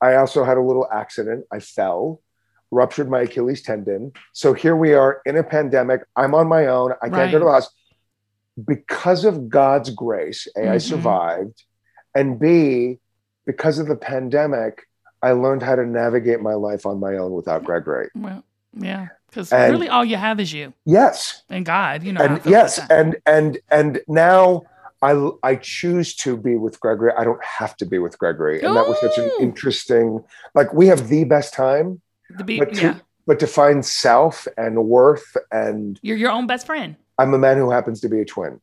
I 0.00 0.16
also 0.16 0.44
had 0.44 0.56
a 0.56 0.60
little 0.60 0.86
accident. 0.92 1.46
I 1.52 1.58
fell, 1.60 2.20
ruptured 2.70 3.08
my 3.10 3.22
Achilles 3.22 3.62
tendon. 3.62 4.12
So 4.34 4.52
here 4.52 4.76
we 4.76 4.92
are 4.92 5.20
in 5.26 5.36
a 5.36 5.42
pandemic. 5.42 6.02
I'm 6.14 6.34
on 6.34 6.46
my 6.46 6.66
own. 6.66 6.92
I 7.02 7.08
can't 7.08 7.32
go 7.32 7.38
to 7.38 7.44
the 7.44 7.44
Right. 7.46 7.54
house. 7.54 7.70
Because 8.64 9.24
of 9.24 9.48
God's 9.48 9.90
grace, 9.90 10.46
A, 10.56 10.68
I 10.68 10.76
Mhm. 10.76 10.80
survived. 10.82 11.64
And 12.14 12.38
B, 12.38 12.98
because 13.46 13.78
of 13.78 13.86
the 13.88 13.96
pandemic, 13.96 14.86
I 15.22 15.32
learned 15.32 15.62
how 15.62 15.74
to 15.74 15.86
navigate 15.86 16.40
my 16.40 16.54
life 16.54 16.86
on 16.86 17.00
my 17.00 17.16
own 17.16 17.32
without 17.32 17.64
Gregory. 17.64 18.10
Well, 18.14 18.44
yeah. 18.74 19.08
Because 19.28 19.50
really, 19.50 19.88
all 19.88 20.04
you 20.04 20.16
have 20.16 20.38
is 20.38 20.52
you 20.52 20.72
Yes. 20.84 21.42
and 21.50 21.64
God. 21.64 22.04
You 22.04 22.12
know. 22.12 22.20
and 22.20 22.40
yes, 22.46 22.78
and 22.88 23.16
and 23.26 23.58
and 23.68 24.00
now 24.06 24.62
I 25.02 25.30
I 25.42 25.56
choose 25.56 26.14
to 26.16 26.36
be 26.36 26.56
with 26.56 26.78
Gregory. 26.78 27.12
I 27.18 27.24
don't 27.24 27.42
have 27.42 27.76
to 27.78 27.86
be 27.86 27.98
with 27.98 28.16
Gregory, 28.18 28.62
and 28.62 28.76
that 28.76 28.86
was 28.86 29.00
such 29.00 29.18
an 29.18 29.30
interesting. 29.40 30.22
Like 30.54 30.72
we 30.72 30.86
have 30.86 31.08
the 31.08 31.24
best 31.24 31.52
time, 31.52 32.00
the 32.30 32.44
be, 32.44 32.58
but 32.60 32.74
to, 32.74 32.80
yeah, 32.80 32.98
but 33.26 33.40
to 33.40 33.48
find 33.48 33.84
self 33.84 34.46
and 34.56 34.84
worth, 34.84 35.36
and 35.50 35.98
you're 36.02 36.16
your 36.16 36.30
own 36.30 36.46
best 36.46 36.66
friend. 36.66 36.94
I'm 37.18 37.34
a 37.34 37.38
man 37.38 37.56
who 37.56 37.70
happens 37.70 38.00
to 38.02 38.08
be 38.08 38.20
a 38.20 38.24
twin. 38.24 38.60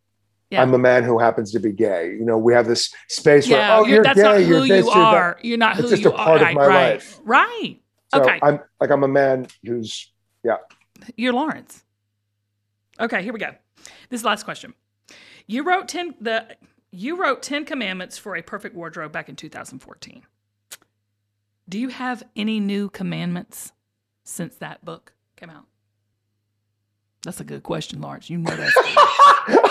Yeah. 0.52 0.62
I'm 0.62 0.74
a 0.74 0.78
man 0.78 1.04
who 1.04 1.18
happens 1.18 1.52
to 1.54 1.60
be 1.60 1.72
gay. 1.72 2.10
You 2.12 2.26
know, 2.26 2.38
we 2.38 2.54
have 2.54 2.68
this 2.68 2.94
space 3.08 3.48
Yeah, 3.48 3.58
where 3.58 3.72
oh, 3.72 3.86
you're, 3.86 3.96
you're, 3.96 4.04
that's 4.04 4.18
gay, 4.18 4.24
not 4.24 4.40
you're 4.40 4.60
who 4.60 4.68
this, 4.68 4.86
you 4.86 4.92
you're 4.94 4.94
that. 4.94 5.16
are. 5.16 5.40
You're 5.42 5.58
not 5.58 5.80
It's 5.80 5.84
who 5.84 5.90
just 5.90 6.04
you 6.04 6.10
a 6.10 6.14
part 6.14 6.42
are. 6.42 6.50
of 6.50 6.56
my 6.56 6.68
right, 6.68 6.94
life. 6.94 7.20
Right. 7.24 7.78
So 8.14 8.22
okay. 8.22 8.40
I'm 8.44 8.60
like 8.82 8.90
I'm 8.92 9.04
a 9.04 9.08
man 9.08 9.48
who's 9.66 10.12
yeah. 10.44 10.58
You're 11.16 11.32
Lawrence. 11.32 11.84
Okay, 13.00 13.24
here 13.24 13.32
we 13.32 13.40
go. 13.40 13.52
This 14.10 14.18
is 14.20 14.22
the 14.24 14.28
last 14.28 14.44
question. 14.44 14.74
You 15.48 15.64
wrote 15.64 15.88
ten 15.88 16.16
the 16.20 16.58
you 16.92 17.16
wrote 17.16 17.42
Ten 17.42 17.64
Commandments 17.64 18.18
for 18.18 18.36
a 18.36 18.42
Perfect 18.42 18.76
Wardrobe 18.76 19.14
back 19.14 19.30
in 19.30 19.38
2014. 19.38 20.24
Do 21.70 21.80
you 21.80 21.88
have 21.88 22.24
any 22.36 22.60
new 22.60 22.90
commandments 22.90 23.72
since 24.26 24.58
that 24.58 24.84
book 24.84 25.14
came 25.38 25.50
out? 25.50 25.66
That's 27.24 27.40
a 27.40 27.46
good 27.46 27.64
question, 27.64 28.02
Lawrence. 28.02 28.30
You 28.30 28.40
know 28.40 28.54
that's 28.54 28.76
good. 29.48 29.71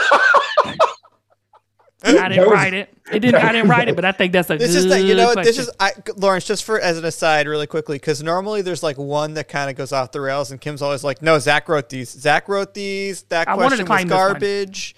I 2.03 2.29
didn't 2.29 2.45
was- 2.47 2.53
write 2.53 2.73
it. 2.75 2.89
It 3.13 3.19
didn't. 3.21 3.43
I 3.43 3.53
didn't 3.53 3.69
write 3.69 3.89
it, 3.89 3.97
but 3.97 4.05
I 4.05 4.13
think 4.13 4.33
that's 4.33 4.49
a 4.51 4.57
This 4.57 4.71
good 4.73 4.77
is 4.79 4.87
the, 4.87 5.03
you 5.03 5.15
know, 5.17 5.27
what, 5.27 5.33
question. 5.35 5.55
this 5.57 5.59
is 5.59 5.71
I, 5.81 5.91
Lawrence. 6.17 6.45
Just 6.47 6.65
for 6.65 6.81
as 6.81 6.97
an 6.97 7.05
aside, 7.05 7.47
really 7.49 7.67
quickly, 7.67 7.97
because 7.97 8.23
normally 8.23 8.63
there's 8.63 8.83
like 8.83 8.97
one 8.97 9.35
that 9.35 9.49
kind 9.49 9.69
of 9.69 9.77
goes 9.77 9.93
off 9.93 10.13
the 10.13 10.21
rails, 10.21 10.51
and 10.53 10.61
Kim's 10.61 10.81
always 10.81 11.03
like, 11.05 11.21
"No, 11.21 11.39
Zac 11.41 11.69
wrote 11.69 11.89
these. 11.89 12.09
Zac 12.09 12.49
wrote 12.49 12.73
these. 12.73 13.23
That 13.25 13.49
I 13.49 13.55
question 13.57 13.81
was 13.81 13.87
claim 13.89 14.09
this 14.09 14.17
one. 14.17 14.33
garbage." 14.33 14.95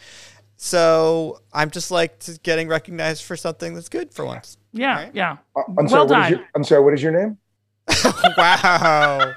So 0.59 1.41
I'm 1.53 1.71
just 1.71 1.91
like 1.91 2.19
t- 2.21 2.35
getting 2.43 2.69
recognized 2.69 3.25
for 3.25 3.35
something 3.37 3.75
that's 3.75 3.89
good 3.89 4.13
for 4.15 4.25
once. 4.25 4.59
yeah, 4.73 4.95
right? 5.05 5.15
yeah. 5.15 5.39
Uh, 5.57 5.63
I'm 5.79 5.87
Well 5.87 5.89
sorry. 5.89 5.99
what 5.99 6.05
is 6.05 6.09
done. 6.11 6.31
your, 6.33 6.41
I'm 6.55 6.65
sorry. 6.65 6.85
What 6.85 6.95
is 6.95 7.03
your 7.03 7.13
name? 7.13 7.39
wow. 8.37 9.35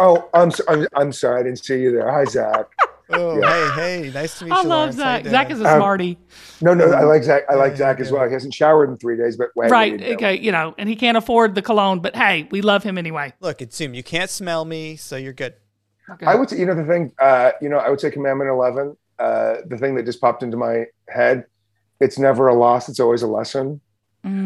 Oh, 0.00 0.28
I'm, 0.32 0.50
so, 0.50 0.64
I'm 0.68 0.86
I'm 0.94 1.12
sorry. 1.12 1.40
I 1.40 1.42
didn't 1.42 1.62
see 1.64 1.80
you 1.80 1.92
there. 1.92 2.10
Hi, 2.10 2.24
Zac. 2.24 2.66
Oh, 3.10 3.40
hey, 3.40 4.02
hey, 4.02 4.10
nice 4.14 4.38
to 4.38 4.46
meet 4.46 4.52
I 4.52 4.56
you. 4.56 4.60
I 4.60 4.64
love 4.64 4.96
Lawrence. 4.96 4.96
Zac. 4.96 5.26
Zac 5.26 5.50
is 5.50 5.60
a 5.60 5.68
Um, 5.68 5.78
smarty. 5.78 6.18
No, 6.62 6.72
no, 6.72 6.90
I 6.92 7.02
like 7.02 7.22
Zac. 7.22 7.42
I 7.50 7.54
like 7.54 7.72
Yeah, 7.72 7.76
Zac 7.78 8.00
as 8.00 8.10
well. 8.10 8.26
He 8.26 8.32
hasn't 8.32 8.54
showered 8.54 8.88
in 8.88 8.96
three 8.96 9.16
days, 9.16 9.36
but 9.36 9.48
wait, 9.54 9.70
right. 9.70 10.00
you? 10.00 10.14
Okay. 10.14 10.38
You 10.38 10.50
know, 10.52 10.74
and 10.78 10.88
he 10.88 10.96
can't 10.96 11.16
afford 11.18 11.54
the 11.54 11.60
cologne, 11.62 12.00
but 12.00 12.16
hey, 12.16 12.48
we 12.50 12.62
love 12.62 12.82
him 12.82 12.96
anyway. 12.96 13.34
Look, 13.40 13.60
it's 13.60 13.78
him. 13.78 13.92
You 13.92 14.02
can't 14.02 14.30
smell 14.30 14.64
me, 14.64 14.96
so 14.96 15.16
you're 15.16 15.34
good. 15.34 15.54
Okay. 16.10 16.24
I 16.26 16.34
would 16.34 16.48
say, 16.50 16.58
you 16.58 16.66
know, 16.66 16.74
the 16.74 16.84
thing, 16.84 17.12
uh, 17.18 17.52
you 17.60 17.68
know, 17.68 17.78
I 17.78 17.88
would 17.90 18.00
say 18.00 18.10
Commandment 18.10 18.48
11, 18.50 18.96
uh, 19.18 19.54
the 19.66 19.76
thing 19.78 19.94
that 19.96 20.04
just 20.06 20.20
popped 20.20 20.42
into 20.42 20.56
my 20.56 20.84
head, 21.08 21.44
it's 22.00 22.18
never 22.18 22.48
a 22.48 22.54
loss, 22.54 22.88
it's 22.88 23.00
always 23.00 23.22
a 23.22 23.26
lesson. 23.26 23.80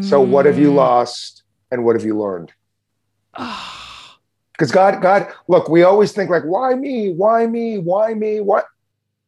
So 0.01 0.19
what 0.19 0.45
have 0.45 0.55
Mm. 0.55 0.59
you 0.61 0.73
lost 0.73 1.43
and 1.71 1.85
what 1.85 1.95
have 1.95 2.03
you 2.03 2.17
learned? 2.19 2.51
Because 4.59 4.73
God, 4.73 5.01
God, 5.01 5.31
look, 5.47 5.69
we 5.69 5.83
always 5.83 6.11
think 6.11 6.29
like, 6.29 6.43
why 6.43 6.75
me? 6.75 7.13
Why 7.13 7.47
me? 7.47 7.77
Why 7.77 8.13
me? 8.13 8.41
What? 8.41 8.65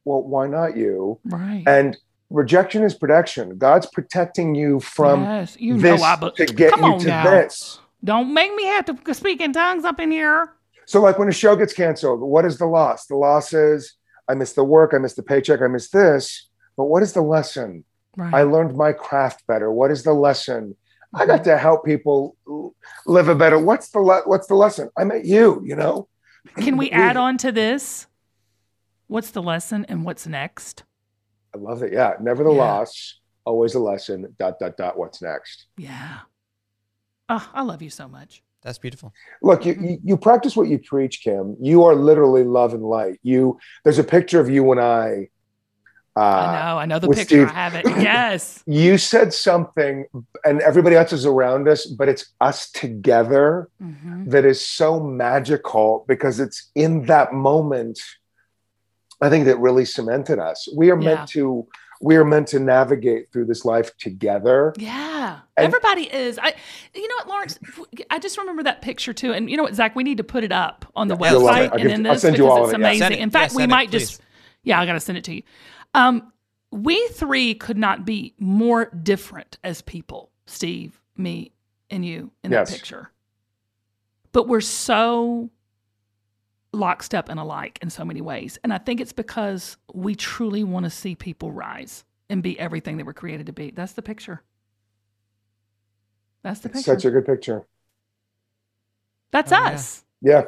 Well, 0.04 0.24
why 0.24 0.48
not 0.48 0.76
you? 0.76 1.20
right. 1.24 1.64
And 1.66 1.96
rejection 2.30 2.84
is 2.84 2.94
protection. 2.94 3.58
God's 3.58 3.86
protecting 3.86 4.56
you 4.56 4.82
from 4.82 5.24
yes, 5.24 5.56
you 5.58 5.78
this 5.78 6.02
know 6.02 6.06
I. 6.06 6.18
But 6.18 6.36
to 6.36 6.46
get 6.48 6.76
you 6.76 7.00
to 7.00 7.08
now. 7.08 7.24
this. 7.24 7.80
Don't 8.04 8.34
make 8.34 8.54
me 8.56 8.66
have 8.66 8.84
to 8.86 9.14
speak 9.14 9.40
in 9.40 9.54
tongues 9.54 9.86
up 9.86 10.02
in 10.02 10.12
here. 10.12 10.54
So, 10.86 11.02
like 11.02 11.18
when 11.18 11.30
a 11.30 11.32
show 11.32 11.56
gets 11.56 11.72
canceled, 11.72 12.20
what 12.20 12.44
is 12.44 12.58
the 12.58 12.66
loss? 12.66 13.06
The 13.06 13.16
loss 13.16 13.54
is 13.54 13.96
I 14.28 14.34
miss 14.34 14.52
the 14.52 14.66
work, 14.66 14.92
I 14.94 14.98
miss 14.98 15.14
the 15.14 15.24
paycheck, 15.24 15.62
I 15.62 15.68
miss 15.68 15.90
this. 15.92 16.50
But 16.76 16.86
what 16.86 17.04
is 17.04 17.14
the 17.14 17.22
lesson? 17.22 17.86
Right. 18.18 18.34
I 18.34 18.44
learned 18.44 18.76
my 18.76 18.92
craft 18.92 19.48
better. 19.48 19.72
What 19.72 19.92
is 19.92 20.04
the 20.04 20.14
lesson? 20.14 20.76
I 21.14 21.26
got 21.26 21.44
to 21.44 21.58
help 21.58 21.84
people 21.86 22.36
live 23.06 23.28
a 23.28 23.36
better. 23.36 23.60
What's 23.60 23.90
the 23.90 24.00
le- 24.00 24.24
What's 24.26 24.48
the 24.48 24.56
lesson? 24.56 24.90
I 24.98 25.04
met 25.04 25.26
you. 25.26 25.62
You 25.66 25.76
know. 25.76 26.08
Can 26.58 26.78
we 26.82 26.90
add 26.92 27.18
on 27.18 27.38
to 27.40 27.52
this? 27.52 28.08
What's 29.08 29.32
the 29.32 29.42
lesson 29.42 29.86
and 29.90 30.06
what's 30.06 30.26
next? 30.26 30.84
I 31.54 31.58
love 31.58 31.84
it. 31.84 31.92
Yeah, 31.92 32.14
never 32.22 32.44
the 32.46 32.52
Yeah. 32.54 32.60
loss, 32.62 33.20
always 33.46 33.76
a 33.76 33.80
lesson. 33.80 34.34
Dot 34.40 34.58
dot 34.60 34.78
dot. 34.78 34.98
What's 34.98 35.22
next? 35.22 35.66
Yeah. 35.78 36.20
Oh, 37.28 37.50
I 37.54 37.62
love 37.64 37.82
you 37.82 37.90
so 37.90 38.08
much. 38.08 38.42
That's 38.62 38.78
beautiful. 38.78 39.12
Look, 39.42 39.66
you, 39.66 39.74
you 39.82 39.98
you 40.04 40.18
practice 40.18 40.56
what 40.56 40.68
you 40.70 40.80
preach, 40.80 41.22
Kim. 41.24 41.58
You 41.60 41.84
are 41.84 41.96
literally 41.96 42.44
love 42.44 42.74
and 42.74 42.84
light. 42.84 43.20
You 43.24 43.60
there's 43.84 44.00
a 44.00 44.04
picture 44.04 44.40
of 44.40 44.50
you 44.50 44.72
and 44.72 44.80
I. 44.80 45.30
Uh, 46.16 46.20
I 46.20 46.60
know. 46.60 46.78
I 46.78 46.86
know 46.86 47.00
the 47.00 47.08
picture. 47.08 47.24
Steve. 47.24 47.48
I 47.50 47.54
have 47.54 47.76
it. 47.76 47.86
Yes. 48.02 48.64
You 48.66 48.98
said 48.98 49.34
something, 49.34 50.06
and 50.44 50.62
everybody 50.62 50.96
else 50.96 51.14
is 51.14 51.26
around 51.26 51.68
us, 51.70 51.86
but 51.86 52.10
it's 52.10 52.34
us 52.42 52.70
together 52.72 53.70
Mhm. 53.82 54.30
that 54.30 54.44
is 54.44 54.60
so 54.66 55.00
magical 55.00 56.04
because 56.08 56.40
it's 56.40 56.70
in 56.76 57.06
that 57.06 57.34
moment. 57.34 58.00
I 59.22 59.30
think 59.30 59.46
that 59.46 59.58
really 59.60 59.86
cemented 59.86 60.40
us. 60.40 60.68
We 60.76 60.92
are 60.92 61.00
Yeah. 61.00 61.16
meant 61.16 61.30
to. 61.30 61.68
We 62.04 62.16
are 62.16 62.26
meant 62.26 62.48
to 62.48 62.60
navigate 62.60 63.32
through 63.32 63.46
this 63.46 63.64
life 63.64 63.96
together. 63.98 64.74
Yeah. 64.78 65.38
And- 65.56 65.66
Everybody 65.68 66.12
is. 66.12 66.40
I 66.42 66.56
you 66.96 67.08
know 67.08 67.16
what, 67.20 67.28
Lawrence? 67.28 67.60
I 68.10 68.18
just 68.18 68.38
remember 68.40 68.64
that 68.64 68.82
picture 68.82 69.14
too. 69.14 69.32
And 69.34 69.50
you 69.52 69.56
know 69.56 69.62
what, 69.64 69.76
Zac, 69.76 69.96
we 69.96 70.04
need 70.04 70.18
to 70.18 70.24
put 70.24 70.44
it 70.44 70.52
up 70.52 70.84
on 70.96 71.08
the 71.08 71.16
Yeah, 71.16 71.32
website. 71.34 71.48
I'll 71.68 71.74
and 71.74 71.82
give- 71.84 71.92
in 71.92 72.06
I'll 72.08 72.14
this 72.14 72.24
send 72.24 72.38
you 72.38 72.44
because 72.46 72.58
all 72.58 72.64
it's 72.66 72.74
of 72.74 72.82
it, 72.82 72.84
amazing. 72.84 73.00
Send 73.02 73.14
it. 73.14 73.20
In 73.20 73.30
fact, 73.30 73.52
Yeah, 73.52 73.56
we 73.58 73.62
send 73.62 73.72
it, 73.72 73.76
might 73.76 73.92
just. 73.92 74.22
Yeah, 74.64 74.82
I 74.82 74.86
gotta 74.88 75.00
send 75.00 75.18
it 75.20 75.24
to 75.26 75.36
you. 75.36 75.44
Um, 75.94 76.32
we 76.72 77.08
three 77.10 77.54
could 77.56 77.78
not 77.78 78.06
be 78.06 78.34
more 78.40 78.86
different 78.86 79.58
as 79.64 79.82
people, 79.82 80.32
Steve, 80.46 81.02
me, 81.18 81.52
and 81.90 82.06
you 82.06 82.32
in 82.44 82.52
Yes. 82.52 82.70
that 82.70 82.76
picture. 82.78 83.12
But 84.32 84.48
we're 84.48 84.62
so 84.62 85.50
lockstep 86.74 87.28
and 87.28 87.38
alike 87.40 87.78
in 87.82 87.90
so 87.90 88.06
many 88.06 88.22
ways. 88.22 88.58
And 88.64 88.74
I 88.74 88.78
think 88.78 89.02
it's 89.02 89.12
because 89.12 89.76
we 89.94 90.16
truly 90.16 90.64
want 90.64 90.86
to 90.86 90.90
see 90.90 91.16
people 91.16 91.52
rise 91.52 92.06
and 92.30 92.42
be 92.42 92.58
everything 92.58 92.96
they 92.96 93.04
were 93.04 93.12
created 93.14 93.48
to 93.48 93.54
be. 93.54 93.72
That's 93.72 93.92
the 93.92 94.02
picture. 94.02 94.42
That's 96.44 96.62
the 96.62 96.70
It's 96.70 96.78
picture. 96.80 96.92
such 96.94 97.06
a 97.06 97.12
good 97.12 97.26
picture. 97.26 97.68
That's 99.32 99.52
Oh, 99.52 99.58
us. 99.58 100.06
Yeah. 100.22 100.46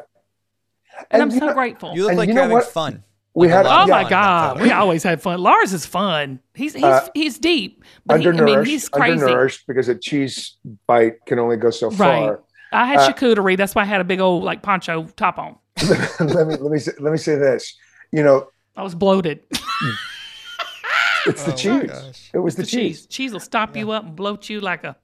And, 1.11 1.21
I'm 1.21 1.31
so 1.31 1.47
know- 1.47 1.53
grateful. 1.53 1.93
You 1.93 2.03
look 2.03 2.11
And 2.11 2.17
like 2.19 2.27
you 2.29 2.33
you're 2.35 2.43
having 2.43 2.55
what? 2.55 2.65
fun. 2.67 3.03
We 3.35 3.47
Like 3.47 3.55
had- 3.55 3.65
Oh 3.65 3.69
my 3.69 3.75
fun 3.77 3.83
in 3.83 4.03
that 4.03 4.09
God, 4.09 4.61
we 4.61 4.71
always 4.71 5.01
had 5.03 5.21
fun. 5.21 5.39
Lars 5.41 5.73
is 5.73 5.85
fun. 5.87 6.39
He's 6.53 6.73
he's 6.73 6.83
Uh, 6.83 7.07
he's 7.15 7.39
deep, 7.39 7.83
but 8.05 8.19
he, 8.19 8.27
I 8.27 8.29
Undernourished, 8.29 8.55
mean 8.57 8.65
he's 8.65 8.89
crazy. 8.89 9.13
undernourished 9.21 9.65
because 9.67 9.89
a 9.89 9.95
cheese 9.95 10.57
bite 10.87 11.15
can 11.25 11.39
only 11.39 11.57
go 11.57 11.71
so 11.71 11.89
Right. 11.89 11.97
far. 11.97 12.41
I 12.71 12.85
had 12.85 12.97
Uh, 12.99 13.11
charcuterie. 13.11 13.57
That's 13.57 13.73
why 13.73 13.81
I 13.81 13.85
had 13.85 14.01
a 14.01 14.03
big 14.03 14.19
old 14.19 14.43
like 14.43 14.61
poncho 14.61 15.07
top 15.15 15.39
on. 15.39 15.55
let 16.19 16.47
me 16.47 16.55
let 16.57 16.71
me 16.71 16.77
say, 16.79 16.91
let 16.99 17.11
me 17.11 17.17
say 17.17 17.35
this. 17.35 17.75
You 18.11 18.21
know, 18.23 18.47
I 18.77 18.83
was 18.83 18.93
bloated. 18.93 19.39
it's 21.25 21.43
the 21.43 21.53
Oh 21.53 21.55
cheese. 21.55 22.29
It 22.33 22.39
was 22.39 22.55
the 22.55 22.63
the 22.63 22.67
cheese. 22.67 22.99
cheese. 23.01 23.07
Cheese 23.07 23.33
will 23.33 23.39
stop 23.39 23.75
you 23.75 23.91
up 23.91 24.03
and 24.05 24.15
bloat 24.15 24.49
you 24.49 24.59
like 24.59 24.83
a. 24.83 24.95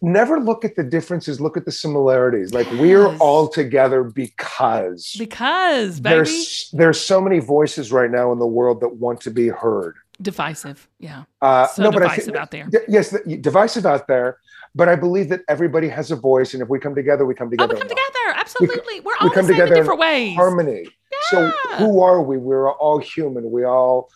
Never 0.00 0.38
look 0.38 0.64
at 0.64 0.76
the 0.76 0.84
differences. 0.84 1.40
Look 1.40 1.56
at 1.56 1.64
the 1.64 1.72
similarities. 1.72 2.54
Like 2.54 2.70
we're 2.72 3.16
all 3.16 3.48
together 3.48 4.04
because 4.04 5.16
Because 5.18 5.98
baby, 5.98 6.14
there's 6.14 6.70
there's 6.72 7.00
so 7.00 7.20
many 7.20 7.40
voices 7.40 7.90
right 7.90 8.10
now 8.10 8.30
in 8.30 8.38
the 8.38 8.46
world 8.46 8.80
that 8.82 8.90
want 8.96 9.20
to 9.22 9.30
be 9.30 9.48
heard. 9.48 9.96
divisive. 10.22 10.88
Yeah, 11.00 11.24
Uh, 11.42 11.66
so 11.66 11.82
no, 11.82 11.90
but 11.90 12.02
I 12.02 12.06
divisive 12.16 12.24
think 12.26 12.36
out 12.36 12.50
there. 12.52 12.68
Yes, 12.88 13.14
divisive 13.40 13.86
out 13.86 14.06
there. 14.06 14.38
But 14.74 14.88
I 14.88 14.94
believe 14.96 15.28
that 15.30 15.40
everybody 15.48 15.88
has 15.88 16.10
a 16.12 16.16
voice, 16.16 16.54
and 16.54 16.62
if 16.62 16.68
we 16.68 16.78
come 16.78 16.94
together, 16.94 17.24
we 17.26 17.34
come 17.34 17.50
together 17.50 17.72
Oh, 17.72 17.74
we 17.74 17.80
come 17.80 17.88
together. 17.88 18.26
Absolutely, 18.36 19.00
we're 19.00 19.12
we 19.12 19.16
all 19.20 19.28
the 19.30 19.34
come 19.34 19.46
same 19.46 19.54
together 19.56 19.74
in 19.74 19.80
different 19.80 19.98
ways. 20.00 20.36
harmony. 20.36 20.86
So 21.30 21.48
who 21.78 22.00
are 22.02 22.22
we? 22.22 22.36
We're 22.36 22.70
all 22.70 22.98
human. 22.98 23.50
We 23.50 23.64
all 23.64 24.10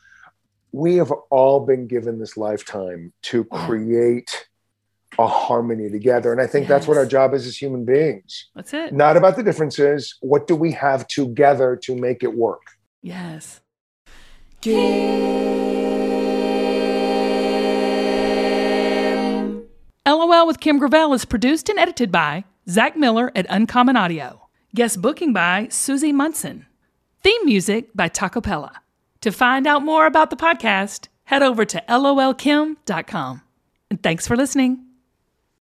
we 0.70 0.96
have 0.96 1.10
all 1.30 1.66
been 1.66 1.86
given 1.88 2.18
this 2.20 2.36
lifetime 2.36 3.12
to 3.22 3.46
Yeah. 3.50 3.66
create 3.66 4.46
a 5.18 5.26
harmony 5.26 5.90
together. 5.90 6.32
And 6.32 6.40
I 6.40 6.46
think 6.46 6.68
that's 6.68 6.86
what 6.86 6.96
our 6.96 7.06
job 7.06 7.34
is 7.34 7.46
as 7.46 7.56
human 7.56 7.84
beings. 7.84 8.48
That's 8.54 8.72
it. 8.72 8.92
Not 8.92 9.16
about 9.16 9.36
the 9.36 9.42
differences. 9.42 10.16
What 10.20 10.46
do 10.46 10.56
we 10.56 10.72
have 10.72 11.06
together 11.08 11.76
to 11.82 11.96
make 11.96 12.22
it 12.22 12.34
work? 12.34 12.62
Yes. 13.02 13.60
LOL 20.06 20.46
with 20.46 20.60
Kim 20.60 20.78
Gravel 20.78 21.14
is 21.14 21.24
produced 21.24 21.68
and 21.68 21.78
edited 21.78 22.10
by 22.12 22.44
Zac 22.68 22.96
Miller 22.96 23.32
at 23.34 23.46
Uncommon 23.48 23.96
Audio. 23.96 24.48
Guest 24.74 25.02
booking 25.02 25.32
by 25.32 25.68
Susie 25.70 26.12
Munson. 26.12 26.66
Theme 27.22 27.44
music 27.44 27.90
by 27.94 28.08
Tacoppella. 28.08 28.72
To 29.20 29.30
find 29.30 29.66
out 29.66 29.84
more 29.84 30.06
about 30.06 30.30
the 30.30 30.36
podcast, 30.36 31.08
head 31.24 31.42
over 31.42 31.64
to 31.64 31.82
lolkim.com. 31.88 33.42
And 33.90 34.02
thanks 34.02 34.26
for 34.26 34.36
listening. 34.36 34.84